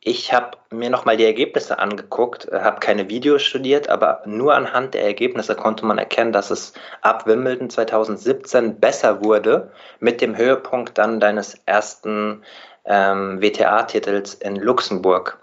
ich 0.06 0.34
habe 0.34 0.58
mir 0.70 0.90
nochmal 0.90 1.16
die 1.16 1.24
Ergebnisse 1.24 1.78
angeguckt, 1.78 2.46
äh, 2.48 2.60
habe 2.60 2.78
keine 2.80 3.08
Videos 3.08 3.42
studiert, 3.42 3.88
aber 3.88 4.22
nur 4.26 4.54
anhand 4.54 4.92
der 4.92 5.02
Ergebnisse 5.02 5.54
konnte 5.56 5.86
man 5.86 5.96
erkennen, 5.96 6.32
dass 6.32 6.50
es 6.50 6.74
ab 7.00 7.26
Wimbledon 7.26 7.70
2017 7.70 8.80
besser 8.80 9.24
wurde, 9.24 9.72
mit 10.00 10.20
dem 10.20 10.36
Höhepunkt 10.36 10.98
dann 10.98 11.20
deines 11.20 11.54
ersten 11.64 12.42
ähm, 12.84 13.40
WTA-Titels 13.40 14.34
in 14.34 14.56
Luxemburg. 14.56 15.38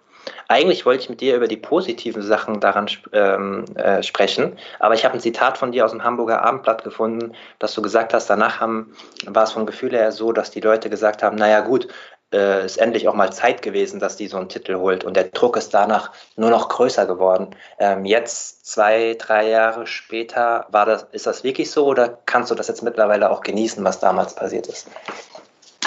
Eigentlich 0.51 0.85
wollte 0.85 1.03
ich 1.03 1.09
mit 1.09 1.21
dir 1.21 1.37
über 1.37 1.47
die 1.47 1.55
positiven 1.55 2.21
Sachen 2.21 2.59
daran 2.59 2.87
ähm, 3.13 3.63
äh, 3.75 4.03
sprechen, 4.03 4.57
aber 4.79 4.95
ich 4.95 5.05
habe 5.05 5.13
ein 5.13 5.21
Zitat 5.21 5.57
von 5.57 5.71
dir 5.71 5.85
aus 5.85 5.91
dem 5.91 6.03
Hamburger 6.03 6.41
Abendblatt 6.41 6.83
gefunden, 6.83 7.31
dass 7.59 7.73
du 7.73 7.81
gesagt 7.81 8.13
hast, 8.13 8.29
danach 8.29 8.59
haben, 8.59 8.93
war 9.27 9.43
es 9.43 9.53
vom 9.53 9.65
Gefühl 9.65 9.91
her 9.91 10.11
so, 10.11 10.33
dass 10.33 10.51
die 10.51 10.59
Leute 10.59 10.89
gesagt 10.89 11.23
haben, 11.23 11.37
naja 11.37 11.61
gut, 11.61 11.87
äh, 12.33 12.65
ist 12.65 12.75
endlich 12.77 13.07
auch 13.07 13.13
mal 13.13 13.31
Zeit 13.31 13.61
gewesen, 13.61 14.01
dass 14.01 14.17
die 14.17 14.27
so 14.27 14.35
einen 14.35 14.49
Titel 14.49 14.75
holt 14.75 15.05
und 15.05 15.15
der 15.15 15.29
Druck 15.29 15.55
ist 15.55 15.73
danach 15.73 16.11
nur 16.35 16.49
noch 16.49 16.67
größer 16.67 17.05
geworden. 17.05 17.55
Ähm, 17.79 18.03
jetzt, 18.03 18.65
zwei, 18.65 19.15
drei 19.17 19.47
Jahre 19.47 19.87
später, 19.87 20.67
war 20.69 20.85
das, 20.85 21.07
ist 21.13 21.27
das 21.27 21.45
wirklich 21.45 21.71
so 21.71 21.85
oder 21.85 22.19
kannst 22.25 22.51
du 22.51 22.55
das 22.55 22.67
jetzt 22.67 22.83
mittlerweile 22.83 23.31
auch 23.31 23.41
genießen, 23.41 23.81
was 23.85 24.01
damals 24.01 24.35
passiert 24.35 24.67
ist? 24.67 24.89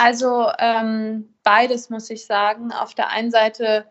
Also 0.00 0.48
ähm, 0.58 1.34
beides 1.42 1.90
muss 1.90 2.08
ich 2.08 2.24
sagen. 2.24 2.72
Auf 2.72 2.94
der 2.94 3.10
einen 3.10 3.30
Seite 3.30 3.84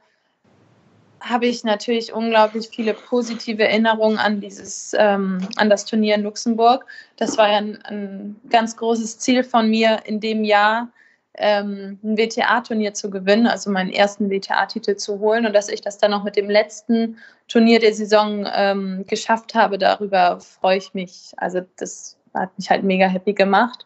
habe 1.24 1.46
ich 1.46 1.64
natürlich 1.64 2.14
unglaublich 2.14 2.68
viele 2.68 2.94
positive 2.94 3.64
Erinnerungen 3.64 4.18
an 4.18 4.42
dieses, 4.42 4.94
ähm, 4.98 5.40
an 5.56 5.70
das 5.70 5.86
Turnier 5.86 6.16
in 6.16 6.24
Luxemburg. 6.24 6.86
Das 7.16 7.38
war 7.38 7.50
ja 7.50 7.58
ein, 7.58 7.82
ein, 7.84 8.36
ganz 8.50 8.76
großes 8.76 9.20
Ziel 9.20 9.44
von 9.46 9.70
mir 9.70 10.00
in 10.06 10.20
dem 10.20 10.44
Jahr, 10.44 10.90
ähm, 11.36 11.98
ein 12.04 12.18
WTA-Turnier 12.18 12.94
zu 12.94 13.10
gewinnen, 13.10 13.48
also 13.48 13.72
meinen 13.72 13.90
ersten 13.90 14.30
WTA-Titel 14.30 14.98
zu 14.98 15.20
holen 15.20 15.46
und 15.46 15.54
dass 15.54 15.70
ich 15.70 15.80
das 15.80 15.98
dann 15.98 16.12
noch 16.12 16.26
mit 16.26 16.36
dem 16.36 16.50
letzten 16.50 17.18
Turnier 17.48 17.80
der 17.80 17.94
Saison 17.94 18.46
ähm, 18.54 19.06
geschafft 19.08 19.56
habe, 19.56 19.78
darüber 19.78 20.42
freue 20.42 20.78
ich 20.78 20.94
mich. 20.94 21.32
Also 21.38 21.62
das 21.78 22.18
hat 22.34 22.56
mich 22.58 22.70
halt 22.70 22.84
mega 22.84 23.08
happy 23.08 23.34
gemacht. 23.34 23.86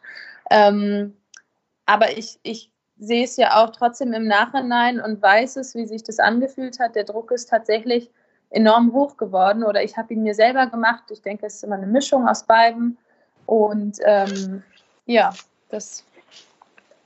Ähm, 0.50 1.16
aber 1.86 2.18
ich, 2.18 2.40
ich 2.42 2.72
sehe 3.00 3.24
es 3.24 3.38
ja 3.38 3.64
auch 3.64 3.70
trotzdem 3.72 4.14
im 4.14 4.28
Nachhinein 4.28 5.00
und 5.00 5.22
weiß 5.22 5.58
es, 5.58 5.76
wie 5.76 5.86
sich 5.86 6.04
das 6.04 6.20
angefühlt 6.20 6.80
hat. 6.80 6.96
Der 6.96 7.04
Druck 7.04 7.32
ist 7.32 7.50
tatsächlich 7.50 8.10
enorm 8.50 8.94
hoch 8.94 9.18
geworden 9.18 9.64
oder 9.64 9.84
ich 9.84 9.98
habe 9.98 10.14
ihn 10.14 10.24
mir 10.24 10.34
selber 10.34 10.68
gemacht. 10.68 11.04
Ich 11.10 11.22
denke, 11.22 11.46
es 11.46 11.56
ist 11.56 11.64
immer 11.64 11.76
eine 11.76 11.88
Mischung 11.88 12.28
aus 12.28 12.44
beiden. 12.44 12.98
Und 13.46 14.00
ähm, 14.04 14.64
ja, 15.06 15.34
das, 15.70 16.04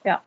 ja. 0.04 0.22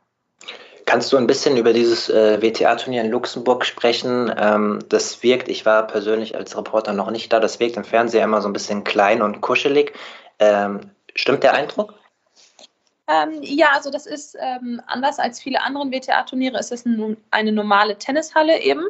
Kannst 0.86 1.12
du 1.12 1.16
ein 1.16 1.26
bisschen 1.26 1.56
über 1.56 1.72
dieses 1.72 2.08
äh, 2.08 2.40
WTA-Turnier 2.40 3.02
in 3.02 3.10
Luxemburg 3.10 3.64
sprechen? 3.64 4.32
Ähm, 4.36 4.80
das 4.88 5.22
wirkt, 5.22 5.48
ich 5.48 5.64
war 5.64 5.86
persönlich 5.86 6.36
als 6.36 6.56
Reporter 6.56 6.92
noch 6.92 7.10
nicht 7.10 7.32
da, 7.32 7.40
das 7.40 7.58
wirkt 7.58 7.76
im 7.76 7.84
Fernsehen 7.84 8.24
immer 8.24 8.42
so 8.42 8.48
ein 8.48 8.52
bisschen 8.52 8.84
klein 8.84 9.22
und 9.22 9.40
kuschelig. 9.40 9.92
Ähm, 10.38 10.90
stimmt 11.14 11.42
der 11.42 11.54
Eindruck? 11.54 11.94
Ähm, 13.06 13.40
ja, 13.42 13.68
also 13.74 13.90
das 13.90 14.06
ist 14.06 14.34
ähm, 14.40 14.80
anders 14.86 15.18
als 15.18 15.38
viele 15.38 15.62
andere 15.62 15.90
WTA-Turniere, 15.90 16.58
ist 16.58 16.72
es 16.72 16.86
ein, 16.86 17.18
eine 17.30 17.52
normale 17.52 17.98
Tennishalle 17.98 18.62
eben, 18.62 18.86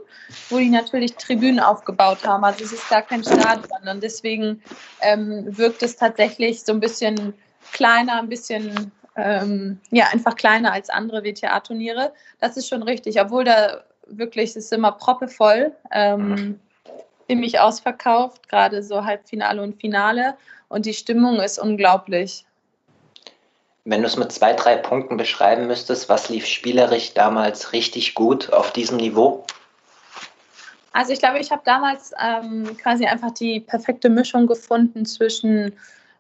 wo 0.50 0.58
die 0.58 0.70
natürlich 0.70 1.14
Tribünen 1.16 1.58
aufgebaut 1.58 2.24
haben. 2.24 2.44
Also 2.44 2.64
es 2.64 2.72
ist 2.72 2.88
gar 2.88 3.02
kein 3.02 3.24
Stadion 3.24 3.88
und 3.90 4.02
deswegen 4.02 4.62
ähm, 5.00 5.44
wirkt 5.58 5.82
es 5.82 5.96
tatsächlich 5.96 6.62
so 6.62 6.72
ein 6.72 6.78
bisschen 6.78 7.34
kleiner, 7.72 8.20
ein 8.20 8.28
bisschen 8.28 8.92
ähm, 9.16 9.80
ja 9.90 10.06
einfach 10.12 10.36
kleiner 10.36 10.72
als 10.72 10.90
andere 10.90 11.24
WTA-Turniere. 11.24 12.12
Das 12.38 12.56
ist 12.56 12.68
schon 12.68 12.84
richtig, 12.84 13.20
obwohl 13.20 13.42
da 13.42 13.82
wirklich 14.06 14.50
es 14.50 14.56
ist 14.56 14.72
immer 14.72 14.92
proppevoll, 14.92 15.72
ähm, 15.90 16.60
ziemlich 17.26 17.58
ausverkauft, 17.58 18.48
gerade 18.48 18.82
so 18.82 19.04
Halbfinale 19.04 19.60
und 19.60 19.80
Finale 19.80 20.36
und 20.68 20.86
die 20.86 20.94
Stimmung 20.94 21.40
ist 21.40 21.58
unglaublich. 21.58 22.44
Wenn 23.84 24.00
du 24.00 24.06
es 24.06 24.16
mit 24.16 24.32
zwei, 24.32 24.54
drei 24.54 24.76
Punkten 24.76 25.18
beschreiben 25.18 25.66
müsstest, 25.66 26.08
was 26.08 26.30
lief 26.30 26.46
spielerisch 26.46 27.12
damals 27.12 27.72
richtig 27.72 28.14
gut 28.14 28.50
auf 28.52 28.72
diesem 28.72 28.96
Niveau? 28.96 29.44
Also 30.92 31.12
ich 31.12 31.18
glaube, 31.18 31.38
ich 31.38 31.50
habe 31.50 31.62
damals 31.64 32.12
ähm, 32.22 32.76
quasi 32.78 33.04
einfach 33.04 33.32
die 33.32 33.60
perfekte 33.60 34.08
Mischung 34.08 34.46
gefunden 34.46 35.04
zwischen 35.04 35.72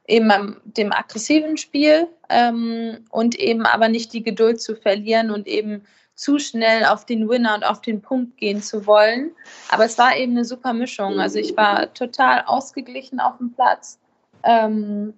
eben 0.06 0.56
dem 0.64 0.92
aggressiven 0.92 1.56
Spiel 1.56 2.08
ähm, 2.28 3.04
und 3.10 3.36
eben 3.36 3.64
aber 3.64 3.88
nicht 3.88 4.12
die 4.12 4.22
Geduld 4.22 4.60
zu 4.60 4.76
verlieren 4.76 5.30
und 5.30 5.46
eben 5.46 5.86
zu 6.16 6.38
schnell 6.38 6.84
auf 6.84 7.06
den 7.06 7.28
Winner 7.28 7.54
und 7.54 7.64
auf 7.64 7.80
den 7.80 8.02
Punkt 8.02 8.36
gehen 8.36 8.62
zu 8.62 8.86
wollen. 8.86 9.30
Aber 9.70 9.86
es 9.86 9.96
war 9.96 10.16
eben 10.16 10.32
eine 10.32 10.44
super 10.44 10.72
Mischung. 10.72 11.18
Also 11.18 11.38
ich 11.38 11.56
war 11.56 11.92
total 11.94 12.42
ausgeglichen 12.46 13.20
auf 13.20 13.38
dem 13.38 13.52
Platz. 13.54 13.98
Ähm, 14.42 15.14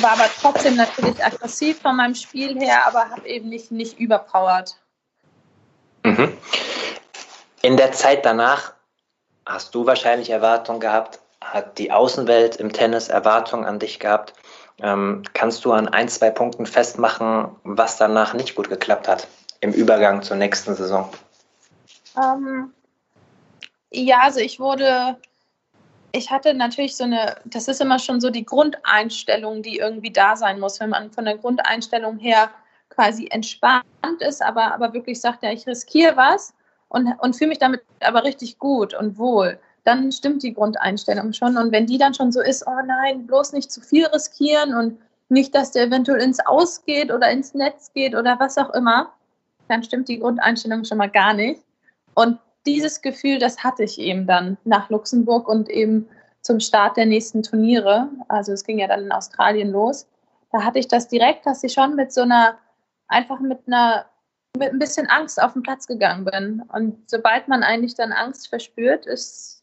war 0.00 0.12
aber 0.12 0.28
trotzdem 0.40 0.76
natürlich 0.76 1.22
aggressiv 1.24 1.80
von 1.80 1.96
meinem 1.96 2.14
Spiel 2.14 2.58
her, 2.58 2.86
aber 2.86 3.10
habe 3.10 3.28
eben 3.28 3.48
nicht, 3.48 3.70
nicht 3.70 3.98
überpowered. 3.98 4.76
Mhm. 6.04 6.36
In 7.62 7.76
der 7.76 7.92
Zeit 7.92 8.24
danach 8.24 8.72
hast 9.46 9.74
du 9.74 9.86
wahrscheinlich 9.86 10.30
Erwartungen 10.30 10.80
gehabt, 10.80 11.20
hat 11.40 11.78
die 11.78 11.92
Außenwelt 11.92 12.56
im 12.56 12.72
Tennis 12.72 13.08
Erwartungen 13.08 13.64
an 13.64 13.78
dich 13.78 13.98
gehabt. 14.00 14.34
Ähm, 14.80 15.22
kannst 15.34 15.64
du 15.64 15.72
an 15.72 15.88
ein, 15.88 16.08
zwei 16.08 16.30
Punkten 16.30 16.66
festmachen, 16.66 17.54
was 17.62 17.98
danach 17.98 18.34
nicht 18.34 18.54
gut 18.54 18.68
geklappt 18.68 19.06
hat 19.06 19.28
im 19.60 19.72
Übergang 19.72 20.22
zur 20.22 20.36
nächsten 20.36 20.74
Saison? 20.74 21.08
Ähm, 22.16 22.72
ja, 23.90 24.20
also 24.22 24.40
ich 24.40 24.58
wurde 24.58 25.16
ich 26.12 26.30
hatte 26.30 26.54
natürlich 26.54 26.96
so 26.96 27.04
eine, 27.04 27.36
das 27.46 27.68
ist 27.68 27.80
immer 27.80 27.98
schon 27.98 28.20
so 28.20 28.30
die 28.30 28.44
Grundeinstellung, 28.44 29.62
die 29.62 29.78
irgendwie 29.78 30.10
da 30.10 30.36
sein 30.36 30.60
muss, 30.60 30.78
wenn 30.78 30.90
man 30.90 31.10
von 31.10 31.24
der 31.24 31.38
Grundeinstellung 31.38 32.18
her 32.18 32.50
quasi 32.90 33.28
entspannt 33.30 33.84
ist, 34.20 34.42
aber, 34.42 34.74
aber 34.74 34.92
wirklich 34.92 35.20
sagt, 35.20 35.42
ja, 35.42 35.50
ich 35.50 35.66
riskiere 35.66 36.16
was 36.16 36.54
und, 36.88 37.12
und 37.20 37.34
fühle 37.34 37.48
mich 37.48 37.58
damit 37.58 37.82
aber 38.00 38.24
richtig 38.24 38.58
gut 38.58 38.92
und 38.92 39.16
wohl, 39.16 39.58
dann 39.84 40.12
stimmt 40.12 40.42
die 40.42 40.52
Grundeinstellung 40.52 41.32
schon. 41.32 41.56
Und 41.56 41.72
wenn 41.72 41.86
die 41.86 41.98
dann 41.98 42.14
schon 42.14 42.30
so 42.30 42.40
ist, 42.40 42.66
oh 42.66 42.82
nein, 42.86 43.26
bloß 43.26 43.52
nicht 43.54 43.72
zu 43.72 43.80
viel 43.80 44.06
riskieren 44.06 44.74
und 44.74 44.98
nicht, 45.30 45.54
dass 45.54 45.72
der 45.72 45.84
eventuell 45.84 46.20
ins 46.20 46.44
Aus 46.44 46.84
geht 46.84 47.10
oder 47.10 47.30
ins 47.30 47.54
Netz 47.54 47.90
geht 47.94 48.14
oder 48.14 48.38
was 48.38 48.58
auch 48.58 48.70
immer, 48.74 49.10
dann 49.68 49.82
stimmt 49.82 50.08
die 50.08 50.18
Grundeinstellung 50.18 50.84
schon 50.84 50.98
mal 50.98 51.10
gar 51.10 51.32
nicht. 51.32 51.62
Und 52.14 52.38
dieses 52.66 53.00
Gefühl, 53.00 53.38
das 53.38 53.62
hatte 53.64 53.84
ich 53.84 53.98
eben 53.98 54.26
dann 54.26 54.56
nach 54.64 54.90
Luxemburg 54.90 55.48
und 55.48 55.68
eben 55.68 56.08
zum 56.42 56.60
Start 56.60 56.96
der 56.96 57.06
nächsten 57.06 57.42
Turniere. 57.42 58.08
Also 58.28 58.52
es 58.52 58.64
ging 58.64 58.78
ja 58.78 58.88
dann 58.88 59.04
in 59.04 59.12
Australien 59.12 59.70
los. 59.70 60.08
Da 60.50 60.64
hatte 60.64 60.78
ich 60.78 60.88
das 60.88 61.08
direkt, 61.08 61.46
dass 61.46 61.64
ich 61.64 61.72
schon 61.72 61.94
mit 61.94 62.12
so 62.12 62.22
einer, 62.22 62.58
einfach 63.08 63.40
mit 63.40 63.60
einer, 63.66 64.06
mit 64.56 64.72
ein 64.72 64.78
bisschen 64.78 65.08
Angst 65.08 65.42
auf 65.42 65.54
den 65.54 65.62
Platz 65.62 65.86
gegangen 65.86 66.24
bin. 66.24 66.62
Und 66.72 67.08
sobald 67.08 67.48
man 67.48 67.62
eigentlich 67.62 67.94
dann 67.94 68.12
Angst 68.12 68.48
verspürt, 68.48 69.06
ist 69.06 69.62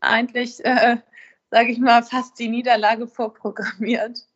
eigentlich, 0.00 0.64
äh, 0.64 0.98
sage 1.50 1.72
ich 1.72 1.78
mal, 1.78 2.02
fast 2.02 2.38
die 2.38 2.48
Niederlage 2.48 3.06
vorprogrammiert. 3.06 4.26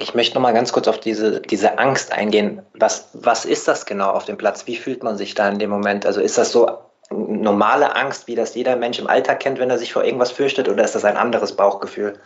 Ich 0.00 0.14
möchte 0.14 0.34
noch 0.34 0.42
mal 0.42 0.54
ganz 0.54 0.72
kurz 0.72 0.88
auf 0.88 0.98
diese, 0.98 1.40
diese 1.42 1.78
Angst 1.78 2.12
eingehen. 2.12 2.62
Was, 2.72 3.08
was 3.12 3.44
ist 3.44 3.68
das 3.68 3.84
genau 3.84 4.10
auf 4.10 4.24
dem 4.24 4.38
Platz? 4.38 4.66
Wie 4.66 4.76
fühlt 4.76 5.02
man 5.02 5.18
sich 5.18 5.34
da 5.34 5.48
in 5.48 5.58
dem 5.58 5.68
Moment? 5.68 6.06
Also 6.06 6.22
ist 6.22 6.38
das 6.38 6.52
so 6.52 6.78
normale 7.10 7.94
Angst, 7.94 8.26
wie 8.26 8.34
das 8.34 8.54
jeder 8.54 8.76
Mensch 8.76 8.98
im 8.98 9.08
Alltag 9.08 9.40
kennt, 9.40 9.58
wenn 9.58 9.68
er 9.68 9.78
sich 9.78 9.92
vor 9.92 10.04
irgendwas 10.04 10.30
fürchtet, 10.30 10.68
oder 10.68 10.84
ist 10.84 10.94
das 10.94 11.04
ein 11.04 11.18
anderes 11.18 11.54
Bauchgefühl? 11.54 12.18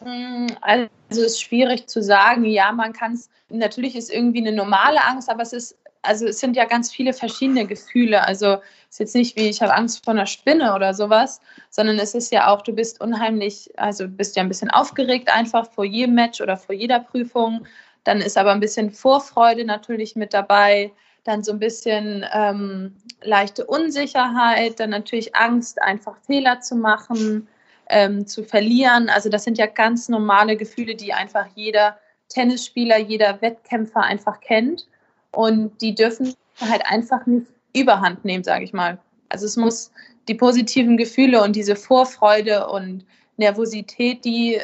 Mm, 0.00 0.46
also 0.60 0.88
es 1.10 1.18
ist 1.18 1.42
schwierig 1.42 1.86
zu 1.86 2.02
sagen. 2.02 2.44
Ja, 2.44 2.72
man 2.72 2.92
kann 2.92 3.12
es, 3.12 3.30
natürlich 3.48 3.94
ist 3.94 4.10
irgendwie 4.10 4.40
eine 4.40 4.52
normale 4.52 5.04
Angst, 5.04 5.30
aber 5.30 5.42
es 5.42 5.52
ist 5.52 5.76
also 6.02 6.26
es 6.26 6.40
sind 6.40 6.56
ja 6.56 6.64
ganz 6.64 6.90
viele 6.90 7.12
verschiedene 7.12 7.66
Gefühle. 7.66 8.26
Also 8.26 8.54
es 8.88 8.94
ist 8.94 8.98
jetzt 9.00 9.14
nicht 9.14 9.36
wie 9.36 9.48
ich 9.48 9.60
habe 9.60 9.74
Angst 9.74 10.04
vor 10.04 10.14
einer 10.14 10.26
Spinne 10.26 10.74
oder 10.74 10.94
sowas, 10.94 11.40
sondern 11.68 11.98
es 11.98 12.14
ist 12.14 12.32
ja 12.32 12.48
auch, 12.48 12.62
du 12.62 12.72
bist 12.72 13.00
unheimlich, 13.00 13.70
also 13.76 14.08
bist 14.08 14.36
ja 14.36 14.42
ein 14.42 14.48
bisschen 14.48 14.70
aufgeregt 14.70 15.28
einfach 15.32 15.70
vor 15.70 15.84
jedem 15.84 16.14
Match 16.14 16.40
oder 16.40 16.56
vor 16.56 16.74
jeder 16.74 17.00
Prüfung. 17.00 17.66
Dann 18.04 18.20
ist 18.20 18.38
aber 18.38 18.52
ein 18.52 18.60
bisschen 18.60 18.90
Vorfreude 18.90 19.64
natürlich 19.64 20.16
mit 20.16 20.32
dabei, 20.32 20.92
dann 21.24 21.44
so 21.44 21.52
ein 21.52 21.58
bisschen 21.58 22.24
ähm, 22.32 22.96
leichte 23.22 23.66
Unsicherheit, 23.66 24.80
dann 24.80 24.90
natürlich 24.90 25.36
Angst, 25.36 25.82
einfach 25.82 26.16
Fehler 26.26 26.60
zu 26.60 26.76
machen, 26.76 27.46
ähm, 27.90 28.26
zu 28.26 28.42
verlieren. 28.42 29.10
Also 29.10 29.28
das 29.28 29.44
sind 29.44 29.58
ja 29.58 29.66
ganz 29.66 30.08
normale 30.08 30.56
Gefühle, 30.56 30.94
die 30.94 31.12
einfach 31.12 31.46
jeder 31.54 31.98
Tennisspieler, 32.30 32.98
jeder 32.98 33.42
Wettkämpfer 33.42 34.02
einfach 34.02 34.40
kennt. 34.40 34.86
Und 35.32 35.80
die 35.80 35.94
dürfen 35.94 36.34
halt 36.60 36.82
einfach 36.86 37.26
nicht 37.26 37.46
überhand 37.74 38.24
nehmen, 38.24 38.44
sage 38.44 38.64
ich 38.64 38.72
mal. 38.72 38.98
Also 39.28 39.46
es 39.46 39.56
muss 39.56 39.90
die 40.28 40.34
positiven 40.34 40.96
Gefühle 40.96 41.42
und 41.42 41.56
diese 41.56 41.76
Vorfreude 41.76 42.66
und 42.68 43.04
Nervosität, 43.36 44.24
die, 44.24 44.60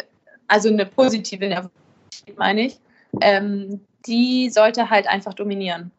also 0.48 0.68
eine 0.68 0.86
positive 0.86 1.46
Nervosität 1.46 1.76
meine 2.36 2.66
ich, 2.66 2.78
ähm, 3.20 3.80
die 4.06 4.50
sollte 4.50 4.90
halt 4.90 5.06
einfach 5.06 5.34
dominieren. 5.34 5.90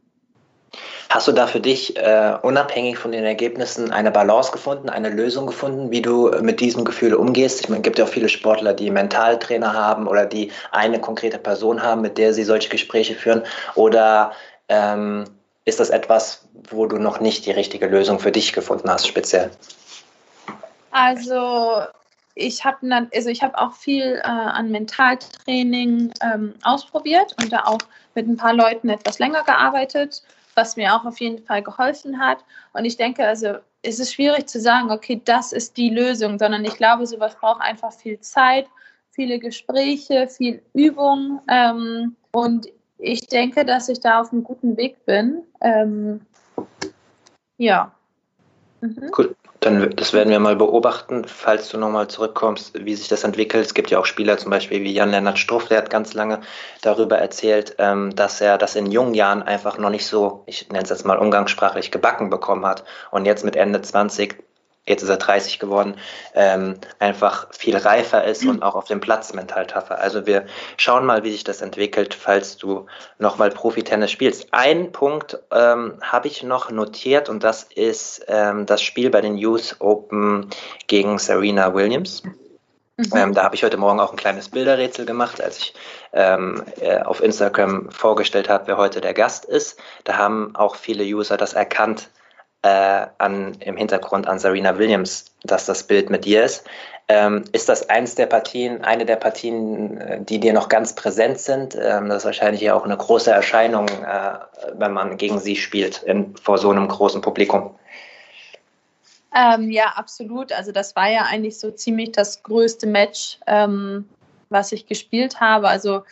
Hast 1.09 1.27
du 1.27 1.31
da 1.31 1.47
für 1.47 1.61
dich 1.61 1.95
äh, 1.95 2.37
unabhängig 2.41 2.97
von 2.97 3.13
den 3.13 3.23
Ergebnissen 3.23 3.91
eine 3.91 4.11
Balance 4.11 4.51
gefunden, 4.51 4.89
eine 4.89 5.09
Lösung 5.09 5.47
gefunden, 5.47 5.89
wie 5.89 6.01
du 6.01 6.29
mit 6.41 6.59
diesem 6.59 6.83
Gefühl 6.83 7.13
umgehst? 7.15 7.61
Ich 7.61 7.69
meine, 7.69 7.79
es 7.79 7.83
gibt 7.83 7.97
ja 7.97 8.05
auch 8.05 8.09
viele 8.09 8.27
Sportler, 8.27 8.73
die 8.73 8.91
Mentaltrainer 8.91 9.73
haben 9.73 10.07
oder 10.07 10.25
die 10.25 10.51
eine 10.71 10.99
konkrete 10.99 11.37
Person 11.37 11.81
haben, 11.81 12.01
mit 12.01 12.17
der 12.17 12.33
sie 12.33 12.43
solche 12.43 12.69
Gespräche 12.69 13.15
führen. 13.15 13.43
Oder 13.75 14.33
ähm, 14.69 15.25
ist 15.65 15.79
das 15.79 15.89
etwas, 15.89 16.47
wo 16.69 16.85
du 16.85 16.97
noch 16.97 17.19
nicht 17.19 17.45
die 17.45 17.51
richtige 17.51 17.87
Lösung 17.87 18.19
für 18.19 18.31
dich 18.31 18.53
gefunden 18.53 18.89
hast, 18.89 19.07
speziell? 19.07 19.51
Also 20.91 21.81
ich 22.35 22.63
habe 22.63 23.07
also 23.13 23.29
hab 23.29 23.55
auch 23.55 23.73
viel 23.73 24.21
äh, 24.23 24.27
an 24.27 24.71
Mentaltraining 24.71 26.13
ähm, 26.21 26.53
ausprobiert 26.63 27.35
und 27.41 27.51
da 27.51 27.65
auch 27.65 27.79
mit 28.15 28.27
ein 28.27 28.37
paar 28.37 28.53
Leuten 28.53 28.89
etwas 28.89 29.19
länger 29.19 29.43
gearbeitet, 29.43 30.23
was 30.55 30.75
mir 30.75 30.95
auch 30.95 31.05
auf 31.05 31.19
jeden 31.19 31.43
Fall 31.43 31.61
geholfen 31.61 32.19
hat. 32.19 32.39
Und 32.73 32.85
ich 32.85 32.97
denke, 32.97 33.25
also 33.25 33.57
es 33.81 33.99
ist 33.99 34.13
schwierig 34.13 34.47
zu 34.47 34.59
sagen, 34.59 34.91
okay, 34.91 35.21
das 35.23 35.51
ist 35.51 35.77
die 35.77 35.89
Lösung, 35.89 36.39
sondern 36.39 36.65
ich 36.65 36.75
glaube, 36.75 37.05
sowas 37.05 37.35
braucht 37.35 37.61
einfach 37.61 37.91
viel 37.91 38.19
Zeit, 38.21 38.67
viele 39.11 39.39
Gespräche, 39.39 40.27
viel 40.27 40.61
Übung. 40.73 41.41
Ähm, 41.49 42.15
und 42.31 42.67
ich 42.99 43.27
denke, 43.27 43.65
dass 43.65 43.89
ich 43.89 43.99
da 43.99 44.21
auf 44.21 44.31
einem 44.31 44.43
guten 44.43 44.77
Weg 44.77 45.05
bin. 45.05 45.43
Ähm, 45.61 46.21
ja. 47.57 47.91
Mhm. 48.81 49.11
Cool. 49.17 49.35
Dann 49.59 49.89
das 49.95 50.13
werden 50.13 50.29
wir 50.29 50.39
mal 50.39 50.55
beobachten, 50.55 51.25
falls 51.25 51.69
du 51.69 51.79
nochmal 51.79 52.07
zurückkommst, 52.07 52.85
wie 52.85 52.93
sich 52.93 53.07
das 53.07 53.23
entwickelt. 53.23 53.65
Es 53.65 53.73
gibt 53.73 53.89
ja 53.89 53.97
auch 53.97 54.05
Spieler, 54.05 54.37
zum 54.37 54.51
Beispiel 54.51 54.83
wie 54.83 54.93
Jan-Lennart 54.93 55.39
Struff, 55.39 55.67
der 55.67 55.79
hat 55.79 55.89
ganz 55.89 56.13
lange 56.13 56.41
darüber 56.83 57.17
erzählt, 57.17 57.75
ähm, 57.79 58.15
dass 58.15 58.39
er 58.39 58.59
das 58.59 58.75
in 58.75 58.91
jungen 58.91 59.15
Jahren 59.15 59.41
einfach 59.41 59.79
noch 59.79 59.89
nicht 59.89 60.05
so, 60.05 60.43
ich 60.45 60.69
nenne 60.69 60.83
es 60.83 60.91
jetzt 60.91 61.05
mal 61.05 61.17
umgangssprachlich, 61.17 61.89
gebacken 61.89 62.29
bekommen 62.29 62.67
hat. 62.67 62.83
Und 63.09 63.25
jetzt 63.25 63.43
mit 63.43 63.55
Ende 63.55 63.81
20 63.81 64.37
jetzt 64.87 65.03
ist 65.03 65.09
er 65.09 65.17
30 65.17 65.59
geworden, 65.59 65.95
ähm, 66.33 66.75
einfach 66.99 67.47
viel 67.53 67.77
reifer 67.77 68.23
ist 68.23 68.45
und 68.45 68.63
auch 68.63 68.75
auf 68.75 68.85
dem 68.85 68.99
Platz 68.99 69.33
mental 69.33 69.67
tougher. 69.67 69.99
Also 69.99 70.25
wir 70.25 70.45
schauen 70.77 71.05
mal, 71.05 71.23
wie 71.23 71.31
sich 71.31 71.43
das 71.43 71.61
entwickelt, 71.61 72.13
falls 72.13 72.57
du 72.57 72.87
nochmal 73.19 73.49
Profi-Tennis 73.49 74.11
spielst. 74.11 74.47
Ein 74.51 74.91
Punkt 74.91 75.37
ähm, 75.51 75.99
habe 76.01 76.27
ich 76.27 76.41
noch 76.43 76.71
notiert 76.71 77.29
und 77.29 77.43
das 77.43 77.63
ist 77.63 78.25
ähm, 78.27 78.65
das 78.65 78.81
Spiel 78.81 79.09
bei 79.09 79.21
den 79.21 79.37
Youth 79.37 79.75
Open 79.79 80.49
gegen 80.87 81.19
Serena 81.19 81.73
Williams. 81.73 82.23
Mhm. 82.23 83.05
Ähm, 83.13 83.33
da 83.33 83.43
habe 83.43 83.53
ich 83.53 83.63
heute 83.63 83.77
Morgen 83.77 83.99
auch 83.99 84.11
ein 84.11 84.17
kleines 84.17 84.49
Bilderrätsel 84.49 85.05
gemacht, 85.05 85.39
als 85.39 85.59
ich 85.59 85.73
ähm, 86.13 86.63
äh, 86.79 86.99
auf 87.01 87.21
Instagram 87.21 87.91
vorgestellt 87.91 88.49
habe, 88.49 88.67
wer 88.67 88.77
heute 88.77 89.01
der 89.01 89.13
Gast 89.13 89.45
ist. 89.45 89.79
Da 90.03 90.17
haben 90.17 90.55
auch 90.55 90.75
viele 90.75 91.03
User 91.03 91.37
das 91.37 91.53
erkannt, 91.53 92.09
äh, 92.61 93.07
an, 93.17 93.55
im 93.59 93.77
Hintergrund 93.77 94.27
an 94.27 94.39
Serena 94.39 94.77
Williams, 94.77 95.25
dass 95.43 95.65
das 95.65 95.83
Bild 95.83 96.09
mit 96.09 96.25
dir 96.25 96.43
ist. 96.43 96.65
Ähm, 97.09 97.45
ist 97.53 97.69
das 97.69 97.89
eins 97.89 98.15
der 98.15 98.25
Partien, 98.25 98.83
eine 98.83 99.05
der 99.05 99.15
Partien, 99.15 99.97
äh, 99.97 100.21
die 100.21 100.39
dir 100.39 100.51
noch 100.51 100.67
ganz 100.67 100.93
präsent 100.93 101.39
sind? 101.39 101.75
Ähm, 101.75 102.09
das 102.09 102.19
ist 102.19 102.25
wahrscheinlich 102.25 102.61
ja 102.61 102.73
auch 102.73 102.83
eine 102.83 102.97
große 102.97 103.31
Erscheinung, 103.31 103.87
äh, 103.87 104.39
wenn 104.73 104.91
man 104.91 105.17
gegen 105.17 105.39
sie 105.39 105.55
spielt, 105.55 106.03
in, 106.03 106.35
vor 106.35 106.57
so 106.57 106.69
einem 106.69 106.89
großen 106.89 107.21
Publikum. 107.21 107.75
Ähm, 109.33 109.71
ja, 109.71 109.93
absolut. 109.95 110.51
Also 110.51 110.73
das 110.73 110.95
war 110.97 111.09
ja 111.09 111.21
eigentlich 111.29 111.59
so 111.59 111.71
ziemlich 111.71 112.11
das 112.11 112.43
größte 112.43 112.87
Match, 112.87 113.39
ähm, 113.47 114.09
was 114.49 114.73
ich 114.73 114.87
gespielt 114.87 115.39
habe. 115.39 115.69
Also 115.69 116.03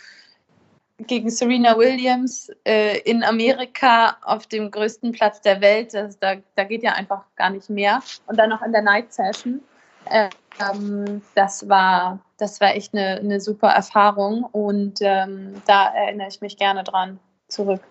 gegen 0.99 1.29
Serena 1.29 1.77
Williams 1.77 2.51
äh, 2.65 2.99
in 2.99 3.23
Amerika 3.23 4.17
auf 4.21 4.47
dem 4.47 4.71
größten 4.71 5.11
Platz 5.11 5.41
der 5.41 5.61
Welt. 5.61 5.93
Das, 5.93 6.17
da, 6.19 6.35
da 6.55 6.63
geht 6.63 6.83
ja 6.83 6.93
einfach 6.93 7.23
gar 7.35 7.49
nicht 7.49 7.69
mehr. 7.69 8.01
Und 8.27 8.37
dann 8.37 8.49
noch 8.49 8.61
in 8.61 8.71
der 8.71 8.81
Night 8.81 9.13
Session. 9.13 9.61
Ähm, 10.09 11.21
das, 11.33 11.67
war, 11.67 12.19
das 12.37 12.61
war 12.61 12.75
echt 12.75 12.93
eine, 12.93 13.19
eine 13.19 13.41
super 13.41 13.69
Erfahrung 13.69 14.43
und 14.43 14.99
ähm, 15.01 15.61
da 15.65 15.93
erinnere 15.93 16.27
ich 16.29 16.41
mich 16.41 16.57
gerne 16.57 16.83
dran 16.83 17.19
zurück. 17.47 17.81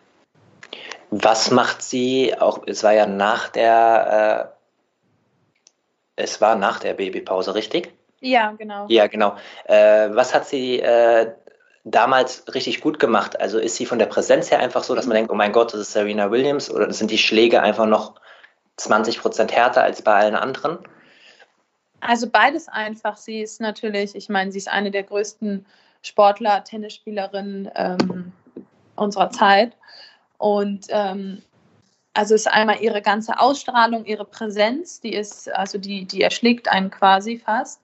Was 1.11 1.51
macht 1.51 1.83
sie, 1.83 2.35
auch 2.39 2.63
es 2.67 2.83
war 2.83 2.93
ja 2.93 3.07
nach 3.07 3.49
der, 3.49 4.55
äh, 6.17 6.23
es 6.23 6.41
war 6.41 6.57
nach 6.57 6.81
der 6.81 6.95
Babypause, 6.95 7.55
richtig? 7.55 7.93
Ja, 8.21 8.53
genau. 8.53 8.87
Ja, 8.89 9.07
genau. 9.07 9.37
Äh, 9.65 10.09
was 10.13 10.33
hat 10.33 10.47
sie 10.47 10.81
äh, 10.81 11.33
damals 11.85 12.45
richtig 12.55 12.81
gut 12.81 12.99
gemacht? 12.99 13.39
Also 13.41 13.59
ist 13.59 13.77
sie 13.77 13.87
von 13.87 13.99
der 13.99 14.07
Präsenz 14.07 14.51
her 14.51 14.59
einfach 14.59 14.83
so, 14.83 14.95
dass 14.95 15.07
man 15.07 15.15
denkt, 15.15 15.31
oh 15.31 15.35
mein 15.35 15.53
Gott, 15.53 15.73
das 15.73 15.81
ist 15.81 15.93
Serena 15.93 16.31
Williams 16.31 16.71
oder 16.71 16.93
sind 16.93 17.11
die 17.11 17.19
Schläge 17.19 17.63
einfach 17.63 17.87
noch 17.87 18.15
20 18.77 19.21
Prozent 19.21 19.53
härter 19.53 19.83
als 19.83 20.03
bei 20.03 20.15
allen 20.15 20.35
anderen? 20.35 20.79
Also 22.01 22.29
beides 22.29 22.69
einfach. 22.69 23.17
Sie 23.17 23.41
ist 23.41 23.61
natürlich, 23.61 24.15
ich 24.15 24.29
meine, 24.29 24.51
sie 24.53 24.59
ist 24.59 24.69
eine 24.69 24.91
der 24.91 25.05
größten 25.05 25.65
Sportler, 26.03 26.65
Tennisspielerinnen 26.65 27.71
ähm, 27.75 28.33
unserer 28.97 29.31
Zeit. 29.31 29.77
Und 30.39 30.87
ähm, 30.91 31.43
also 32.13 32.35
ist 32.35 32.47
einmal 32.47 32.81
ihre 32.81 33.03
ganze 33.03 33.39
Ausstrahlung, 33.41 34.05
ihre 34.05 34.25
Präsenz, 34.25 35.01
die 35.01 35.15
ist, 35.15 35.53
also 35.53 35.79
die, 35.79 36.05
die 36.05 36.23
erschlägt 36.23 36.69
einen 36.69 36.91
quasi 36.91 37.39
fast. 37.39 37.81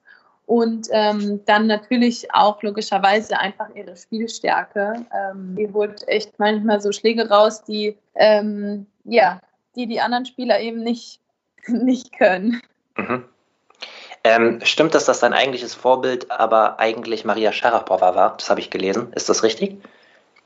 Und 0.51 0.89
ähm, 0.91 1.45
dann 1.47 1.69
natürlich 1.69 2.35
auch 2.35 2.61
logischerweise 2.65 3.39
einfach 3.39 3.69
ihre 3.77 3.97
Spielstärke. 3.97 5.07
Ähm, 5.15 5.55
die 5.55 5.73
holt 5.73 6.09
echt 6.09 6.41
manchmal 6.41 6.81
so 6.81 6.91
Schläge 6.91 7.29
raus, 7.29 7.63
die, 7.63 7.97
ähm, 8.17 8.87
ja, 9.05 9.41
die 9.77 9.87
die 9.87 10.01
anderen 10.01 10.27
Spieler 10.27 10.59
eben 10.59 10.83
nicht, 10.83 11.21
nicht 11.69 12.19
können. 12.19 12.61
Mhm. 12.97 13.25
Ähm, 14.25 14.59
stimmt 14.65 14.93
das, 14.97 15.05
dass 15.05 15.21
dein 15.21 15.35
eigentliches 15.35 15.77
Vorbild 15.77 16.29
aber 16.33 16.81
eigentlich 16.81 17.25
Maria 17.25 17.53
Sharapova 17.53 18.17
war? 18.17 18.37
Das 18.37 18.51
habe 18.51 18.59
ich 18.59 18.71
gelesen. 18.71 19.13
Ist 19.13 19.29
das 19.29 19.45
richtig? 19.45 19.77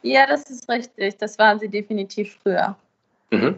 Ja, 0.02 0.26
das 0.26 0.50
ist 0.50 0.68
richtig. 0.68 1.16
Das 1.16 1.38
waren 1.38 1.59
sie 1.59 1.70
definitiv 1.70 2.36
früher. 2.42 2.76
Mhm. 3.30 3.57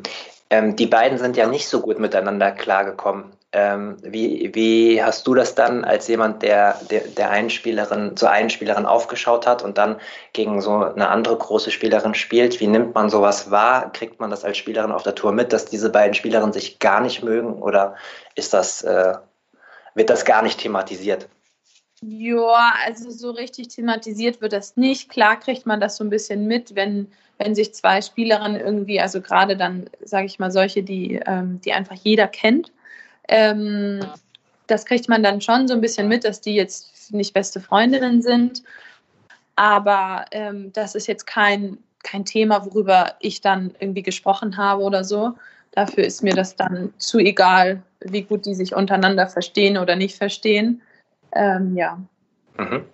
Ähm, 0.51 0.77
die 0.77 0.87
beiden 0.87 1.19
sind 1.19 1.37
ja 1.37 1.49
nicht 1.49 1.67
so 1.67 1.81
gut 1.81 1.99
miteinander 1.99 2.53
klargekommen. 2.53 3.33
Ähm, 3.59 3.97
wie, 4.03 4.55
wie 4.55 5.03
hast 5.03 5.27
du 5.27 5.33
das 5.33 5.55
dann 5.55 5.83
als 5.83 6.09
jemand, 6.09 6.43
der, 6.43 6.79
der, 6.91 7.09
der 7.09 7.31
einen 7.31 7.49
zur 7.49 8.31
einen 8.31 8.51
Spielerin 8.51 8.85
aufgeschaut 8.85 9.47
hat 9.47 9.63
und 9.63 9.79
dann 9.79 9.97
gegen 10.35 10.61
so 10.61 10.85
eine 10.85 11.09
andere 11.09 11.39
große 11.39 11.71
Spielerin 11.71 12.13
spielt? 12.13 12.61
Wie 12.61 12.67
nimmt 12.67 12.95
man 12.95 13.09
sowas 13.09 13.51
wahr? 13.51 13.91
Kriegt 13.95 14.21
man 14.21 14.29
das 14.29 14.45
als 14.45 14.59
Spielerin 14.59 14.93
auf 14.93 15.05
der 15.05 15.15
Tour 15.15 15.33
mit, 15.33 15.55
dass 15.55 15.65
diese 15.65 15.89
beiden 15.89 16.13
Spielerinnen 16.13 16.53
sich 16.53 16.81
gar 16.81 17.01
nicht 17.01 17.23
mögen 17.23 17.63
oder 17.63 17.95
ist 18.35 18.53
das, 18.53 18.83
äh, 18.83 19.15
wird 19.95 20.11
das 20.11 20.27
gar 20.27 20.43
nicht 20.43 20.61
thematisiert? 20.61 21.27
Ja, 22.03 22.75
also 22.85 23.11
so 23.11 23.31
richtig 23.31 23.69
thematisiert 23.69 24.43
wird 24.43 24.53
das 24.53 24.77
nicht. 24.77 25.09
Klar 25.09 25.41
kriegt 25.41 25.65
man 25.65 25.81
das 25.81 25.97
so 25.97 26.05
ein 26.05 26.11
bisschen 26.11 26.47
mit, 26.47 26.75
wenn, 26.75 27.11
wenn 27.39 27.55
sich 27.55 27.73
zwei 27.73 28.03
Spielerinnen 28.03 28.61
irgendwie, 28.61 29.01
also 29.01 29.23
gerade 29.23 29.57
dann, 29.57 29.89
sage 30.05 30.27
ich 30.27 30.39
mal, 30.39 30.51
solche, 30.51 30.83
die, 30.83 31.23
ähm, 31.25 31.59
die 31.65 31.73
einfach 31.73 31.97
jeder 31.97 32.29
kennt, 32.29 32.71
ähm, 33.29 34.01
das 34.67 34.85
kriegt 34.85 35.09
man 35.09 35.23
dann 35.23 35.41
schon 35.41 35.69
so 35.69 35.75
ein 35.75 35.81
bisschen 35.81 36.09
mit, 36.09 36.25
dass 36.25 36.41
die 36.41 36.55
jetzt 36.55 37.13
nicht 37.13 37.35
beste 37.35 37.61
Freundinnen 37.61 38.23
sind. 38.23 38.63
Aber 39.55 40.27
ähm, 40.33 40.73
das 40.73 40.95
ist 40.95 41.07
jetzt 41.07 41.27
kein, 41.27 41.79
kein 42.03 42.25
Thema, 42.25 42.65
worüber 42.67 43.15
ich 43.21 43.41
dann 43.41 43.75
irgendwie 43.79 44.03
gesprochen 44.03 44.57
habe 44.57 44.83
oder 44.83 45.05
so. 45.05 45.35
Dafür 45.73 46.05
ist 46.05 46.23
mir 46.23 46.35
das 46.35 46.57
dann 46.57 46.93
zu 46.99 47.19
egal, 47.19 47.83
wie 48.01 48.23
gut 48.23 48.47
die 48.47 48.55
sich 48.55 48.75
untereinander 48.75 49.27
verstehen 49.27 49.79
oder 49.79 49.97
nicht 49.97 50.17
verstehen. 50.17 50.83
Ähm, 51.33 51.77
ja. 51.77 51.99
Mhm. 52.59 52.85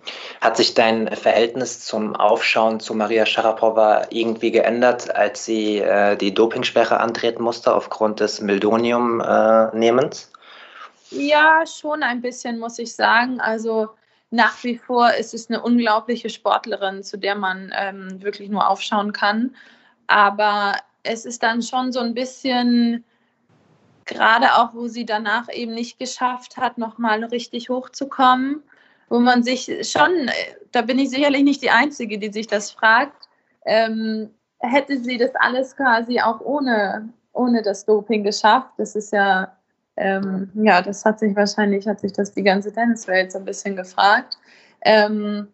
Hat 0.40 0.56
sich 0.56 0.74
dein 0.74 1.08
Verhältnis 1.14 1.84
zum 1.84 2.16
Aufschauen 2.16 2.80
zu 2.80 2.94
Maria 2.94 3.26
Sharapova 3.26 4.06
irgendwie 4.10 4.50
geändert, 4.50 5.14
als 5.14 5.44
sie 5.44 5.78
äh, 5.78 6.16
die 6.16 6.34
Dopingsperre 6.34 6.98
antreten 6.98 7.42
musste 7.42 7.74
aufgrund 7.74 8.20
des 8.20 8.40
Mildonium-Nehmens? 8.40 10.32
Äh, 11.12 11.26
ja, 11.26 11.64
schon 11.66 12.02
ein 12.02 12.20
bisschen, 12.20 12.58
muss 12.58 12.78
ich 12.78 12.94
sagen. 12.94 13.40
Also 13.40 13.90
nach 14.30 14.64
wie 14.64 14.78
vor 14.78 15.12
ist 15.14 15.34
es 15.34 15.48
eine 15.48 15.62
unglaubliche 15.62 16.30
Sportlerin, 16.30 17.04
zu 17.04 17.16
der 17.16 17.36
man 17.36 17.72
ähm, 17.76 18.20
wirklich 18.22 18.48
nur 18.48 18.68
aufschauen 18.68 19.12
kann. 19.12 19.54
Aber 20.08 20.74
es 21.04 21.24
ist 21.24 21.42
dann 21.42 21.62
schon 21.62 21.92
so 21.92 22.00
ein 22.00 22.14
bisschen, 22.14 23.04
gerade 24.06 24.54
auch, 24.54 24.74
wo 24.74 24.88
sie 24.88 25.06
danach 25.06 25.48
eben 25.52 25.74
nicht 25.74 26.00
geschafft 26.00 26.56
hat, 26.56 26.78
nochmal 26.78 27.22
richtig 27.24 27.68
hochzukommen 27.68 28.64
wo 29.12 29.20
man 29.20 29.42
sich 29.42 29.70
schon, 29.82 30.30
da 30.70 30.80
bin 30.80 30.98
ich 30.98 31.10
sicherlich 31.10 31.42
nicht 31.42 31.62
die 31.62 31.68
Einzige, 31.68 32.18
die 32.18 32.32
sich 32.32 32.46
das 32.46 32.70
fragt, 32.70 33.28
ähm, 33.66 34.30
hätte 34.60 34.98
sie 34.98 35.18
das 35.18 35.32
alles 35.34 35.76
quasi 35.76 36.18
auch 36.18 36.40
ohne, 36.40 37.10
ohne 37.34 37.60
das 37.60 37.84
Doping 37.84 38.24
geschafft? 38.24 38.70
Das 38.78 38.96
ist 38.96 39.12
ja, 39.12 39.54
ähm, 39.98 40.50
ja, 40.54 40.80
das 40.80 41.04
hat 41.04 41.18
sich 41.18 41.36
wahrscheinlich, 41.36 41.86
hat 41.86 42.00
sich 42.00 42.14
das 42.14 42.32
die 42.32 42.42
ganze 42.42 42.72
Tenniswelt 42.72 43.32
so 43.32 43.38
ein 43.38 43.44
bisschen 43.44 43.76
gefragt. 43.76 44.38
Ähm, 44.80 45.48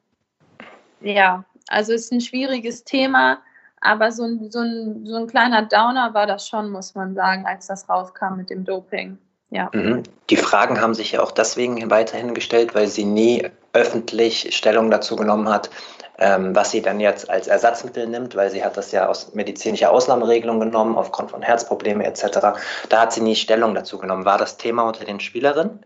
ja, 1.00 1.44
also 1.66 1.94
es 1.94 2.02
ist 2.02 2.12
ein 2.12 2.20
schwieriges 2.20 2.84
Thema, 2.84 3.40
aber 3.80 4.12
so 4.12 4.22
ein, 4.22 4.52
so, 4.52 4.60
ein, 4.60 5.04
so 5.04 5.16
ein 5.16 5.26
kleiner 5.26 5.62
Downer 5.62 6.14
war 6.14 6.28
das 6.28 6.46
schon, 6.46 6.70
muss 6.70 6.94
man 6.94 7.16
sagen, 7.16 7.44
als 7.44 7.66
das 7.66 7.88
rauskam 7.88 8.36
mit 8.36 8.50
dem 8.50 8.64
Doping. 8.64 9.18
Ja. 9.50 9.70
Mhm. 9.72 10.02
Die 10.30 10.36
Fragen 10.36 10.80
haben 10.80 10.94
sich 10.94 11.12
ja 11.12 11.22
auch 11.22 11.30
deswegen 11.30 11.90
weiterhin 11.90 12.34
gestellt, 12.34 12.74
weil 12.74 12.86
sie 12.86 13.04
nie 13.04 13.48
öffentlich 13.72 14.54
Stellung 14.54 14.90
dazu 14.90 15.16
genommen 15.16 15.48
hat, 15.48 15.70
ähm, 16.18 16.54
was 16.54 16.70
sie 16.70 16.82
dann 16.82 17.00
jetzt 17.00 17.30
als 17.30 17.46
Ersatzmittel 17.46 18.06
nimmt, 18.06 18.36
weil 18.36 18.50
sie 18.50 18.62
hat 18.62 18.76
das 18.76 18.92
ja 18.92 19.08
aus 19.08 19.34
medizinischer 19.34 19.90
Ausnahmeregelung 19.90 20.60
genommen, 20.60 20.96
aufgrund 20.96 21.30
von 21.30 21.42
Herzproblemen 21.42 22.02
etc. 22.02 22.58
Da 22.88 23.00
hat 23.00 23.12
sie 23.12 23.20
nie 23.20 23.36
Stellung 23.36 23.74
dazu 23.74 23.98
genommen. 23.98 24.24
War 24.24 24.36
das 24.36 24.56
Thema 24.58 24.82
unter 24.82 25.04
den 25.04 25.20
Spielerinnen? 25.20 25.80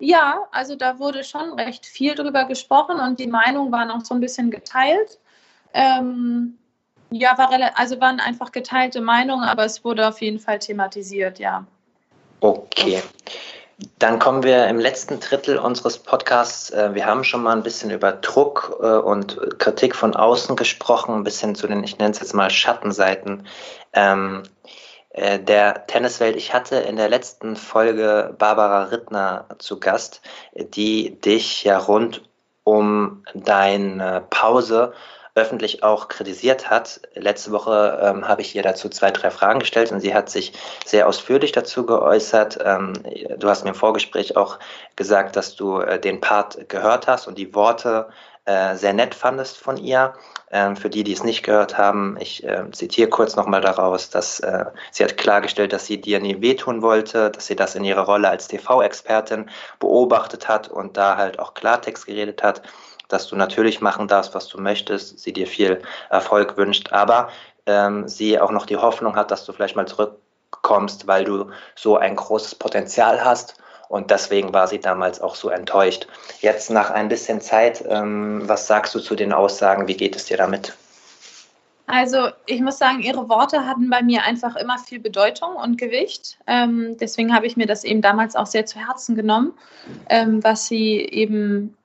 Ja, 0.00 0.46
also 0.52 0.76
da 0.76 0.98
wurde 0.98 1.24
schon 1.24 1.52
recht 1.54 1.84
viel 1.84 2.14
drüber 2.14 2.44
gesprochen 2.44 3.00
und 3.00 3.18
die 3.18 3.26
Meinungen 3.26 3.72
waren 3.72 3.90
auch 3.90 4.04
so 4.04 4.14
ein 4.14 4.20
bisschen 4.20 4.50
geteilt. 4.50 5.18
Ähm, 5.74 6.56
ja, 7.10 7.36
war 7.36 7.50
also 7.74 8.00
waren 8.00 8.20
einfach 8.20 8.52
geteilte 8.52 9.00
Meinungen, 9.00 9.44
aber 9.44 9.64
es 9.64 9.84
wurde 9.84 10.06
auf 10.06 10.20
jeden 10.20 10.38
Fall 10.38 10.58
thematisiert, 10.58 11.38
ja. 11.38 11.66
Okay. 12.40 13.02
Dann 13.98 14.18
kommen 14.18 14.42
wir 14.42 14.66
im 14.66 14.78
letzten 14.78 15.20
Drittel 15.20 15.58
unseres 15.58 15.98
Podcasts. 15.98 16.70
Äh, 16.70 16.94
wir 16.94 17.06
haben 17.06 17.22
schon 17.22 17.42
mal 17.42 17.56
ein 17.56 17.62
bisschen 17.62 17.90
über 17.90 18.12
Druck 18.12 18.76
äh, 18.80 18.86
und 18.86 19.58
Kritik 19.58 19.94
von 19.94 20.16
außen 20.16 20.56
gesprochen, 20.56 21.14
ein 21.14 21.24
bisschen 21.24 21.54
zu 21.54 21.68
den, 21.68 21.84
ich 21.84 21.98
nenne 21.98 22.10
es 22.10 22.18
jetzt 22.18 22.34
mal 22.34 22.50
Schattenseiten. 22.50 23.46
Ähm, 23.92 24.42
äh, 25.10 25.38
der 25.38 25.86
Tenniswelt. 25.86 26.36
Ich 26.36 26.52
hatte 26.52 26.76
in 26.76 26.96
der 26.96 27.08
letzten 27.08 27.56
Folge 27.56 28.34
Barbara 28.38 28.84
Rittner 28.84 29.46
zu 29.58 29.80
Gast, 29.80 30.22
die 30.54 31.20
dich 31.20 31.64
ja 31.64 31.78
rund 31.78 32.22
um 32.64 33.24
deine 33.34 34.24
Pause 34.28 34.92
öffentlich 35.38 35.82
auch 35.82 36.08
kritisiert 36.08 36.68
hat. 36.70 37.00
Letzte 37.14 37.52
Woche 37.52 38.00
ähm, 38.02 38.28
habe 38.28 38.42
ich 38.42 38.54
ihr 38.54 38.62
dazu 38.62 38.88
zwei, 38.88 39.10
drei 39.10 39.30
Fragen 39.30 39.60
gestellt 39.60 39.92
und 39.92 40.00
sie 40.00 40.14
hat 40.14 40.28
sich 40.28 40.52
sehr 40.84 41.08
ausführlich 41.08 41.52
dazu 41.52 41.86
geäußert. 41.86 42.58
Ähm, 42.64 42.94
du 43.38 43.48
hast 43.48 43.64
mir 43.64 43.70
im 43.70 43.76
Vorgespräch 43.76 44.36
auch 44.36 44.58
gesagt, 44.96 45.36
dass 45.36 45.56
du 45.56 45.80
äh, 45.80 45.98
den 46.00 46.20
Part 46.20 46.68
gehört 46.68 47.06
hast 47.06 47.26
und 47.28 47.38
die 47.38 47.54
Worte 47.54 48.08
äh, 48.48 48.76
sehr 48.76 48.94
nett 48.94 49.14
fandest 49.14 49.58
von 49.58 49.76
ihr. 49.76 50.14
Ähm, 50.50 50.74
für 50.74 50.88
die, 50.88 51.04
die 51.04 51.12
es 51.12 51.22
nicht 51.22 51.42
gehört 51.42 51.76
haben, 51.76 52.16
ich 52.18 52.42
äh, 52.44 52.70
zitiere 52.72 53.10
kurz 53.10 53.36
nochmal 53.36 53.60
daraus, 53.60 54.08
dass 54.08 54.40
äh, 54.40 54.64
sie 54.90 55.04
hat 55.04 55.18
klargestellt, 55.18 55.74
dass 55.74 55.84
sie 55.84 56.00
dir 56.00 56.18
nie 56.20 56.40
wehtun 56.40 56.80
wollte, 56.80 57.30
dass 57.30 57.46
sie 57.46 57.56
das 57.56 57.74
in 57.74 57.84
ihrer 57.84 58.06
Rolle 58.06 58.30
als 58.30 58.48
TV-Expertin 58.48 59.50
beobachtet 59.78 60.48
hat 60.48 60.68
und 60.68 60.96
da 60.96 61.18
halt 61.18 61.38
auch 61.38 61.52
Klartext 61.52 62.06
geredet 62.06 62.42
hat, 62.42 62.62
dass 63.08 63.26
du 63.26 63.36
natürlich 63.36 63.80
machen 63.80 64.08
darfst, 64.08 64.34
was 64.34 64.48
du 64.48 64.60
möchtest, 64.60 65.18
sie 65.18 65.32
dir 65.32 65.46
viel 65.46 65.82
Erfolg 66.10 66.56
wünscht, 66.56 66.92
aber 66.92 67.28
ähm, 67.66 68.08
sie 68.08 68.40
auch 68.40 68.50
noch 68.50 68.66
die 68.66 68.76
Hoffnung 68.76 69.16
hat, 69.16 69.30
dass 69.30 69.44
du 69.44 69.52
vielleicht 69.52 69.76
mal 69.76 69.88
zurückkommst, 69.88 71.06
weil 71.06 71.24
du 71.24 71.50
so 71.74 71.96
ein 71.96 72.16
großes 72.16 72.54
Potenzial 72.54 73.24
hast 73.24 73.56
und 73.88 74.10
deswegen 74.10 74.52
war 74.52 74.68
sie 74.68 74.80
damals 74.80 75.20
auch 75.20 75.34
so 75.34 75.48
enttäuscht. 75.48 76.06
Jetzt 76.40 76.70
nach 76.70 76.90
ein 76.90 77.08
bisschen 77.08 77.40
Zeit, 77.40 77.84
ähm, 77.88 78.42
was 78.46 78.66
sagst 78.66 78.94
du 78.94 79.00
zu 79.00 79.14
den 79.14 79.32
Aussagen? 79.32 79.88
Wie 79.88 79.96
geht 79.96 80.14
es 80.14 80.26
dir 80.26 80.36
damit? 80.36 80.74
Also 81.86 82.28
ich 82.44 82.60
muss 82.60 82.76
sagen, 82.76 83.00
ihre 83.00 83.30
Worte 83.30 83.64
hatten 83.64 83.88
bei 83.88 84.02
mir 84.02 84.22
einfach 84.22 84.56
immer 84.56 84.76
viel 84.78 85.00
Bedeutung 85.00 85.56
und 85.56 85.78
Gewicht. 85.78 86.38
Ähm, 86.46 86.98
deswegen 87.00 87.34
habe 87.34 87.46
ich 87.46 87.56
mir 87.56 87.66
das 87.66 87.82
eben 87.82 88.02
damals 88.02 88.36
auch 88.36 88.44
sehr 88.44 88.66
zu 88.66 88.78
Herzen 88.78 89.16
genommen, 89.16 89.54
ähm, 90.10 90.44
was 90.44 90.66
sie 90.66 90.98
eben 90.98 91.77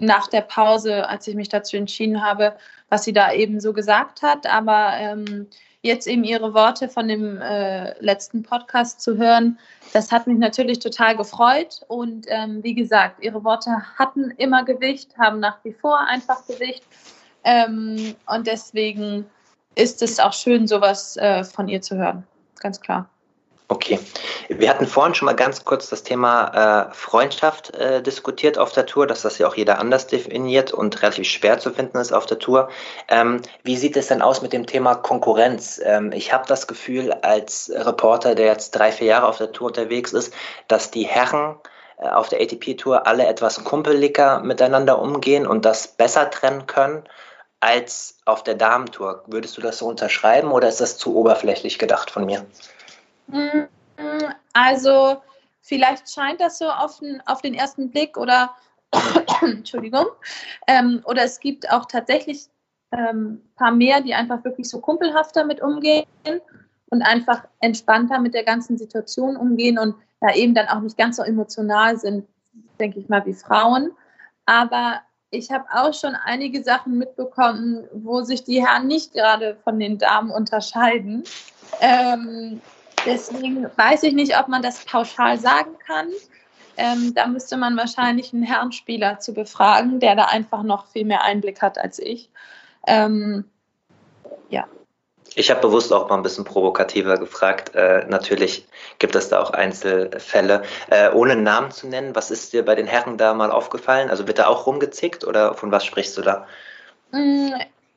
nach 0.00 0.28
der 0.28 0.42
Pause, 0.42 1.08
als 1.08 1.26
ich 1.26 1.34
mich 1.34 1.48
dazu 1.48 1.76
entschieden 1.76 2.22
habe, 2.24 2.56
was 2.88 3.04
sie 3.04 3.12
da 3.12 3.32
eben 3.32 3.60
so 3.60 3.72
gesagt 3.72 4.22
hat. 4.22 4.46
Aber 4.46 4.92
ähm, 4.94 5.46
jetzt 5.82 6.06
eben 6.06 6.24
Ihre 6.24 6.54
Worte 6.54 6.88
von 6.88 7.08
dem 7.08 7.40
äh, 7.40 7.98
letzten 8.02 8.42
Podcast 8.42 9.00
zu 9.00 9.16
hören, 9.16 9.58
das 9.92 10.12
hat 10.12 10.26
mich 10.26 10.38
natürlich 10.38 10.78
total 10.78 11.16
gefreut. 11.16 11.80
Und 11.88 12.26
ähm, 12.28 12.62
wie 12.62 12.74
gesagt, 12.74 13.22
Ihre 13.22 13.44
Worte 13.44 13.70
hatten 13.98 14.30
immer 14.32 14.64
Gewicht, 14.64 15.16
haben 15.18 15.40
nach 15.40 15.58
wie 15.64 15.72
vor 15.72 15.98
einfach 16.00 16.46
Gewicht. 16.46 16.84
Ähm, 17.44 18.14
und 18.26 18.46
deswegen 18.46 19.26
ist 19.74 20.02
es 20.02 20.18
auch 20.18 20.32
schön, 20.32 20.66
sowas 20.66 21.16
äh, 21.16 21.44
von 21.44 21.68
ihr 21.68 21.80
zu 21.80 21.96
hören. 21.96 22.26
Ganz 22.60 22.80
klar. 22.80 23.08
Okay. 23.70 24.00
Wir 24.48 24.70
hatten 24.70 24.86
vorhin 24.86 25.14
schon 25.14 25.26
mal 25.26 25.36
ganz 25.36 25.62
kurz 25.62 25.90
das 25.90 26.02
Thema 26.02 26.88
äh, 26.88 26.94
Freundschaft 26.94 27.74
äh, 27.74 28.02
diskutiert 28.02 28.56
auf 28.56 28.72
der 28.72 28.86
Tour, 28.86 29.06
dass 29.06 29.20
das 29.20 29.36
ja 29.36 29.46
auch 29.46 29.56
jeder 29.56 29.78
anders 29.78 30.06
definiert 30.06 30.72
und 30.72 31.02
relativ 31.02 31.28
schwer 31.28 31.58
zu 31.58 31.70
finden 31.70 31.98
ist 31.98 32.12
auf 32.12 32.24
der 32.24 32.38
Tour. 32.38 32.70
Ähm, 33.08 33.42
wie 33.64 33.76
sieht 33.76 33.98
es 33.98 34.06
denn 34.06 34.22
aus 34.22 34.40
mit 34.40 34.54
dem 34.54 34.64
Thema 34.64 34.94
Konkurrenz? 34.94 35.78
Ähm, 35.84 36.12
ich 36.12 36.32
habe 36.32 36.44
das 36.48 36.66
Gefühl, 36.66 37.12
als 37.12 37.70
Reporter, 37.74 38.34
der 38.34 38.46
jetzt 38.46 38.70
drei, 38.70 38.90
vier 38.90 39.08
Jahre 39.08 39.26
auf 39.26 39.36
der 39.36 39.52
Tour 39.52 39.66
unterwegs 39.66 40.14
ist, 40.14 40.32
dass 40.68 40.90
die 40.90 41.06
Herren 41.06 41.56
äh, 41.98 42.08
auf 42.08 42.30
der 42.30 42.40
ATP-Tour 42.40 43.06
alle 43.06 43.26
etwas 43.26 43.64
kumpeliger 43.64 44.40
miteinander 44.40 44.98
umgehen 44.98 45.46
und 45.46 45.66
das 45.66 45.88
besser 45.88 46.30
trennen 46.30 46.66
können 46.66 47.04
als 47.60 48.16
auf 48.24 48.42
der 48.42 48.54
Damentour. 48.54 49.24
Würdest 49.26 49.58
du 49.58 49.60
das 49.60 49.76
so 49.76 49.86
unterschreiben 49.88 50.52
oder 50.52 50.68
ist 50.68 50.80
das 50.80 50.96
zu 50.96 51.14
oberflächlich 51.14 51.78
gedacht 51.78 52.10
von 52.10 52.24
mir? 52.24 52.46
Mm, 53.28 53.66
also 54.52 55.22
vielleicht 55.60 56.10
scheint 56.10 56.40
das 56.40 56.58
so 56.58 56.68
auf 56.68 56.98
den, 56.98 57.22
auf 57.26 57.42
den 57.42 57.54
ersten 57.54 57.90
Blick 57.90 58.16
oder 58.16 58.54
Entschuldigung. 59.42 60.06
Ähm, 60.66 61.02
oder 61.04 61.22
es 61.24 61.40
gibt 61.40 61.70
auch 61.70 61.86
tatsächlich 61.86 62.48
ein 62.90 63.08
ähm, 63.10 63.42
paar 63.56 63.72
mehr, 63.72 64.00
die 64.00 64.14
einfach 64.14 64.44
wirklich 64.44 64.68
so 64.68 64.80
kumpelhafter 64.80 65.44
mit 65.44 65.60
umgehen 65.60 66.06
und 66.90 67.02
einfach 67.02 67.44
entspannter 67.60 68.18
mit 68.18 68.34
der 68.34 68.44
ganzen 68.44 68.78
Situation 68.78 69.36
umgehen 69.36 69.78
und 69.78 69.94
da 70.20 70.34
eben 70.34 70.54
dann 70.54 70.68
auch 70.68 70.80
nicht 70.80 70.96
ganz 70.96 71.16
so 71.16 71.22
emotional 71.22 71.98
sind, 71.98 72.26
denke 72.80 72.98
ich 72.98 73.08
mal, 73.08 73.24
wie 73.26 73.34
Frauen. 73.34 73.92
Aber 74.46 75.00
ich 75.30 75.50
habe 75.50 75.66
auch 75.70 75.92
schon 75.92 76.14
einige 76.14 76.62
Sachen 76.64 76.96
mitbekommen, 76.96 77.86
wo 77.92 78.22
sich 78.22 78.44
die 78.44 78.64
Herren 78.64 78.86
nicht 78.86 79.12
gerade 79.12 79.56
von 79.62 79.78
den 79.78 79.98
Damen 79.98 80.30
unterscheiden. 80.30 81.24
Ähm, 81.80 82.62
Deswegen 83.06 83.66
weiß 83.76 84.02
ich 84.04 84.14
nicht, 84.14 84.38
ob 84.38 84.48
man 84.48 84.62
das 84.62 84.84
pauschal 84.84 85.38
sagen 85.38 85.76
kann. 85.86 86.08
Ähm, 86.76 87.12
da 87.14 87.26
müsste 87.26 87.56
man 87.56 87.76
wahrscheinlich 87.76 88.32
einen 88.32 88.44
Herrenspieler 88.44 89.18
zu 89.18 89.34
befragen, 89.34 89.98
der 89.98 90.14
da 90.14 90.26
einfach 90.26 90.62
noch 90.62 90.86
viel 90.86 91.04
mehr 91.04 91.22
Einblick 91.24 91.60
hat 91.60 91.76
als 91.76 91.98
ich. 91.98 92.30
Ähm, 92.86 93.44
ja. 94.48 94.68
Ich 95.34 95.50
habe 95.50 95.60
bewusst 95.60 95.92
auch 95.92 96.08
mal 96.08 96.16
ein 96.16 96.22
bisschen 96.22 96.44
provokativer 96.44 97.18
gefragt. 97.18 97.74
Äh, 97.74 98.06
natürlich 98.08 98.66
gibt 98.98 99.14
es 99.16 99.28
da 99.28 99.42
auch 99.42 99.50
Einzelfälle. 99.50 100.62
Äh, 100.88 101.10
ohne 101.10 101.36
Namen 101.36 101.72
zu 101.72 101.88
nennen, 101.88 102.14
was 102.14 102.30
ist 102.30 102.52
dir 102.52 102.64
bei 102.64 102.76
den 102.76 102.86
Herren 102.86 103.18
da 103.18 103.34
mal 103.34 103.50
aufgefallen? 103.50 104.08
Also 104.08 104.26
wird 104.26 104.38
da 104.38 104.46
auch 104.46 104.66
rumgezickt 104.66 105.24
oder 105.24 105.54
von 105.54 105.72
was 105.72 105.84
sprichst 105.84 106.16
du 106.16 106.22
da? 106.22 106.46
Mm, 107.10 107.54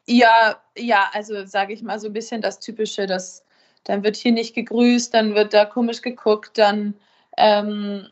ja, 0.08 0.56
ja, 0.76 1.10
also 1.14 1.45
sage 1.45 1.74
ich 1.74 1.84
mal 1.84 1.99
so 1.99 2.08
ein 2.08 2.14
bisschen 2.14 2.41
das 2.41 2.60
Typische, 2.60 3.06
dass 3.06 3.43
dann 3.84 4.04
wird 4.04 4.16
hier 4.16 4.32
nicht 4.32 4.54
gegrüßt, 4.54 5.14
dann 5.14 5.36
wird 5.36 5.54
da 5.54 5.66
komisch 5.66 6.02
geguckt, 6.02 6.58
dann, 6.58 6.94
ähm, 7.38 8.08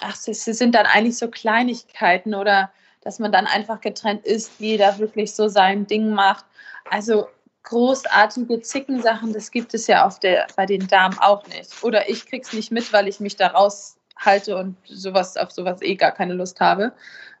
ach, 0.00 0.16
es 0.26 0.44
sind 0.44 0.74
dann 0.74 0.86
eigentlich 0.86 1.18
so 1.18 1.28
Kleinigkeiten 1.30 2.34
oder 2.34 2.70
dass 3.02 3.18
man 3.18 3.32
dann 3.32 3.46
einfach 3.46 3.80
getrennt 3.80 4.24
ist, 4.24 4.52
jeder 4.58 4.98
wirklich 4.98 5.34
so 5.34 5.48
sein 5.48 5.86
Ding 5.86 6.14
macht. 6.14 6.46
Also 6.90 7.28
großartige 7.64 8.60
Zickensachen, 8.60 9.32
das 9.32 9.50
gibt 9.50 9.74
es 9.74 9.86
ja 9.86 10.06
auf 10.06 10.20
der, 10.20 10.46
bei 10.56 10.66
den 10.66 10.86
Damen 10.86 11.18
auch 11.18 11.46
nicht. 11.48 11.82
Oder 11.82 12.08
ich 12.08 12.26
krieg's 12.26 12.52
nicht 12.52 12.70
mit, 12.70 12.92
weil 12.92 13.08
ich 13.08 13.20
mich 13.20 13.36
da 13.36 13.48
raushalte 13.48 14.56
und 14.56 14.76
sowas 14.84 15.36
auf 15.36 15.50
sowas 15.50 15.82
eh 15.82 15.96
gar 15.96 16.12
keine 16.12 16.34
Lust 16.34 16.60
habe. 16.60 16.92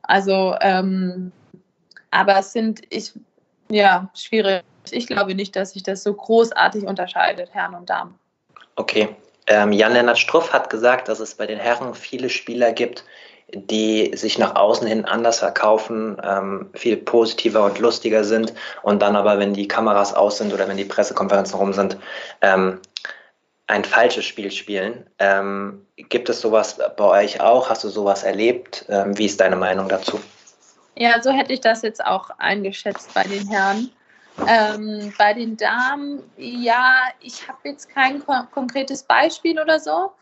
Also, 0.02 0.54
ähm, 0.60 1.32
aber 2.10 2.38
es 2.38 2.52
sind, 2.52 2.82
ich, 2.90 3.12
ja, 3.70 4.10
schwierig. 4.14 4.62
Ich 4.92 5.06
glaube 5.06 5.34
nicht, 5.34 5.56
dass 5.56 5.72
sich 5.72 5.82
das 5.82 6.02
so 6.02 6.12
großartig 6.12 6.84
unterscheidet, 6.84 7.52
Herren 7.52 7.74
und 7.74 7.90
Damen. 7.90 8.18
Okay. 8.76 9.08
Ähm, 9.46 9.72
Jan-Lennart 9.72 10.18
Struff 10.18 10.52
hat 10.52 10.70
gesagt, 10.70 11.08
dass 11.08 11.20
es 11.20 11.34
bei 11.34 11.46
den 11.46 11.58
Herren 11.58 11.94
viele 11.94 12.30
Spieler 12.30 12.72
gibt, 12.72 13.04
die 13.52 14.10
sich 14.16 14.38
nach 14.38 14.56
außen 14.56 14.86
hin 14.86 15.04
anders 15.04 15.40
verkaufen, 15.40 16.16
ähm, 16.24 16.70
viel 16.74 16.96
positiver 16.96 17.64
und 17.64 17.78
lustiger 17.78 18.24
sind 18.24 18.54
und 18.82 19.02
dann 19.02 19.16
aber, 19.16 19.38
wenn 19.38 19.52
die 19.52 19.68
Kameras 19.68 20.14
aus 20.14 20.38
sind 20.38 20.52
oder 20.52 20.66
wenn 20.66 20.78
die 20.78 20.84
Pressekonferenzen 20.84 21.58
rum 21.58 21.72
sind, 21.72 21.98
ähm, 22.40 22.80
ein 23.66 23.84
falsches 23.84 24.24
Spiel 24.24 24.50
spielen. 24.50 25.06
Ähm, 25.18 25.86
gibt 25.96 26.28
es 26.28 26.40
sowas 26.40 26.78
bei 26.96 27.24
euch 27.24 27.40
auch? 27.40 27.70
Hast 27.70 27.84
du 27.84 27.88
sowas 27.88 28.22
erlebt? 28.22 28.84
Ähm, 28.88 29.16
wie 29.16 29.26
ist 29.26 29.40
deine 29.40 29.56
Meinung 29.56 29.88
dazu? 29.88 30.20
Ja, 30.96 31.20
so 31.22 31.30
hätte 31.30 31.52
ich 31.52 31.60
das 31.60 31.82
jetzt 31.82 32.04
auch 32.04 32.30
eingeschätzt 32.38 33.12
bei 33.14 33.24
den 33.24 33.48
Herren. 33.48 33.90
Ähm, 34.46 35.12
bei 35.16 35.32
den 35.32 35.56
Damen, 35.56 36.22
ja, 36.36 36.94
ich 37.20 37.46
habe 37.48 37.58
jetzt 37.64 37.88
kein 37.88 38.24
kon 38.24 38.48
konkretes 38.50 39.04
Beispiel 39.04 39.60
oder 39.60 39.78
so, 39.78 40.12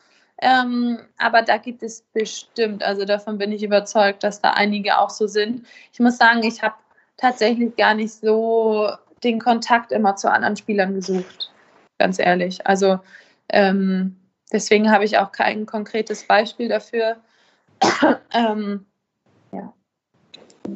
ähm, 0.42 0.98
aber 1.18 1.42
da 1.42 1.56
gibt 1.56 1.82
es 1.82 2.02
bestimmt, 2.12 2.82
also 2.82 3.04
davon 3.04 3.38
bin 3.38 3.52
ich 3.52 3.62
überzeugt, 3.62 4.22
dass 4.22 4.40
da 4.40 4.50
einige 4.50 4.98
auch 4.98 5.10
so 5.10 5.26
sind. 5.26 5.66
Ich 5.92 6.00
muss 6.00 6.18
sagen, 6.18 6.42
ich 6.42 6.62
habe 6.62 6.74
tatsächlich 7.16 7.74
gar 7.76 7.94
nicht 7.94 8.12
so 8.12 8.90
den 9.24 9.38
Kontakt 9.40 9.92
immer 9.92 10.16
zu 10.16 10.30
anderen 10.30 10.56
Spielern 10.56 10.94
gesucht, 10.94 11.52
ganz 11.98 12.18
ehrlich. 12.18 12.66
Also 12.66 12.98
ähm, 13.48 14.16
deswegen 14.52 14.90
habe 14.90 15.04
ich 15.04 15.18
auch 15.18 15.32
kein 15.32 15.64
konkretes 15.64 16.24
Beispiel 16.26 16.68
dafür. 16.68 17.16
ähm, 18.32 18.86
ja. 19.52 19.72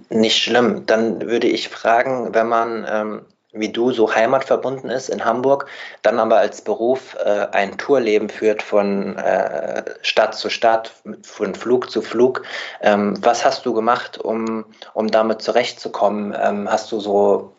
Nicht 0.09 0.43
schlimm. 0.43 0.87
Dann 0.87 1.21
würde 1.23 1.47
ich 1.47 1.69
fragen, 1.69 2.35
wenn 2.35 2.49
man 2.49 2.87
ähm, 2.89 3.27
wie 3.59 3.71
du 3.71 3.93
so 3.93 4.15
heimatverbunden 4.15 4.91
ist 4.91 5.09
in 5.09 5.25
Hamburg, 5.25 5.67
dann 6.03 6.19
aber 6.19 6.39
als 6.39 6.63
Beruf 6.63 7.17
äh, 7.25 7.47
ein 7.53 7.77
Tourleben 7.79 8.29
führt 8.29 8.63
von 8.63 9.17
äh, 9.17 9.85
Stadt 10.03 10.35
zu 10.35 10.51
Stadt, 10.51 10.93
von 11.23 11.55
Flug 11.55 11.91
zu 11.91 12.03
Flug. 12.03 12.43
Ähm, 12.81 13.15
was 13.23 13.45
hast 13.45 13.67
du 13.67 13.73
gemacht, 13.73 14.19
um, 14.19 14.65
um 14.95 15.11
damit 15.11 15.43
zurechtzukommen? 15.43 16.37
Ähm, 16.39 16.71
hast 16.71 16.93
du 16.93 17.01
so 17.01 17.53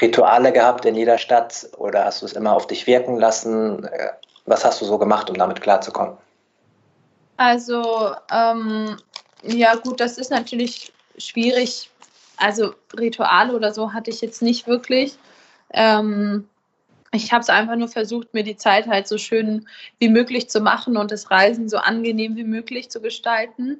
Rituale 0.00 0.52
gehabt 0.52 0.84
in 0.84 0.94
jeder 0.94 1.18
Stadt 1.18 1.68
oder 1.78 2.04
hast 2.04 2.22
du 2.22 2.26
es 2.26 2.32
immer 2.32 2.52
auf 2.52 2.66
dich 2.66 2.86
wirken 2.86 3.16
lassen? 3.18 3.84
Äh, 3.84 4.10
was 4.46 4.64
hast 4.64 4.80
du 4.80 4.84
so 4.84 4.98
gemacht, 4.98 5.30
um 5.30 5.36
damit 5.36 5.60
klarzukommen? 5.60 6.16
Also, 7.36 8.14
ähm, 8.32 8.96
ja 9.42 9.74
gut, 9.74 10.00
das 10.00 10.16
ist 10.18 10.30
natürlich 10.30 10.92
schwierig. 11.18 11.90
Also 12.36 12.74
Rituale 12.98 13.54
oder 13.54 13.72
so 13.72 13.92
hatte 13.92 14.10
ich 14.10 14.20
jetzt 14.20 14.42
nicht 14.42 14.66
wirklich. 14.66 15.18
Ähm, 15.72 16.48
ich 17.12 17.32
habe 17.32 17.40
es 17.40 17.48
einfach 17.48 17.76
nur 17.76 17.88
versucht, 17.88 18.34
mir 18.34 18.42
die 18.42 18.56
Zeit 18.56 18.86
halt 18.86 19.08
so 19.08 19.18
schön 19.18 19.66
wie 19.98 20.08
möglich 20.08 20.50
zu 20.50 20.60
machen 20.60 20.96
und 20.96 21.10
das 21.10 21.30
Reisen 21.30 21.68
so 21.68 21.78
angenehm 21.78 22.36
wie 22.36 22.44
möglich 22.44 22.90
zu 22.90 23.00
gestalten. 23.00 23.78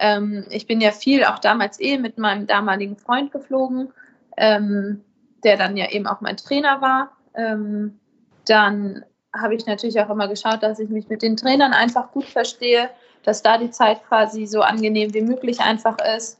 Ähm, 0.00 0.46
ich 0.50 0.66
bin 0.66 0.80
ja 0.80 0.92
viel 0.92 1.24
auch 1.24 1.38
damals 1.38 1.80
eh 1.80 1.98
mit 1.98 2.18
meinem 2.18 2.46
damaligen 2.46 2.96
Freund 2.96 3.32
geflogen, 3.32 3.92
ähm, 4.36 5.04
der 5.44 5.56
dann 5.56 5.76
ja 5.76 5.90
eben 5.90 6.06
auch 6.06 6.20
mein 6.20 6.36
Trainer 6.36 6.80
war. 6.80 7.16
Ähm, 7.34 7.98
dann 8.46 9.04
habe 9.34 9.54
ich 9.54 9.66
natürlich 9.66 10.00
auch 10.00 10.10
immer 10.10 10.28
geschaut, 10.28 10.62
dass 10.62 10.78
ich 10.78 10.88
mich 10.88 11.08
mit 11.08 11.22
den 11.22 11.36
Trainern 11.36 11.72
einfach 11.72 12.10
gut 12.12 12.24
verstehe, 12.24 12.90
dass 13.24 13.42
da 13.42 13.58
die 13.58 13.70
Zeit 13.70 14.02
quasi 14.08 14.46
so 14.46 14.62
angenehm 14.62 15.12
wie 15.12 15.22
möglich 15.22 15.60
einfach 15.60 15.96
ist. 16.16 16.38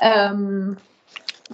Ähm, 0.00 0.76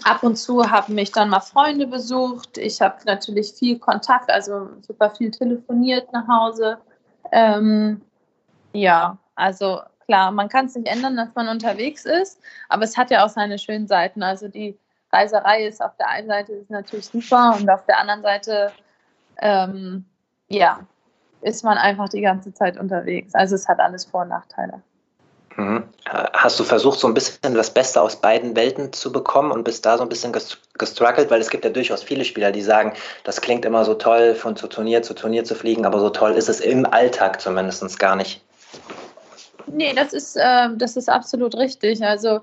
ab 0.05 0.23
und 0.23 0.37
zu 0.37 0.71
haben 0.71 0.95
mich 0.95 1.13
dann 1.13 1.29
mal 1.29 1.41
Freunde 1.41 1.87
besucht. 1.87 2.59
Ich 2.59 2.81
habe 2.81 2.97
natürlich 3.07 3.53
viel 3.53 3.79
Kontakt, 3.79 4.31
also 4.31 4.69
super 4.83 5.11
viel 5.11 5.31
telefoniert 5.31 6.13
nach 6.13 6.29
Hause. 6.29 6.79
Ähm, 7.33 8.01
ja, 8.73 9.19
also 9.35 9.81
klar, 10.07 10.31
man 10.31 10.49
kann 10.49 10.67
es 10.67 10.75
nicht 10.75 10.89
ändern, 10.89 11.17
dass 11.17 11.35
man 11.35 11.49
unterwegs 11.49 12.05
ist, 12.05 12.41
aber 12.69 12.85
es 12.85 12.97
hat 12.97 13.11
ja 13.11 13.25
auch 13.25 13.29
seine 13.29 13.59
schönen 13.59 13.87
Seiten. 13.87 14.23
Also 14.23 14.49
die 14.49 14.79
Reiserei 15.13 15.67
ist 15.67 15.83
auf 15.83 15.97
der 15.97 16.09
einen 16.09 16.29
Seite 16.29 16.53
ist 16.53 16.71
natürlich 16.71 17.07
super 17.07 17.57
und 17.59 17.69
auf 17.71 17.85
der 17.87 17.99
anderen 17.99 18.23
Seite 18.23 18.73
ähm, 19.39 20.05
ja, 20.49 20.81
ist 21.41 21.65
man 21.65 21.79
einfach 21.79 22.09
die 22.09 22.21
ganze 22.21 22.53
Zeit 22.53 22.79
unterwegs. 22.79 23.35
Also 23.35 23.55
es 23.55 23.69
hat 23.69 23.81
alles 23.81 24.05
Vor- 24.05 24.23
und 24.23 24.29
Nachteile. 24.29 24.83
Mhm. 25.57 25.86
Hast 26.09 26.61
du 26.61 26.63
versucht, 26.63 27.01
so 27.01 27.09
ein 27.09 27.15
bisschen 27.15 27.55
das 27.55 27.71
Beste 27.71 28.01
aus 28.01 28.17
beiden 28.17 28.55
Welten 28.55 28.93
zu 28.93 29.11
bekommen 29.11 29.51
und 29.51 29.65
bist 29.65 29.85
da 29.85 29.99
so 29.99 30.05
ein 30.05 30.09
bisschen 30.09 30.33
gestruggelt? 30.79 31.31
Weil 31.33 31.41
es 31.41 31.51
gibt 31.51 31.65
ja 31.65 31.71
durchaus 31.71 32.05
viele 32.05 32.25
Spieler, 32.25 32.53
die 32.53 32.63
sagen, 32.63 32.93
das 33.25 33.41
klingt 33.41 33.65
immer 33.65 33.85
so 33.85 33.95
toll, 33.95 34.37
von 34.37 34.55
zu 34.55 34.69
Turnier 34.69 35.03
zu 35.03 35.15
Turnier 35.15 35.43
zu 35.43 35.57
fliegen, 35.57 35.85
aber 35.85 35.99
so 35.99 36.11
toll 36.11 36.33
ist 36.33 36.49
es 36.49 36.61
im 36.61 36.87
Alltag 36.87 37.41
zumindest 37.41 37.99
gar 37.99 38.15
nicht. 38.15 38.41
Nee, 39.67 39.95
das 39.95 40.13
ist, 40.13 40.37
äh, 40.37 40.69
das 40.77 40.97
ist 40.97 41.09
absolut 41.09 41.57
richtig. 41.57 42.01
Also 42.05 42.41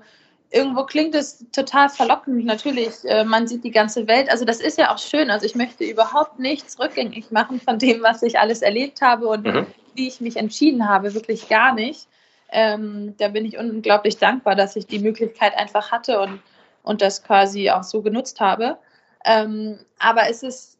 irgendwo 0.50 0.84
klingt 0.84 1.14
es 1.14 1.44
total 1.50 1.88
verlockend. 1.88 2.44
Natürlich, 2.44 2.92
äh, 3.04 3.24
man 3.24 3.46
sieht 3.46 3.64
die 3.64 3.70
ganze 3.70 4.06
Welt. 4.06 4.30
Also 4.30 4.44
das 4.44 4.60
ist 4.60 4.76
ja 4.76 4.92
auch 4.92 4.98
schön. 4.98 5.30
Also 5.30 5.46
ich 5.46 5.54
möchte 5.54 5.84
überhaupt 5.84 6.38
nichts 6.38 6.78
rückgängig 6.78 7.30
machen 7.30 7.62
von 7.62 7.78
dem, 7.78 8.02
was 8.02 8.22
ich 8.22 8.38
alles 8.38 8.60
erlebt 8.60 9.00
habe 9.00 9.26
und 9.26 9.46
mhm. 9.46 9.66
wie 9.94 10.06
ich 10.06 10.20
mich 10.20 10.36
entschieden 10.36 10.86
habe. 10.86 11.14
Wirklich 11.14 11.48
gar 11.48 11.74
nicht. 11.74 12.08
Ähm, 12.50 13.14
da 13.18 13.28
bin 13.28 13.44
ich 13.44 13.58
unglaublich 13.58 14.18
dankbar, 14.18 14.54
dass 14.54 14.76
ich 14.76 14.86
die 14.86 14.98
Möglichkeit 14.98 15.56
einfach 15.56 15.90
hatte 15.90 16.20
und, 16.20 16.40
und 16.82 17.02
das 17.02 17.22
quasi 17.22 17.70
auch 17.70 17.82
so 17.82 18.02
genutzt 18.02 18.40
habe. 18.40 18.78
Ähm, 19.24 19.78
aber 19.98 20.28
es 20.28 20.42
ist, 20.42 20.78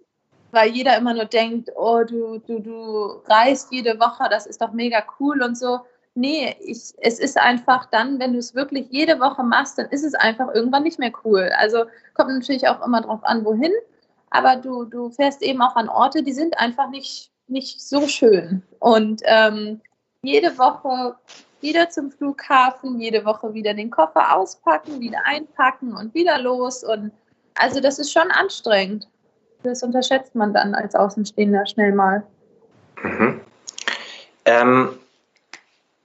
weil 0.53 0.71
jeder 0.71 0.97
immer 0.97 1.15
nur 1.15 1.25
denkt, 1.25 1.71
oh, 1.75 2.05
du, 2.05 2.39
du, 2.39 2.61
du 2.61 3.23
reist 3.27 3.73
jede 3.73 3.99
Woche, 3.99 4.29
das 4.31 4.47
ist 4.47 4.61
doch 4.61 4.73
mega 4.73 5.03
cool 5.19 5.43
und 5.43 5.59
so 5.59 5.81
nee, 6.15 6.57
ich, 6.61 6.95
es 6.99 7.19
ist 7.19 7.39
einfach 7.39 7.87
dann, 7.87 8.19
wenn 8.19 8.33
du 8.33 8.39
es 8.39 8.55
wirklich 8.55 8.87
jede 8.91 9.21
Woche 9.21 9.43
machst, 9.43 9.79
dann 9.79 9.91
ist 9.91 10.05
es 10.05 10.15
einfach 10.15 10.53
irgendwann 10.55 10.85
nicht 10.85 10.99
mehr 10.99 11.13
cool. 11.25 11.51
Also 11.59 11.85
kommt 12.15 12.31
natürlich 12.31 12.69
auch 12.69 12.85
immer 12.85 13.03
drauf 13.03 13.21
an, 13.25 13.45
wohin, 13.45 13.73
aber 14.31 14.57
du, 14.57 14.85
du 14.85 15.11
fährst 15.11 15.43
eben 15.43 15.61
auch 15.61 15.77
an 15.77 15.89
Orte, 15.89 16.23
die 16.23 16.33
sind 16.33 16.59
einfach 16.59 16.89
nicht, 16.89 17.31
nicht 17.49 17.81
so 17.81 18.07
schön. 18.07 18.63
Und 18.79 19.23
ähm, 19.25 19.81
jede 20.23 20.57
Woche 20.59 21.17
wieder 21.65 21.89
zum 21.89 22.13
Flughafen, 22.13 23.01
jede 23.01 23.25
Woche 23.25 23.55
wieder 23.55 23.73
den 23.73 23.91
Koffer 23.91 24.37
auspacken, 24.37 25.01
wieder 25.01 25.19
einpacken 25.25 25.97
und 25.97 26.15
wieder 26.15 26.39
los. 26.39 26.85
Und 26.85 27.11
also 27.55 27.81
das 27.81 27.99
ist 27.99 28.13
schon 28.13 28.31
anstrengend. 28.31 29.09
Das 29.63 29.83
unterschätzt 29.83 30.35
man 30.35 30.53
dann 30.53 30.75
als 30.75 30.95
Außenstehender 30.95 31.67
schnell 31.67 31.93
mal. 31.93 32.23
Mhm. 33.03 33.41
Ähm, 34.45 34.99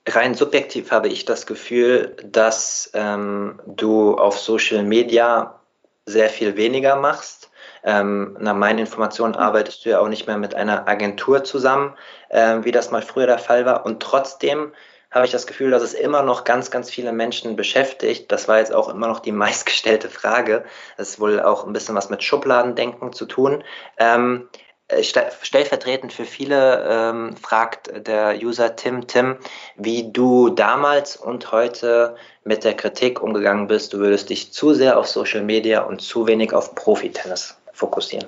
rein 0.07 0.33
subjektiv 0.33 0.91
habe 0.91 1.09
ich 1.09 1.25
das 1.25 1.45
Gefühl, 1.45 2.15
dass 2.23 2.89
ähm, 2.93 3.59
du 3.67 4.15
auf 4.15 4.39
Social 4.39 4.83
Media 4.83 5.59
sehr 6.05 6.29
viel 6.29 6.55
weniger 6.55 6.95
machst. 6.95 7.51
Ähm, 7.83 8.37
nach 8.39 8.55
meinen 8.55 8.79
Informationen 8.79 9.35
arbeitest 9.35 9.83
du 9.83 9.89
ja 9.89 9.99
auch 9.99 10.07
nicht 10.07 10.25
mehr 10.25 10.37
mit 10.37 10.55
einer 10.55 10.87
Agentur 10.87 11.43
zusammen, 11.43 11.95
äh, 12.29 12.59
wie 12.61 12.71
das 12.71 12.91
mal 12.91 13.01
früher 13.01 13.27
der 13.27 13.39
Fall 13.39 13.65
war. 13.65 13.85
Und 13.85 14.01
trotzdem 14.01 14.71
habe 15.11 15.25
ich 15.25 15.31
das 15.31 15.47
Gefühl, 15.47 15.71
dass 15.71 15.81
es 15.81 15.93
immer 15.93 16.21
noch 16.21 16.43
ganz, 16.43 16.69
ganz 16.71 16.89
viele 16.89 17.11
Menschen 17.11 17.55
beschäftigt. 17.55 18.31
Das 18.31 18.47
war 18.47 18.59
jetzt 18.59 18.73
auch 18.73 18.89
immer 18.89 19.07
noch 19.07 19.19
die 19.19 19.31
meistgestellte 19.43 20.09
Frage. 20.09 20.63
Das 20.97 21.09
ist 21.09 21.19
wohl 21.19 21.39
auch 21.39 21.65
ein 21.65 21.73
bisschen 21.73 21.95
was 21.95 22.09
mit 22.09 22.23
Schubladendenken 22.23 23.13
zu 23.13 23.25
tun. 23.25 23.63
Ähm, 23.97 24.47
äh, 24.89 25.03
stellvertretend 25.03 26.11
für 26.13 26.25
viele 26.25 26.83
ähm, 26.89 27.37
fragt 27.37 28.07
der 28.07 28.35
User 28.41 28.75
Tim 28.75 29.07
Tim, 29.07 29.37
wie 29.75 30.11
du 30.11 30.49
damals 30.49 31.15
und 31.15 31.51
heute 31.51 32.15
mit 32.43 32.63
der 32.63 32.75
Kritik 32.75 33.21
umgegangen 33.21 33.67
bist. 33.67 33.93
Du 33.93 33.99
würdest 33.99 34.29
dich 34.29 34.51
zu 34.51 34.73
sehr 34.73 34.97
auf 34.97 35.07
Social 35.07 35.43
Media 35.43 35.81
und 35.81 36.01
zu 36.01 36.27
wenig 36.27 36.53
auf 36.53 36.73
Profitennis 36.73 37.55
fokussieren. 37.73 38.27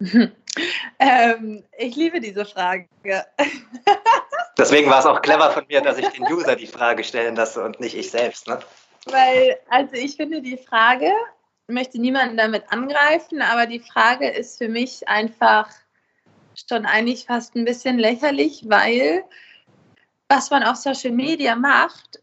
ähm, 0.98 1.64
ich 1.76 1.96
liebe 1.96 2.20
diese 2.20 2.44
Frage. 2.44 2.86
Deswegen 4.58 4.90
war 4.90 4.98
es 4.98 5.06
auch 5.06 5.22
clever 5.22 5.50
von 5.50 5.64
mir, 5.68 5.80
dass 5.80 5.98
ich 5.98 6.08
den 6.08 6.24
User 6.24 6.56
die 6.56 6.66
Frage 6.66 7.04
stellen 7.04 7.36
lasse 7.36 7.62
und 7.62 7.78
nicht 7.80 7.96
ich 7.96 8.10
selbst. 8.10 8.48
Ne? 8.48 8.58
Weil, 9.06 9.58
also 9.68 9.94
ich 9.94 10.16
finde 10.16 10.42
die 10.42 10.58
Frage, 10.58 11.12
möchte 11.68 12.00
niemanden 12.00 12.36
damit 12.36 12.64
angreifen, 12.70 13.40
aber 13.40 13.66
die 13.66 13.80
Frage 13.80 14.28
ist 14.28 14.58
für 14.58 14.68
mich 14.68 15.08
einfach 15.08 15.68
schon 16.68 16.86
eigentlich 16.86 17.26
fast 17.26 17.54
ein 17.54 17.64
bisschen 17.64 17.98
lächerlich, 17.98 18.64
weil 18.68 19.24
was 20.28 20.50
man 20.50 20.64
auf 20.64 20.76
Social 20.76 21.12
Media 21.12 21.54
macht, 21.54 22.22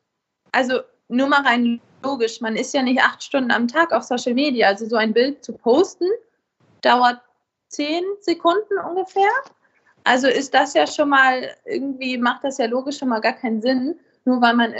also 0.51 0.81
nur 1.07 1.27
mal 1.27 1.41
rein 1.41 1.81
logisch, 2.03 2.41
man 2.41 2.55
ist 2.55 2.73
ja 2.73 2.81
nicht 2.81 3.01
acht 3.01 3.23
Stunden 3.23 3.51
am 3.51 3.67
Tag 3.67 3.91
auf 3.91 4.03
Social 4.03 4.33
Media. 4.33 4.67
Also 4.67 4.87
so 4.87 4.95
ein 4.95 5.13
Bild 5.13 5.43
zu 5.43 5.53
posten 5.53 6.07
dauert 6.81 7.19
zehn 7.67 8.03
Sekunden 8.19 8.77
ungefähr. 8.77 9.31
Also 10.05 10.27
ist 10.27 10.53
das 10.53 10.73
ja 10.73 10.87
schon 10.87 11.09
mal 11.09 11.49
irgendwie, 11.65 12.17
macht 12.17 12.43
das 12.43 12.57
ja 12.57 12.67
logisch 12.67 12.99
schon 12.99 13.09
mal 13.09 13.19
gar 13.19 13.33
keinen 13.33 13.61
Sinn, 13.61 13.99
nur 14.23 14.41
weil 14.41 14.53
man 14.53 14.73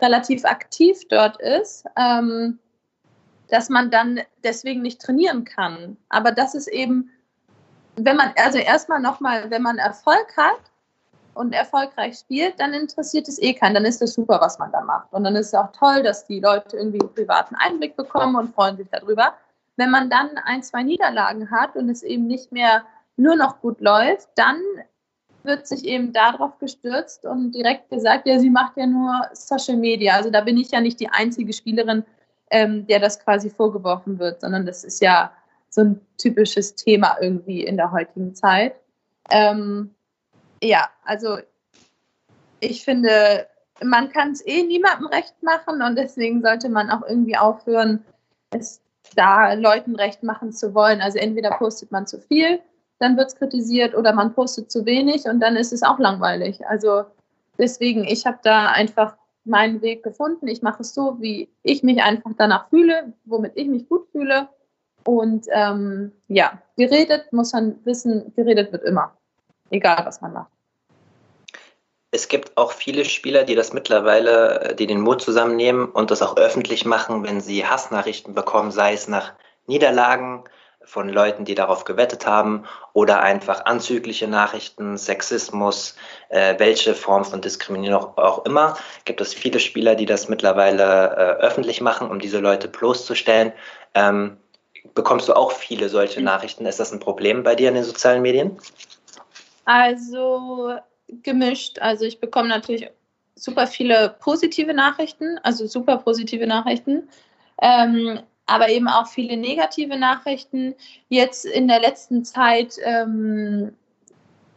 relativ 0.00 0.44
aktiv 0.44 1.06
dort 1.08 1.40
ist, 1.40 1.84
ähm, 1.96 2.58
dass 3.48 3.68
man 3.68 3.90
dann 3.90 4.20
deswegen 4.42 4.82
nicht 4.82 5.00
trainieren 5.00 5.44
kann. 5.44 5.96
Aber 6.08 6.32
das 6.32 6.54
ist 6.54 6.68
eben 6.68 7.10
wenn 8.04 8.16
man, 8.16 8.32
also 8.36 8.58
erstmal 8.58 9.00
nochmal, 9.00 9.50
wenn 9.50 9.62
man 9.62 9.78
Erfolg 9.78 10.36
hat 10.36 10.60
und 11.34 11.52
erfolgreich 11.52 12.18
spielt, 12.18 12.58
dann 12.60 12.72
interessiert 12.72 13.28
es 13.28 13.40
eh 13.40 13.54
keinen. 13.54 13.74
Dann 13.74 13.84
ist 13.84 14.02
es 14.02 14.14
super, 14.14 14.40
was 14.40 14.58
man 14.58 14.72
da 14.72 14.80
macht. 14.80 15.12
Und 15.12 15.24
dann 15.24 15.36
ist 15.36 15.48
es 15.48 15.54
auch 15.54 15.72
toll, 15.72 16.02
dass 16.02 16.26
die 16.26 16.40
Leute 16.40 16.76
irgendwie 16.76 17.00
einen 17.00 17.14
privaten 17.14 17.54
Einblick 17.56 17.96
bekommen 17.96 18.36
und 18.36 18.54
freuen 18.54 18.76
sich 18.76 18.88
darüber. 18.90 19.34
Wenn 19.76 19.90
man 19.90 20.10
dann 20.10 20.30
ein, 20.44 20.62
zwei 20.62 20.82
Niederlagen 20.82 21.50
hat 21.50 21.76
und 21.76 21.88
es 21.88 22.02
eben 22.02 22.26
nicht 22.26 22.52
mehr 22.52 22.82
nur 23.18 23.36
noch 23.36 23.60
gut 23.60 23.80
läuft, 23.80 24.28
dann 24.36 24.60
wird 25.42 25.66
sich 25.66 25.84
eben 25.84 26.12
darauf 26.12 26.58
gestürzt 26.58 27.24
und 27.24 27.52
direkt 27.52 27.90
gesagt, 27.90 28.26
ja, 28.26 28.38
sie 28.38 28.50
macht 28.50 28.76
ja 28.76 28.86
nur 28.86 29.22
Social 29.32 29.76
Media. 29.76 30.14
Also 30.14 30.30
da 30.30 30.40
bin 30.40 30.56
ich 30.56 30.70
ja 30.70 30.80
nicht 30.80 31.00
die 31.00 31.08
einzige 31.08 31.52
Spielerin, 31.52 32.04
ähm, 32.50 32.86
der 32.86 33.00
das 33.00 33.18
quasi 33.20 33.50
vorgeworfen 33.50 34.18
wird, 34.18 34.40
sondern 34.40 34.66
das 34.66 34.84
ist 34.84 35.00
ja 35.00 35.32
so 35.68 35.82
ein 35.82 36.00
typisches 36.16 36.74
Thema 36.74 37.16
irgendwie 37.20 37.64
in 37.64 37.76
der 37.76 37.92
heutigen 37.92 38.34
Zeit. 38.34 38.80
Ähm, 39.30 39.94
ja, 40.62 40.88
also 41.04 41.38
ich 42.60 42.84
finde, 42.84 43.46
man 43.82 44.10
kann 44.10 44.32
es 44.32 44.44
eh 44.46 44.62
niemandem 44.62 45.06
recht 45.06 45.42
machen 45.42 45.82
und 45.82 45.96
deswegen 45.96 46.42
sollte 46.42 46.68
man 46.68 46.90
auch 46.90 47.02
irgendwie 47.06 47.36
aufhören, 47.36 48.04
es 48.50 48.80
da 49.14 49.52
Leuten 49.54 49.94
recht 49.94 50.22
machen 50.22 50.52
zu 50.52 50.74
wollen. 50.74 51.00
Also 51.00 51.18
entweder 51.18 51.50
postet 51.52 51.92
man 51.92 52.06
zu 52.06 52.20
viel, 52.20 52.60
dann 52.98 53.16
wird 53.16 53.28
es 53.28 53.36
kritisiert, 53.36 53.94
oder 53.94 54.12
man 54.12 54.34
postet 54.34 54.70
zu 54.70 54.84
wenig 54.84 55.24
und 55.24 55.40
dann 55.40 55.56
ist 55.56 55.72
es 55.72 55.82
auch 55.82 55.98
langweilig. 55.98 56.66
Also 56.66 57.04
deswegen, 57.58 58.04
ich 58.04 58.26
habe 58.26 58.38
da 58.42 58.66
einfach 58.66 59.16
meinen 59.44 59.80
Weg 59.82 60.02
gefunden. 60.02 60.46
Ich 60.48 60.62
mache 60.62 60.82
es 60.82 60.94
so, 60.94 61.16
wie 61.20 61.48
ich 61.62 61.82
mich 61.82 62.02
einfach 62.02 62.32
danach 62.36 62.68
fühle, 62.68 63.12
womit 63.24 63.52
ich 63.54 63.68
mich 63.68 63.88
gut 63.88 64.06
fühle. 64.12 64.48
Und 65.04 65.46
ähm, 65.52 66.12
ja, 66.28 66.60
geredet 66.76 67.32
muss 67.32 67.52
man 67.52 67.76
wissen, 67.84 68.32
geredet 68.36 68.72
wird 68.72 68.84
immer, 68.84 69.16
egal 69.70 70.04
was 70.04 70.20
man 70.20 70.34
macht. 70.34 70.50
Es 72.10 72.28
gibt 72.28 72.56
auch 72.56 72.72
viele 72.72 73.04
Spieler, 73.04 73.44
die 73.44 73.54
das 73.54 73.72
mittlerweile, 73.72 74.74
die 74.78 74.86
den 74.86 75.00
Mut 75.00 75.20
zusammennehmen 75.20 75.86
und 75.86 76.10
das 76.10 76.22
auch 76.22 76.36
öffentlich 76.36 76.84
machen, 76.84 77.22
wenn 77.22 77.40
sie 77.40 77.66
Hassnachrichten 77.66 78.34
bekommen, 78.34 78.70
sei 78.70 78.94
es 78.94 79.08
nach 79.08 79.34
Niederlagen 79.66 80.44
von 80.88 81.08
Leuten, 81.08 81.44
die 81.44 81.54
darauf 81.54 81.84
gewettet 81.84 82.26
haben, 82.26 82.64
oder 82.94 83.20
einfach 83.20 83.66
anzügliche 83.66 84.26
Nachrichten, 84.26 84.96
Sexismus, 84.96 85.96
äh, 86.30 86.54
welche 86.58 86.94
Form 86.94 87.24
von 87.24 87.42
Diskriminierung 87.42 88.16
auch 88.16 88.44
immer, 88.46 88.76
gibt 89.04 89.20
es 89.20 89.34
viele 89.34 89.60
Spieler, 89.60 89.94
die 89.94 90.06
das 90.06 90.28
mittlerweile 90.28 90.82
äh, 90.82 91.44
öffentlich 91.44 91.80
machen, 91.80 92.10
um 92.10 92.18
diese 92.18 92.38
Leute 92.38 92.68
bloßzustellen. 92.68 93.52
Ähm, 93.94 94.38
bekommst 94.94 95.28
du 95.28 95.34
auch 95.34 95.52
viele 95.52 95.88
solche 95.90 96.22
Nachrichten. 96.22 96.64
Ist 96.64 96.80
das 96.80 96.92
ein 96.92 97.00
Problem 97.00 97.42
bei 97.42 97.54
dir 97.54 97.68
in 97.68 97.74
den 97.74 97.84
sozialen 97.84 98.22
Medien? 98.22 98.58
Also 99.66 100.74
gemischt. 101.08 101.78
Also 101.80 102.04
ich 102.04 102.20
bekomme 102.20 102.48
natürlich 102.48 102.90
super 103.34 103.66
viele 103.66 104.16
positive 104.20 104.74
Nachrichten, 104.74 105.38
also 105.42 105.66
super 105.66 105.98
positive 105.98 106.46
Nachrichten, 106.46 107.08
ähm, 107.60 108.20
aber 108.48 108.70
eben 108.70 108.88
auch 108.88 109.06
viele 109.06 109.36
negative 109.36 109.96
Nachrichten. 109.96 110.74
Jetzt 111.08 111.44
in 111.44 111.68
der 111.68 111.80
letzten 111.80 112.24
Zeit 112.24 112.76
ähm, 112.82 113.72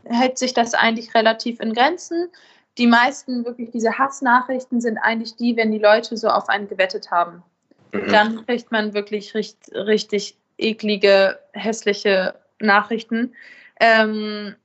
hält 0.05 0.37
sich 0.37 0.53
das 0.53 0.73
eigentlich 0.73 1.13
relativ 1.13 1.59
in 1.59 1.73
Grenzen. 1.73 2.29
Die 2.77 2.87
meisten 2.87 3.45
wirklich 3.45 3.69
diese 3.71 3.97
Hassnachrichten 3.97 4.79
sind 4.79 4.97
eigentlich 4.97 5.35
die, 5.35 5.57
wenn 5.57 5.71
die 5.71 5.77
Leute 5.77 6.15
so 6.17 6.29
auf 6.29 6.47
einen 6.47 6.69
gewettet 6.69 7.11
haben. 7.11 7.43
Mhm. 7.91 8.11
Dann 8.11 8.45
kriegt 8.45 8.71
man 8.71 8.93
wirklich 8.93 9.35
richtig, 9.35 9.75
richtig 9.75 10.37
eklige, 10.57 11.39
hässliche 11.51 12.35
Nachrichten. 12.59 13.33
Ähm, 13.79 14.55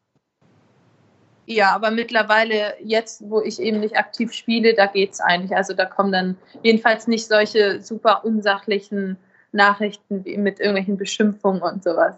ja, 1.47 1.71
aber 1.71 1.93
mittlerweile, 1.93 2.75
jetzt, 2.83 3.23
wo 3.31 3.41
ich 3.41 3.61
eben 3.61 3.79
nicht 3.79 3.97
aktiv 3.97 4.33
spiele, 4.33 4.75
da 4.75 4.87
geht 4.87 5.13
es 5.13 5.21
eigentlich. 5.21 5.57
Also 5.57 5.75
da 5.75 5.85
kommen 5.85 6.11
dann 6.11 6.37
jedenfalls 6.63 7.07
nicht 7.07 7.29
solche 7.29 7.81
super 7.81 8.25
unsachlichen 8.25 9.17
Nachrichten 9.53 10.25
wie 10.25 10.37
mit 10.37 10.59
irgendwelchen 10.59 10.97
Beschimpfungen 10.97 11.63
und 11.63 11.85
sowas. 11.85 12.17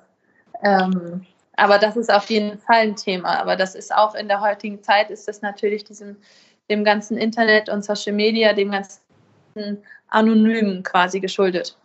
Ähm, 0.63 1.27
aber 1.57 1.79
das 1.79 1.97
ist 1.97 2.11
auf 2.13 2.31
jeden 2.31 2.59
Fall 2.59 2.81
ein 2.81 2.97
Thema. 2.97 3.39
Aber 3.39 3.57
das 3.57 3.75
ist 3.75 3.95
auch 3.95 4.15
in 4.15 4.29
der 4.29 4.41
heutigen 4.41 4.83
Zeit, 4.83 5.11
ist 5.11 5.29
das 5.29 5.43
natürlich 5.43 5.85
diesem, 5.85 6.17
dem 6.71 6.83
ganzen 6.83 7.19
Internet 7.19 7.69
und 7.69 7.85
Social 7.85 8.15
Media, 8.15 8.55
dem 8.55 8.71
ganzen 8.71 9.83
Anonymen 10.09 10.83
quasi 10.83 11.21
geschuldet. 11.21 11.77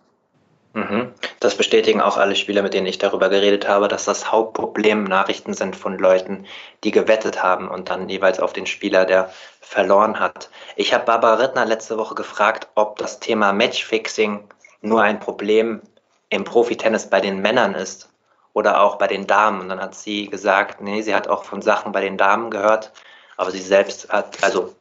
Mhm. 0.73 1.13
Das 1.39 1.55
bestätigen 1.55 2.01
auch 2.01 2.17
alle 2.17 2.35
Spieler, 2.35 2.63
mit 2.63 2.73
denen 2.73 2.87
ich 2.87 2.97
darüber 2.97 3.29
geredet 3.29 3.67
habe, 3.67 3.87
dass 3.87 4.05
das 4.05 4.31
Hauptproblem 4.31 5.03
Nachrichten 5.03 5.53
sind 5.53 5.75
von 5.75 5.99
Leuten, 5.99 6.45
die 6.83 6.89
gewettet 6.89 7.43
haben 7.43 7.69
und 7.69 7.91
dann 7.91 8.09
jeweils 8.09 8.39
auf 8.39 8.53
den 8.53 8.65
Spieler, 8.65 9.05
der 9.05 9.31
verloren 9.61 10.19
hat. 10.19 10.49
Ich 10.75 10.93
habe 10.93 11.05
Barbara 11.05 11.35
Rittner 11.35 11.65
letzte 11.65 11.97
Woche 11.97 12.15
gefragt, 12.15 12.67
ob 12.73 12.97
das 12.97 13.19
Thema 13.19 13.53
Matchfixing 13.53 14.43
nur 14.81 15.03
ein 15.03 15.19
Problem 15.19 15.81
im 16.29 16.43
Profitennis 16.43 17.07
bei 17.07 17.21
den 17.21 17.39
Männern 17.39 17.75
ist 17.75 18.09
oder 18.53 18.81
auch 18.81 18.95
bei 18.95 19.05
den 19.05 19.27
Damen. 19.27 19.61
Und 19.61 19.69
dann 19.69 19.79
hat 19.79 19.93
sie 19.93 20.27
gesagt, 20.27 20.81
nee, 20.81 21.03
sie 21.03 21.13
hat 21.13 21.27
auch 21.27 21.43
von 21.43 21.61
Sachen 21.61 21.91
bei 21.91 22.01
den 22.01 22.17
Damen 22.17 22.49
gehört, 22.49 22.91
aber 23.37 23.51
sie 23.51 23.61
selbst 23.61 24.11
hat, 24.11 24.43
also 24.43 24.73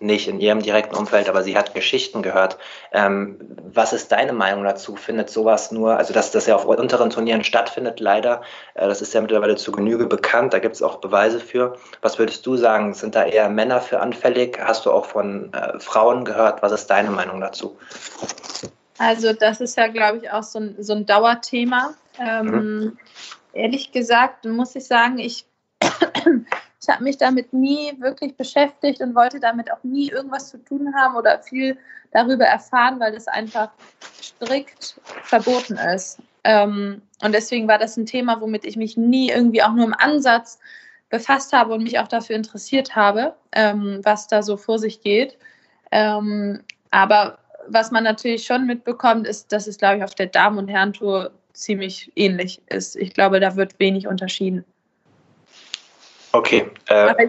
nicht 0.00 0.28
in 0.28 0.40
ihrem 0.40 0.62
direkten 0.62 0.96
Umfeld, 0.96 1.28
aber 1.28 1.42
sie 1.42 1.56
hat 1.56 1.74
Geschichten 1.74 2.22
gehört. 2.22 2.58
Ähm, 2.90 3.38
was 3.72 3.92
ist 3.92 4.10
deine 4.10 4.32
Meinung 4.32 4.64
dazu? 4.64 4.96
Findet 4.96 5.30
sowas 5.30 5.70
nur, 5.70 5.96
also 5.96 6.14
dass 6.14 6.32
das 6.32 6.46
ja 6.46 6.56
auf 6.56 6.64
unteren 6.64 7.10
Turnieren 7.10 7.44
stattfindet, 7.44 8.00
leider, 8.00 8.42
äh, 8.74 8.88
das 8.88 9.02
ist 9.02 9.12
ja 9.12 9.20
mittlerweile 9.20 9.56
zu 9.56 9.72
Genüge 9.72 10.06
bekannt, 10.06 10.54
da 10.54 10.58
gibt 10.58 10.74
es 10.74 10.82
auch 10.82 10.96
Beweise 10.96 11.38
für. 11.38 11.76
Was 12.00 12.18
würdest 12.18 12.46
du 12.46 12.56
sagen? 12.56 12.94
Sind 12.94 13.14
da 13.14 13.24
eher 13.24 13.48
Männer 13.50 13.80
für 13.80 14.00
anfällig? 14.00 14.58
Hast 14.58 14.86
du 14.86 14.90
auch 14.90 15.04
von 15.04 15.52
äh, 15.52 15.78
Frauen 15.78 16.24
gehört? 16.24 16.62
Was 16.62 16.72
ist 16.72 16.86
deine 16.86 17.10
Meinung 17.10 17.40
dazu? 17.40 17.76
Also 18.98 19.32
das 19.32 19.60
ist 19.60 19.76
ja, 19.76 19.88
glaube 19.88 20.18
ich, 20.18 20.30
auch 20.30 20.42
so 20.42 20.60
ein, 20.60 20.76
so 20.78 20.94
ein 20.94 21.06
Dauerthema. 21.06 21.94
Ähm, 22.18 22.46
mhm. 22.46 22.98
Ehrlich 23.52 23.92
gesagt 23.92 24.44
muss 24.44 24.74
ich 24.76 24.86
sagen, 24.86 25.18
ich 25.18 25.46
ich 26.82 26.88
habe 26.88 27.04
mich 27.04 27.18
damit 27.18 27.52
nie 27.52 27.92
wirklich 27.98 28.36
beschäftigt 28.36 29.00
und 29.00 29.14
wollte 29.14 29.38
damit 29.38 29.70
auch 29.70 29.82
nie 29.82 30.08
irgendwas 30.10 30.48
zu 30.48 30.58
tun 30.58 30.94
haben 30.94 31.14
oder 31.14 31.40
viel 31.42 31.76
darüber 32.12 32.46
erfahren, 32.46 32.98
weil 33.00 33.12
das 33.12 33.28
einfach 33.28 33.70
strikt 34.22 35.00
verboten 35.22 35.76
ist. 35.76 36.18
Ähm, 36.44 37.02
und 37.22 37.32
deswegen 37.32 37.68
war 37.68 37.78
das 37.78 37.96
ein 37.96 38.06
Thema, 38.06 38.40
womit 38.40 38.64
ich 38.64 38.76
mich 38.76 38.96
nie 38.96 39.30
irgendwie 39.30 39.62
auch 39.62 39.72
nur 39.72 39.84
im 39.84 39.94
Ansatz 39.94 40.58
befasst 41.10 41.52
habe 41.52 41.74
und 41.74 41.82
mich 41.82 41.98
auch 41.98 42.08
dafür 42.08 42.36
interessiert 42.36 42.96
habe, 42.96 43.34
ähm, 43.52 44.00
was 44.02 44.26
da 44.26 44.42
so 44.42 44.56
vor 44.56 44.78
sich 44.78 45.02
geht. 45.02 45.36
Ähm, 45.90 46.62
aber 46.90 47.38
was 47.68 47.90
man 47.90 48.04
natürlich 48.04 48.46
schon 48.46 48.66
mitbekommt, 48.66 49.26
ist, 49.26 49.52
dass 49.52 49.66
es, 49.66 49.76
glaube 49.76 49.98
ich, 49.98 50.04
auf 50.04 50.14
der 50.14 50.26
Damen- 50.26 50.58
und 50.58 50.68
Herrentour 50.68 51.32
ziemlich 51.52 52.10
ähnlich 52.16 52.62
ist. 52.68 52.96
Ich 52.96 53.12
glaube, 53.12 53.38
da 53.38 53.56
wird 53.56 53.78
wenig 53.78 54.06
unterschieden. 54.06 54.64
Okay. 56.32 56.70
Äh, 56.86 56.94
aber 56.94 57.24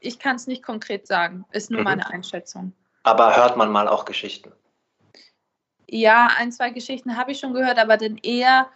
ich 0.00 0.18
kann 0.18 0.36
es 0.36 0.46
nicht 0.46 0.62
konkret 0.62 1.06
sagen, 1.06 1.44
ist 1.52 1.70
nur 1.70 1.80
mhm. 1.80 1.84
meine 1.84 2.10
Einschätzung. 2.10 2.72
Aber 3.04 3.36
hört 3.36 3.56
man 3.56 3.70
mal 3.70 3.88
auch 3.88 4.04
Geschichten? 4.04 4.52
Ja, 5.88 6.30
ein, 6.38 6.52
zwei 6.52 6.70
Geschichten 6.70 7.16
habe 7.16 7.32
ich 7.32 7.38
schon 7.38 7.52
gehört, 7.52 7.78
aber 7.78 7.96
dann 7.96 8.16
eher 8.22 8.68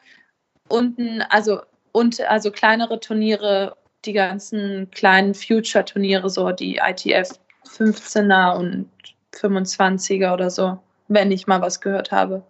unten, 0.68 1.22
also, 1.22 1.62
und, 1.92 2.20
also 2.20 2.50
kleinere 2.50 3.00
Turniere, 3.00 3.76
die 4.04 4.12
ganzen 4.12 4.90
kleinen 4.90 5.34
Future-Turniere, 5.34 6.28
so 6.28 6.52
die 6.52 6.76
ITF 6.76 7.30
15er 7.66 8.56
und 8.56 8.90
25er 9.34 10.32
oder 10.32 10.50
so, 10.50 10.78
wenn 11.08 11.32
ich 11.32 11.46
mal 11.46 11.60
was 11.60 11.80
gehört 11.80 12.12
habe. 12.12 12.42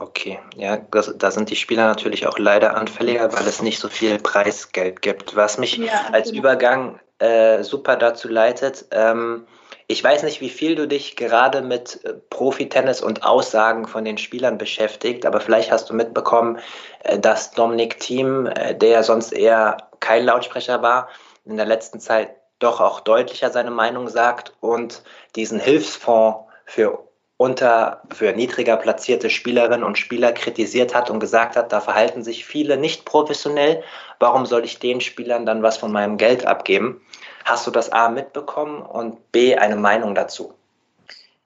Okay, 0.00 0.38
ja, 0.56 0.78
das, 0.78 1.12
da 1.18 1.30
sind 1.30 1.50
die 1.50 1.56
Spieler 1.56 1.86
natürlich 1.86 2.26
auch 2.26 2.38
leider 2.38 2.74
anfälliger, 2.74 3.34
weil 3.34 3.46
es 3.46 3.60
nicht 3.60 3.78
so 3.78 3.88
viel 3.88 4.18
Preisgeld 4.18 5.02
gibt. 5.02 5.36
Was 5.36 5.58
mich 5.58 5.76
ja, 5.76 6.06
als 6.10 6.30
genau. 6.30 6.40
Übergang 6.40 7.00
äh, 7.18 7.62
super 7.62 7.96
dazu 7.96 8.26
leitet, 8.28 8.86
ähm, 8.92 9.46
ich 9.88 10.02
weiß 10.02 10.22
nicht, 10.22 10.40
wie 10.40 10.48
viel 10.48 10.74
du 10.74 10.88
dich 10.88 11.16
gerade 11.16 11.60
mit 11.60 12.02
äh, 12.04 12.14
Profitennis 12.30 13.02
und 13.02 13.24
Aussagen 13.24 13.86
von 13.86 14.04
den 14.06 14.16
Spielern 14.16 14.56
beschäftigt, 14.56 15.26
aber 15.26 15.40
vielleicht 15.40 15.70
hast 15.70 15.90
du 15.90 15.94
mitbekommen, 15.94 16.60
äh, 17.02 17.18
dass 17.18 17.50
Dominik 17.50 18.00
Thiem, 18.00 18.46
äh, 18.46 18.74
der 18.74 18.88
ja 18.88 19.02
sonst 19.02 19.32
eher 19.32 19.76
kein 20.00 20.24
Lautsprecher 20.24 20.80
war, 20.80 21.10
in 21.44 21.58
der 21.58 21.66
letzten 21.66 22.00
Zeit 22.00 22.30
doch 22.58 22.80
auch 22.80 23.00
deutlicher 23.00 23.50
seine 23.50 23.70
Meinung 23.70 24.08
sagt 24.08 24.54
und 24.60 25.02
diesen 25.36 25.60
Hilfsfonds 25.60 26.48
für 26.64 27.09
unter 27.40 28.02
für 28.12 28.34
niedriger 28.34 28.76
platzierte 28.76 29.30
Spielerinnen 29.30 29.82
und 29.82 29.96
Spieler 29.96 30.32
kritisiert 30.32 30.94
hat 30.94 31.08
und 31.08 31.20
gesagt 31.20 31.56
hat, 31.56 31.72
da 31.72 31.80
verhalten 31.80 32.22
sich 32.22 32.44
viele 32.44 32.76
nicht 32.76 33.06
professionell. 33.06 33.82
Warum 34.18 34.44
soll 34.44 34.62
ich 34.66 34.78
den 34.78 35.00
Spielern 35.00 35.46
dann 35.46 35.62
was 35.62 35.78
von 35.78 35.90
meinem 35.90 36.18
Geld 36.18 36.44
abgeben? 36.44 37.00
Hast 37.46 37.66
du 37.66 37.70
das 37.70 37.90
A 37.92 38.10
mitbekommen 38.10 38.82
und 38.82 39.32
B 39.32 39.56
eine 39.56 39.76
Meinung 39.76 40.14
dazu? 40.14 40.52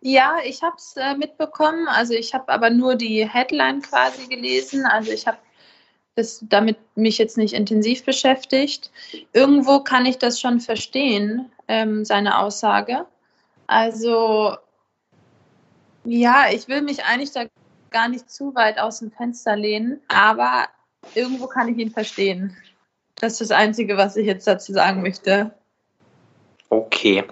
Ja, 0.01 0.39
ich 0.45 0.65
habe 0.65 0.75
es 0.77 0.97
äh, 0.97 1.15
mitbekommen. 1.15 1.87
Also 1.87 2.15
ich 2.15 2.35
habe 2.35 2.49
aber 2.49 2.71
nur 2.71 2.97
die 2.97 3.29
Headline 3.29 3.81
quasi 3.81 4.27
gelesen. 4.27 4.87
Also 4.87 5.13
ich 5.13 5.29
habe 5.29 5.39
das 6.17 6.41
damit 6.43 6.77
mich 6.97 7.19
jetzt 7.19 7.39
nicht 7.39 7.55
intensiv 7.55 8.05
beschäftigt. 8.05 8.91
Irgendwo 9.33 9.79
kann 9.79 10.07
ich 10.07 10.19
das 10.19 10.41
schon 10.41 10.59
verstehen, 10.59 11.53
ähm, 11.69 12.05
seine 12.05 12.41
Aussage. 12.41 13.07
Also 13.69 14.57
ja, 16.05 16.47
ich 16.51 16.69
will 16.69 16.83
mich 16.83 17.05
eigentlich 17.05 17.33
da 17.33 17.45
gar 17.91 18.09
nicht 18.09 18.31
zu 18.31 18.55
weit 18.55 18.79
aus 18.79 18.99
dem 18.99 19.11
Fenster 19.11 19.57
lehnen, 19.57 20.01
aber 20.09 20.67
irgendwo 21.15 21.47
kann 21.47 21.69
ich 21.69 21.79
ihn 21.79 21.91
verstehen. 21.91 22.57
Das 23.17 23.33
ist 23.33 23.51
das 23.51 23.51
Einzige, 23.53 23.97
was 23.97 24.17
ich 24.17 24.27
jetzt 24.27 24.47
dazu 24.47 24.73
sagen 24.73 25.03
möchte. 25.03 25.53
Okay. 26.69 27.25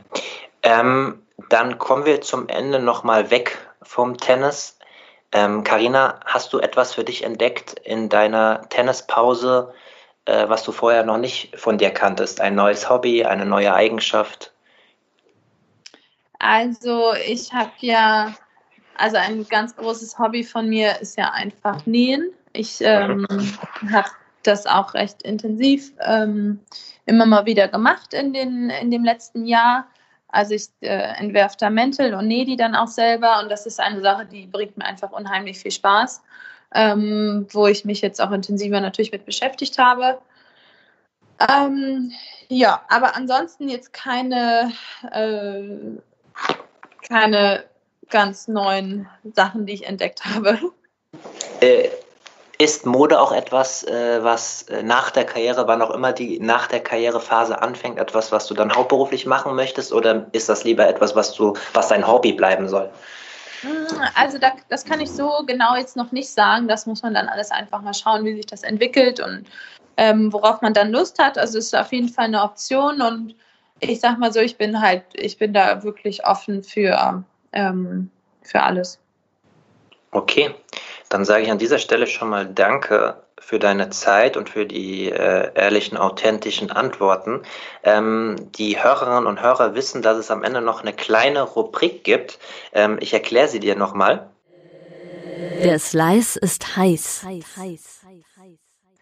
Ähm, 0.62 1.22
dann 1.48 1.78
kommen 1.78 2.04
wir 2.04 2.20
zum 2.20 2.48
Ende 2.48 2.78
nochmal 2.78 3.30
weg 3.30 3.58
vom 3.82 4.16
Tennis. 4.16 4.78
Karina, 5.32 6.10
ähm, 6.10 6.20
hast 6.26 6.52
du 6.52 6.58
etwas 6.58 6.94
für 6.94 7.04
dich 7.04 7.24
entdeckt 7.24 7.80
in 7.84 8.10
deiner 8.10 8.68
Tennispause, 8.68 9.72
äh, 10.26 10.48
was 10.48 10.62
du 10.62 10.72
vorher 10.72 11.04
noch 11.04 11.16
nicht 11.16 11.58
von 11.58 11.78
dir 11.78 11.90
kanntest? 11.90 12.40
Ein 12.40 12.54
neues 12.54 12.88
Hobby, 12.90 13.24
eine 13.24 13.46
neue 13.46 13.72
Eigenschaft? 13.72 14.52
Also 16.38 17.14
ich 17.26 17.52
habe 17.52 17.72
ja 17.80 18.34
also 18.96 19.16
ein 19.16 19.46
ganz 19.48 19.74
großes 19.76 20.18
Hobby 20.18 20.44
von 20.44 20.68
mir 20.68 21.00
ist 21.00 21.16
ja 21.16 21.30
einfach 21.30 21.86
Nähen. 21.86 22.30
Ich 22.52 22.78
ähm, 22.80 23.26
habe 23.90 24.10
das 24.42 24.66
auch 24.66 24.94
recht 24.94 25.22
intensiv 25.22 25.92
ähm, 26.00 26.60
immer 27.06 27.26
mal 27.26 27.46
wieder 27.46 27.68
gemacht 27.68 28.14
in, 28.14 28.32
den, 28.32 28.70
in 28.70 28.90
dem 28.90 29.04
letzten 29.04 29.46
Jahr. 29.46 29.86
Also 30.28 30.54
ich 30.54 30.68
äh, 30.80 31.16
entwerfe 31.18 31.56
da 31.58 31.70
Mäntel 31.70 32.14
und 32.14 32.26
nähe 32.26 32.46
die 32.46 32.56
dann 32.56 32.74
auch 32.74 32.88
selber 32.88 33.40
und 33.42 33.50
das 33.50 33.66
ist 33.66 33.78
eine 33.80 34.00
Sache, 34.00 34.26
die 34.26 34.46
bringt 34.46 34.78
mir 34.78 34.84
einfach 34.84 35.12
unheimlich 35.12 35.58
viel 35.58 35.70
Spaß, 35.70 36.22
ähm, 36.74 37.46
wo 37.50 37.66
ich 37.66 37.84
mich 37.84 38.00
jetzt 38.00 38.20
auch 38.20 38.30
intensiver 38.30 38.80
natürlich 38.80 39.12
mit 39.12 39.26
beschäftigt 39.26 39.78
habe. 39.78 40.18
Ähm, 41.38 42.12
ja, 42.48 42.82
aber 42.88 43.16
ansonsten 43.16 43.68
jetzt 43.68 43.92
keine, 43.92 44.72
äh, 45.10 45.98
keine 47.06 47.64
ganz 48.12 48.46
neuen 48.46 49.08
Sachen, 49.34 49.66
die 49.66 49.72
ich 49.72 49.86
entdeckt 49.86 50.24
habe. 50.24 50.56
Äh, 51.60 51.88
ist 52.58 52.86
Mode 52.86 53.20
auch 53.20 53.32
etwas, 53.32 53.82
äh, 53.82 54.22
was 54.22 54.62
äh, 54.62 54.84
nach 54.84 55.10
der 55.10 55.24
Karriere, 55.24 55.66
wann 55.66 55.82
auch 55.82 55.90
immer 55.90 56.12
die 56.12 56.38
nach 56.38 56.68
der 56.68 56.80
Karrierephase 56.80 57.60
anfängt, 57.60 57.98
etwas, 57.98 58.30
was 58.30 58.46
du 58.46 58.54
dann 58.54 58.72
hauptberuflich 58.72 59.26
machen 59.26 59.56
möchtest, 59.56 59.92
oder 59.92 60.26
ist 60.30 60.48
das 60.48 60.62
lieber 60.62 60.86
etwas, 60.86 61.16
was 61.16 61.34
du, 61.34 61.54
was 61.72 61.88
dein 61.88 62.06
Hobby 62.06 62.32
bleiben 62.32 62.68
soll? 62.68 62.88
Also 64.14 64.38
da, 64.38 64.52
das 64.68 64.84
kann 64.84 65.00
ich 65.00 65.10
so 65.10 65.44
genau 65.46 65.76
jetzt 65.76 65.96
noch 65.96 66.12
nicht 66.12 66.30
sagen. 66.30 66.68
Das 66.68 66.86
muss 66.86 67.02
man 67.02 67.14
dann 67.14 67.28
alles 67.28 67.50
einfach 67.50 67.80
mal 67.80 67.94
schauen, 67.94 68.24
wie 68.24 68.34
sich 68.34 68.46
das 68.46 68.62
entwickelt 68.62 69.20
und 69.20 69.44
ähm, 69.96 70.32
worauf 70.32 70.60
man 70.62 70.74
dann 70.74 70.90
Lust 70.90 71.18
hat. 71.18 71.38
Also 71.38 71.58
es 71.58 71.66
ist 71.66 71.76
auf 71.76 71.92
jeden 71.92 72.08
Fall 72.08 72.26
eine 72.26 72.42
Option 72.42 73.00
und 73.00 73.34
ich 73.80 74.00
sag 74.00 74.18
mal 74.18 74.32
so, 74.32 74.40
ich 74.40 74.56
bin 74.56 74.80
halt, 74.80 75.04
ich 75.14 75.38
bin 75.38 75.52
da 75.52 75.82
wirklich 75.82 76.24
offen 76.26 76.62
für, 76.62 77.24
ähm, 77.52 78.10
für 78.42 78.62
alles. 78.62 78.98
Okay, 80.10 80.54
dann 81.08 81.24
sage 81.24 81.44
ich 81.44 81.50
an 81.50 81.58
dieser 81.58 81.78
Stelle 81.78 82.06
schon 82.06 82.28
mal 82.28 82.46
Danke 82.46 83.22
für 83.42 83.58
deine 83.58 83.90
Zeit 83.90 84.36
und 84.36 84.48
für 84.48 84.66
die 84.66 85.10
äh, 85.10 85.52
ehrlichen, 85.54 85.96
authentischen 85.96 86.70
Antworten. 86.70 87.42
Ähm, 87.82 88.36
die 88.52 88.82
Hörerinnen 88.82 89.26
und 89.26 89.42
Hörer 89.42 89.74
wissen, 89.74 90.00
dass 90.00 90.16
es 90.16 90.30
am 90.30 90.44
Ende 90.44 90.60
noch 90.60 90.82
eine 90.82 90.92
kleine 90.92 91.42
Rubrik 91.42 92.04
gibt. 92.04 92.38
Ähm, 92.72 92.98
ich 93.00 93.12
erkläre 93.12 93.48
sie 93.48 93.60
dir 93.60 93.74
nochmal. 93.74 94.30
Der 95.64 95.78
Slice 95.78 96.36
ist 96.36 96.76
heiß. 96.76 97.26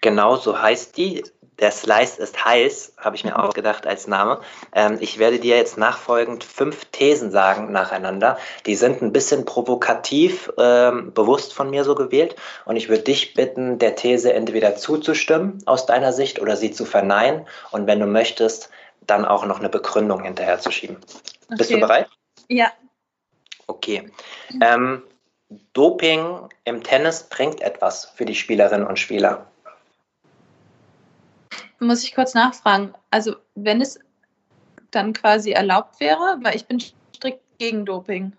Genau 0.00 0.36
so 0.36 0.60
heißt 0.60 0.96
die. 0.96 1.22
Der 1.60 1.70
Slice 1.70 2.18
ist 2.18 2.44
heiß, 2.44 2.94
habe 2.96 3.16
ich 3.16 3.24
mir 3.24 3.32
mhm. 3.32 3.36
ausgedacht 3.36 3.86
als 3.86 4.06
Name. 4.06 4.40
Ähm, 4.72 4.98
ich 5.00 5.18
werde 5.18 5.38
dir 5.38 5.56
jetzt 5.56 5.76
nachfolgend 5.78 6.42
fünf 6.42 6.86
Thesen 6.86 7.30
sagen 7.30 7.70
nacheinander. 7.70 8.38
Die 8.66 8.74
sind 8.74 9.02
ein 9.02 9.12
bisschen 9.12 9.44
provokativ, 9.44 10.50
ähm, 10.58 11.12
bewusst 11.12 11.52
von 11.52 11.70
mir 11.70 11.84
so 11.84 11.94
gewählt. 11.94 12.36
Und 12.64 12.76
ich 12.76 12.88
würde 12.88 13.02
dich 13.02 13.34
bitten, 13.34 13.78
der 13.78 13.94
These 13.94 14.32
entweder 14.32 14.76
zuzustimmen 14.76 15.62
aus 15.66 15.86
deiner 15.86 16.12
Sicht 16.12 16.40
oder 16.40 16.56
sie 16.56 16.70
zu 16.70 16.84
verneinen. 16.84 17.46
Und 17.70 17.86
wenn 17.86 18.00
du 18.00 18.06
möchtest, 18.06 18.70
dann 19.06 19.24
auch 19.24 19.44
noch 19.44 19.58
eine 19.58 19.68
Begründung 19.68 20.22
hinterher 20.22 20.58
zu 20.60 20.70
schieben. 20.70 20.96
Okay. 20.96 21.56
Bist 21.56 21.70
du 21.70 21.80
bereit? 21.80 22.08
Ja. 22.48 22.72
Okay. 23.66 24.10
Ähm, 24.62 25.02
Doping 25.72 26.48
im 26.64 26.82
Tennis 26.82 27.24
bringt 27.24 27.60
etwas 27.60 28.12
für 28.14 28.24
die 28.24 28.34
Spielerinnen 28.34 28.86
und 28.86 28.98
Spieler 28.98 29.50
muss 31.80 32.04
ich 32.04 32.14
kurz 32.14 32.34
nachfragen. 32.34 32.94
Also, 33.10 33.36
wenn 33.54 33.80
es 33.80 33.98
dann 34.90 35.12
quasi 35.12 35.52
erlaubt 35.52 36.00
wäre, 36.00 36.38
weil 36.42 36.56
ich 36.56 36.66
bin 36.66 36.80
strikt 36.80 37.42
gegen 37.58 37.84
Doping. 37.84 38.32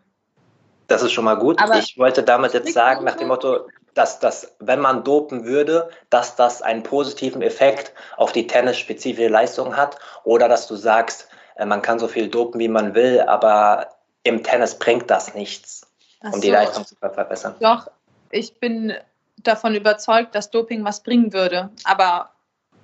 Das 0.87 1.01
ist 1.01 1.13
schon 1.13 1.25
mal 1.25 1.35
gut. 1.35 1.61
Aber 1.61 1.77
ich 1.77 1.97
wollte 1.97 2.23
damit 2.23 2.53
jetzt 2.53 2.73
sagen, 2.73 3.05
nach 3.05 3.15
dem 3.15 3.29
Motto, 3.29 3.67
dass 3.93 4.19
das, 4.19 4.55
wenn 4.59 4.79
man 4.79 5.03
dopen 5.03 5.45
würde, 5.45 5.89
dass 6.09 6.35
das 6.35 6.61
einen 6.61 6.83
positiven 6.83 7.41
Effekt 7.41 7.93
auf 8.17 8.31
die 8.31 8.47
tennisspezifische 8.47 9.29
Leistung 9.29 9.75
hat 9.75 9.97
oder 10.23 10.47
dass 10.47 10.67
du 10.67 10.75
sagst, 10.75 11.27
äh, 11.55 11.65
man 11.65 11.81
kann 11.81 11.99
so 11.99 12.07
viel 12.07 12.29
dopen, 12.29 12.59
wie 12.59 12.67
man 12.67 12.95
will, 12.95 13.21
aber 13.21 13.87
im 14.23 14.43
Tennis 14.43 14.77
bringt 14.77 15.09
das 15.09 15.33
nichts, 15.33 15.87
um 16.21 16.33
so. 16.33 16.41
die 16.41 16.51
Leistung 16.51 16.85
zu 16.85 16.95
verbessern. 16.95 17.55
Doch, 17.59 17.89
ich 18.29 18.59
bin 18.59 18.93
davon 19.37 19.75
überzeugt, 19.75 20.35
dass 20.35 20.51
Doping 20.51 20.83
was 20.83 21.03
bringen 21.03 21.33
würde, 21.33 21.69
aber 21.83 22.31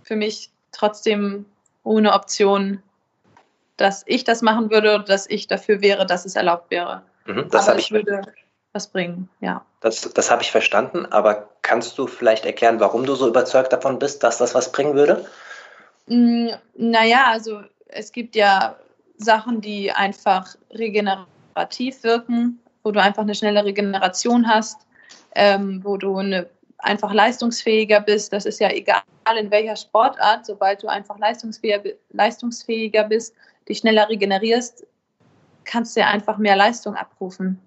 für 0.08 0.16
mich 0.16 0.50
trotzdem 0.72 1.46
ohne 1.84 2.14
Option, 2.14 2.82
dass 3.76 4.04
ich 4.08 4.24
das 4.24 4.42
machen 4.42 4.72
würde 4.72 4.96
oder 4.96 5.04
dass 5.04 5.30
ich 5.30 5.48
dafür 5.48 5.82
wäre, 5.82 6.06
dass 6.06 6.26
es 6.26 6.36
erlaubt 6.36 6.72
wäre. 6.72 7.04
Mhm, 7.26 7.50
das 7.52 7.68
aber 7.68 7.78
ich 7.78 7.92
würde 7.92 8.22
was 8.72 8.88
bringen, 8.88 9.30
ja. 9.42 9.66
Das, 9.82 10.02
das 10.02 10.32
habe 10.32 10.42
ich 10.42 10.52
verstanden, 10.52 11.06
aber 11.06 11.50
kannst 11.62 11.98
du 11.98 12.08
vielleicht 12.08 12.46
erklären, 12.46 12.80
warum 12.80 13.06
du 13.06 13.16
so 13.16 13.28
überzeugt 13.28 13.74
davon 13.74 14.00
bist, 14.00 14.24
dass 14.24 14.38
das 14.38 14.56
was 14.56 14.72
bringen 14.72 14.96
würde? 14.96 15.26
Mm, 16.08 16.50
naja, 16.76 17.26
also 17.28 17.62
es 17.88 18.12
gibt 18.12 18.36
ja 18.36 18.78
Sachen, 19.18 19.62
die 19.62 19.92
einfach 19.92 20.56
regenerativ 20.72 22.04
wirken, 22.04 22.60
wo 22.84 22.92
du 22.92 23.02
einfach 23.02 23.24
eine 23.24 23.36
schnelle 23.36 23.66
Regeneration 23.66 24.48
hast, 24.48 24.80
ähm, 25.36 25.82
wo 25.84 25.98
du 25.98 26.18
eine 26.18 26.50
einfach 26.78 27.14
leistungsfähiger 27.14 28.00
bist. 28.00 28.32
Das 28.32 28.46
ist 28.46 28.60
ja 28.60 28.70
egal 28.70 29.02
in 29.36 29.52
welcher 29.52 29.76
Sportart, 29.76 30.46
sobald 30.46 30.84
du 30.84 30.88
einfach 30.88 31.18
leistungsfähiger, 31.18 31.92
leistungsfähiger 32.12 33.04
bist, 33.04 33.36
dich 33.68 33.80
schneller 33.80 34.08
regenerierst, 34.08 34.86
kannst 35.66 35.96
du 35.96 36.00
ja 36.00 36.08
einfach 36.08 36.38
mehr 36.38 36.56
Leistung 36.56 36.96
abrufen. 36.96 37.60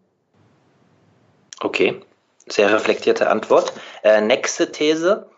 Okay, 1.61 2.01
sehr 2.49 2.73
reflektierte 2.73 3.29
Antwort. 3.29 3.73
Äh, 4.03 4.23
nächste 4.23 4.73
These. 4.73 5.29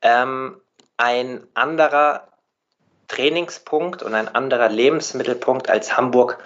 Ähm, 0.00 0.60
ein 0.96 1.46
anderer 1.54 2.28
Trainingspunkt 3.08 4.02
und 4.02 4.14
ein 4.14 4.28
anderer 4.28 4.70
Lebensmittelpunkt 4.70 5.68
als 5.68 5.96
Hamburg 5.96 6.38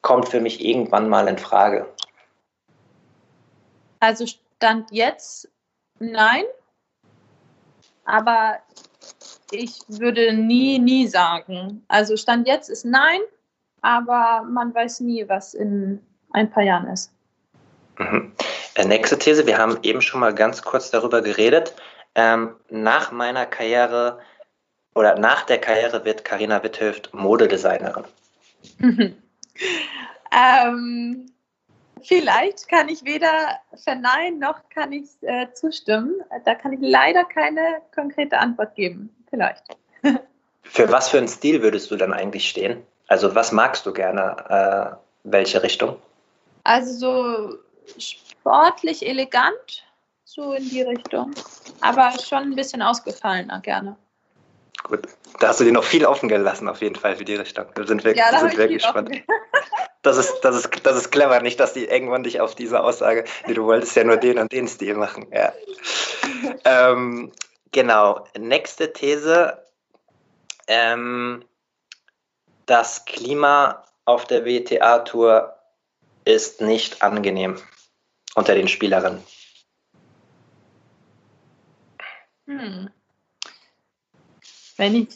kommt 0.00 0.28
für 0.28 0.40
mich 0.40 0.64
irgendwann 0.64 1.08
mal 1.08 1.28
in 1.28 1.38
Frage. 1.38 1.86
Also 4.00 4.26
Stand 4.26 4.90
jetzt 4.90 5.48
nein. 6.00 6.44
Aber 8.04 8.58
ich 9.50 9.78
würde 9.88 10.32
nie, 10.32 10.78
nie 10.78 11.06
sagen. 11.06 11.84
Also 11.88 12.16
Stand 12.16 12.46
jetzt 12.46 12.68
ist 12.68 12.84
nein, 12.84 13.20
aber 13.80 14.42
man 14.48 14.74
weiß 14.74 15.00
nie, 15.00 15.28
was 15.28 15.54
in 15.54 16.00
ein 16.32 16.50
paar 16.50 16.62
Jahren 16.62 16.88
ist. 16.88 17.12
Mhm. 17.98 18.32
Äh, 18.74 18.86
nächste 18.86 19.18
These, 19.18 19.46
wir 19.46 19.58
haben 19.58 19.78
eben 19.82 20.00
schon 20.00 20.20
mal 20.20 20.34
ganz 20.34 20.62
kurz 20.62 20.90
darüber 20.90 21.20
geredet. 21.22 21.74
Ähm, 22.14 22.56
nach 22.70 23.12
meiner 23.12 23.46
Karriere 23.46 24.18
oder 24.94 25.18
nach 25.18 25.42
der 25.44 25.58
Karriere 25.58 26.04
wird 26.04 26.24
Karina 26.24 26.62
Witthöft 26.62 27.12
Modedesignerin. 27.14 28.04
ähm, 30.32 31.31
vielleicht 32.02 32.68
kann 32.68 32.88
ich 32.88 33.04
weder 33.04 33.58
verneinen 33.74 34.38
noch 34.38 34.60
kann 34.70 34.92
ich 34.92 35.08
äh, 35.22 35.52
zustimmen. 35.52 36.22
Da 36.44 36.54
kann 36.54 36.72
ich 36.72 36.80
leider 36.82 37.24
keine 37.24 37.82
konkrete 37.94 38.38
Antwort 38.38 38.74
geben. 38.74 39.14
Vielleicht. 39.30 39.64
für 40.62 40.90
was 40.90 41.08
für 41.08 41.18
einen 41.18 41.28
Stil 41.28 41.62
würdest 41.62 41.90
du 41.90 41.96
dann 41.96 42.12
eigentlich 42.12 42.48
stehen? 42.48 42.82
Also 43.08 43.34
was 43.34 43.52
magst 43.52 43.86
du 43.86 43.92
gerne? 43.92 44.94
Äh, 44.94 44.96
welche 45.24 45.62
Richtung? 45.62 45.96
Also 46.64 46.92
so 46.92 47.58
sportlich 47.98 49.06
elegant, 49.06 49.84
so 50.24 50.52
in 50.52 50.68
die 50.68 50.82
Richtung. 50.82 51.32
Aber 51.80 52.12
schon 52.12 52.38
ein 52.38 52.54
bisschen 52.54 52.82
ausgefallener 52.82 53.60
gerne. 53.60 53.96
Gut, 54.84 55.06
da 55.40 55.48
hast 55.48 55.60
du 55.60 55.64
dir 55.64 55.72
noch 55.72 55.84
viel 55.84 56.04
offen 56.04 56.28
gelassen, 56.28 56.68
auf 56.68 56.80
jeden 56.80 56.96
Fall 56.96 57.16
für 57.16 57.24
die 57.24 57.36
Richtung. 57.36 57.66
Da 57.74 57.86
sind 57.86 58.04
wir, 58.04 58.16
ja, 58.16 58.30
da 58.30 58.40
sind 58.40 58.56
wir 58.56 58.68
gespannt. 58.68 59.10
Das 60.02 60.16
ist, 60.16 60.40
das, 60.40 60.56
ist, 60.56 60.70
das 60.84 60.96
ist 60.96 61.10
clever, 61.12 61.40
nicht, 61.40 61.60
dass 61.60 61.72
die 61.72 61.84
irgendwann 61.84 62.24
dich 62.24 62.40
auf 62.40 62.54
diese 62.54 62.82
Aussage, 62.82 63.24
nee, 63.46 63.54
du 63.54 63.64
wolltest 63.64 63.94
ja 63.94 64.04
nur 64.04 64.16
den 64.16 64.38
und 64.38 64.50
den 64.50 64.66
Stil 64.66 64.94
machen. 64.94 65.26
Ja. 65.32 65.52
ähm, 66.64 67.32
genau, 67.70 68.26
nächste 68.36 68.92
These. 68.92 69.64
Ähm, 70.66 71.44
das 72.66 73.04
Klima 73.04 73.84
auf 74.04 74.26
der 74.26 74.44
WTA-Tour 74.44 75.56
ist 76.24 76.60
nicht 76.60 77.02
angenehm 77.02 77.56
unter 78.34 78.54
den 78.54 78.68
Spielerinnen. 78.68 79.22
Hm 82.46 82.90
wenn 84.82 84.94
ich. 84.96 85.08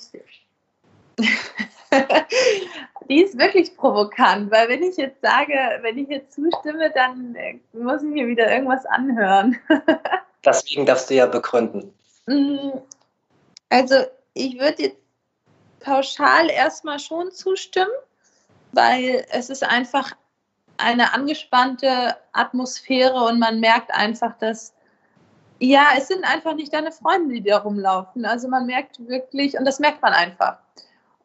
die 3.08 3.22
ist 3.22 3.38
wirklich 3.38 3.76
provokant, 3.76 4.50
weil 4.50 4.68
wenn 4.68 4.82
ich 4.82 4.96
jetzt 4.96 5.20
sage, 5.22 5.54
wenn 5.82 5.98
ich 5.98 6.08
jetzt 6.08 6.34
zustimme, 6.34 6.90
dann 6.94 7.34
äh, 7.34 7.58
muss 7.72 8.02
ich 8.02 8.08
mir 8.08 8.26
wieder 8.26 8.50
irgendwas 8.50 8.86
anhören. 8.86 9.56
Deswegen 10.44 10.86
darfst 10.86 11.10
du 11.10 11.14
ja 11.14 11.26
begründen. 11.26 11.92
Mm, 12.26 12.78
also 13.70 13.96
ich 14.34 14.58
würde 14.58 14.82
jetzt 14.82 14.98
pauschal 15.80 16.50
erstmal 16.50 16.98
schon 16.98 17.30
zustimmen, 17.32 17.92
weil 18.72 19.24
es 19.30 19.50
ist 19.50 19.64
einfach 19.64 20.12
eine 20.78 21.14
angespannte 21.14 22.16
Atmosphäre 22.32 23.24
und 23.24 23.38
man 23.38 23.60
merkt 23.60 23.90
einfach, 23.92 24.36
dass 24.38 24.74
ja, 25.58 25.86
es 25.96 26.08
sind 26.08 26.24
einfach 26.24 26.54
nicht 26.54 26.72
deine 26.74 26.92
Freunde, 26.92 27.34
die 27.34 27.42
da 27.42 27.58
rumlaufen. 27.58 28.26
Also 28.26 28.48
man 28.48 28.66
merkt 28.66 28.98
wirklich, 29.08 29.58
und 29.58 29.64
das 29.64 29.80
merkt 29.80 30.02
man 30.02 30.12
einfach. 30.12 30.58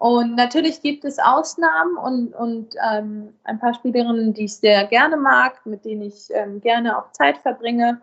Und 0.01 0.33
natürlich 0.33 0.81
gibt 0.81 1.05
es 1.05 1.19
Ausnahmen 1.19 1.95
und, 1.95 2.33
und 2.33 2.73
ähm, 2.91 3.35
ein 3.43 3.59
paar 3.59 3.75
Spielerinnen, 3.75 4.33
die 4.33 4.45
ich 4.45 4.55
sehr 4.55 4.87
gerne 4.87 5.15
mag, 5.15 5.63
mit 5.67 5.85
denen 5.85 6.01
ich 6.01 6.27
ähm, 6.31 6.59
gerne 6.59 6.97
auch 6.97 7.11
Zeit 7.11 7.37
verbringe. 7.37 8.01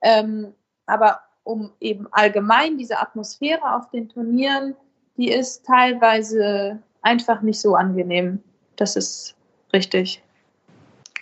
Ähm, 0.00 0.54
aber 0.86 1.22
um 1.42 1.72
eben 1.80 2.06
allgemein 2.12 2.78
diese 2.78 3.00
Atmosphäre 3.00 3.74
auf 3.74 3.90
den 3.90 4.08
Turnieren, 4.08 4.76
die 5.16 5.32
ist 5.32 5.66
teilweise 5.66 6.78
einfach 7.02 7.40
nicht 7.40 7.60
so 7.60 7.74
angenehm. 7.74 8.40
Das 8.76 8.94
ist 8.94 9.34
richtig. 9.72 10.22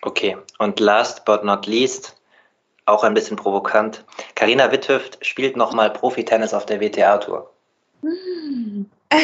Okay, 0.03 0.37
und 0.59 0.79
last 0.79 1.25
but 1.25 1.43
not 1.43 1.67
least, 1.67 2.15
auch 2.85 3.03
ein 3.03 3.15
bisschen 3.15 3.39
provokant. 3.39 4.05
Karina 4.35 4.71
Witthöft 4.71 5.25
spielt 5.25 5.57
nochmal 5.57 5.91
Profi-Tennis 5.91 6.53
auf 6.53 6.67
der 6.67 6.83
WTA-Tour. 6.83 7.51
Hm. 8.03 8.91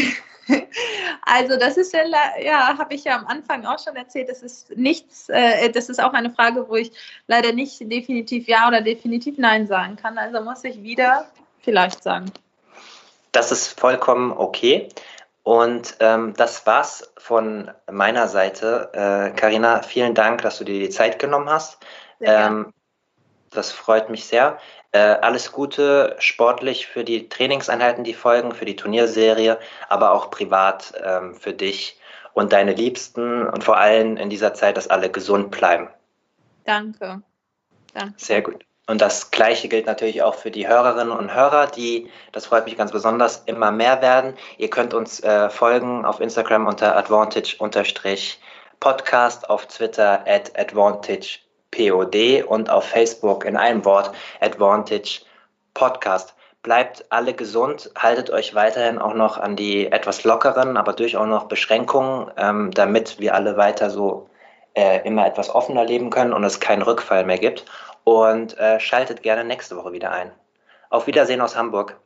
Also 1.27 1.57
das 1.57 1.79
ist 1.79 1.95
ja, 1.95 2.03
ja, 2.39 2.77
habe 2.77 2.95
ich 2.95 3.05
ja 3.05 3.17
am 3.17 3.27
Anfang 3.27 3.65
auch 3.65 3.79
schon 3.83 3.97
erzählt, 3.97 4.29
das 4.29 4.43
ist 4.43 4.77
nichts, 4.77 5.31
äh, 5.31 5.71
das 5.71 5.89
ist 5.89 6.03
auch 6.03 6.13
eine 6.13 6.31
Frage, 6.31 6.69
wo 6.69 6.75
ich 6.75 6.93
leider 7.27 7.53
nicht 7.53 7.81
definitiv 7.81 8.47
ja 8.47 8.69
oder 8.69 8.83
definitiv 8.83 9.39
nein 9.39 9.67
sagen 9.67 9.97
kann. 9.97 10.19
Also 10.19 10.43
muss 10.43 10.63
ich 10.65 10.83
wieder 10.83 11.27
vielleicht 11.63 12.03
sagen. 12.03 12.31
Das 13.33 13.53
ist 13.53 13.81
vollkommen 13.81 14.33
okay. 14.33 14.91
Und 15.43 15.97
ähm, 16.01 16.35
das 16.37 16.67
war's 16.67 17.13
von 17.17 17.71
meiner 17.91 18.29
Seite. 18.29 19.33
Karina, 19.37 19.79
äh, 19.79 19.83
vielen 19.83 20.15
Dank, 20.15 20.43
dass 20.43 20.59
du 20.59 20.65
dir 20.65 20.79
die 20.79 20.91
Zeit 20.91 21.19
genommen 21.19 21.49
hast. 21.49 21.79
Ähm, 22.21 22.73
das 23.51 23.73
freut 23.73 24.11
mich 24.11 24.27
sehr. 24.27 24.59
Äh, 24.95 25.19
alles 25.23 25.51
Gute 25.51 26.15
sportlich 26.21 26.87
für 26.87 27.03
die 27.03 27.29
Trainingseinheiten, 27.29 28.05
die 28.05 28.15
folgen, 28.15 28.53
für 28.53 28.65
die 28.65 28.77
Turnierserie, 28.77 29.59
aber 29.89 30.13
auch 30.13 30.31
privat 30.31 30.95
ähm, 31.05 31.35
für 31.35 31.53
dich 31.53 31.99
und 32.33 32.53
deine 32.53 32.75
Liebsten 32.75 33.45
und 33.45 33.65
vor 33.65 33.77
allem 33.77 34.17
in 34.17 34.31
dieser 34.31 34.55
Zeit, 34.55 34.77
dass 34.77 34.87
alle 34.87 35.11
gesund 35.11 35.51
bleiben. 35.51 35.89
Danke. 36.65 37.23
Danke. 37.93 38.15
Sehr 38.19 38.43
gut. 38.43 38.65
Und 38.87 39.01
das 39.01 39.33
Gleiche 39.33 39.67
gilt 39.67 39.87
natürlich 39.87 40.23
auch 40.23 40.37
für 40.37 40.53
die 40.53 40.69
Hörerinnen 40.69 41.11
und 41.11 41.35
Hörer, 41.35 41.67
die, 41.67 42.09
das 42.31 42.47
freut 42.47 42.65
mich 42.65 42.77
ganz 42.77 42.93
besonders, 42.93 43.43
immer 43.47 43.73
mehr 43.73 44.01
werden. 44.01 44.35
Ihr 44.59 44.71
könnt 44.71 44.95
uns 44.95 45.19
äh, 45.25 45.51
folgen 45.51 46.05
auf 46.05 46.21
Instagram 46.21 46.69
unter 46.69 46.97
advantage-podcast, 46.97 49.51
auf 49.51 49.67
Twitter 49.67 50.25
at 50.29 50.57
advantage 50.57 51.41
POD 51.75 52.45
und 52.47 52.71
auf 52.71 52.85
Facebook 52.85 53.45
in 53.45 53.57
einem 53.57 53.85
Wort 53.85 54.13
Advantage 54.41 55.23
Podcast. 55.75 56.35
Bleibt 56.63 57.05
alle 57.11 57.35
gesund, 57.35 57.91
haltet 57.99 58.31
euch 58.31 58.55
weiterhin 58.55 58.99
auch 58.99 59.13
noch 59.13 59.37
an 59.37 59.57
die 59.57 59.91
etwas 59.93 60.25
lockeren, 60.25 60.77
aber 60.77 60.95
durchaus 60.95 61.27
noch 61.27 61.45
Beschränkungen, 61.45 62.31
ähm, 62.39 62.71
damit 62.71 63.19
wir 63.19 63.35
alle 63.35 63.57
weiter 63.57 63.91
so 63.91 64.31
äh, 64.75 65.07
immer 65.07 65.27
etwas 65.27 65.55
offener 65.55 65.85
leben 65.85 66.11
können 66.11 66.33
und 66.33 66.45
es 66.45 66.61
keinen 66.61 66.83
Rückfall 66.83 67.25
mehr 67.25 67.39
gibt. 67.39 67.67
Und 68.05 68.57
äh, 68.59 68.81
schaltet 68.81 69.23
gerne 69.23 69.45
nächste 69.45 69.77
Woche 69.77 69.93
wieder 69.93 70.11
ein. 70.11 70.31
Auf 70.91 71.07
Wiedersehen 71.07 71.41
aus 71.41 71.57
Hamburg. 71.57 71.99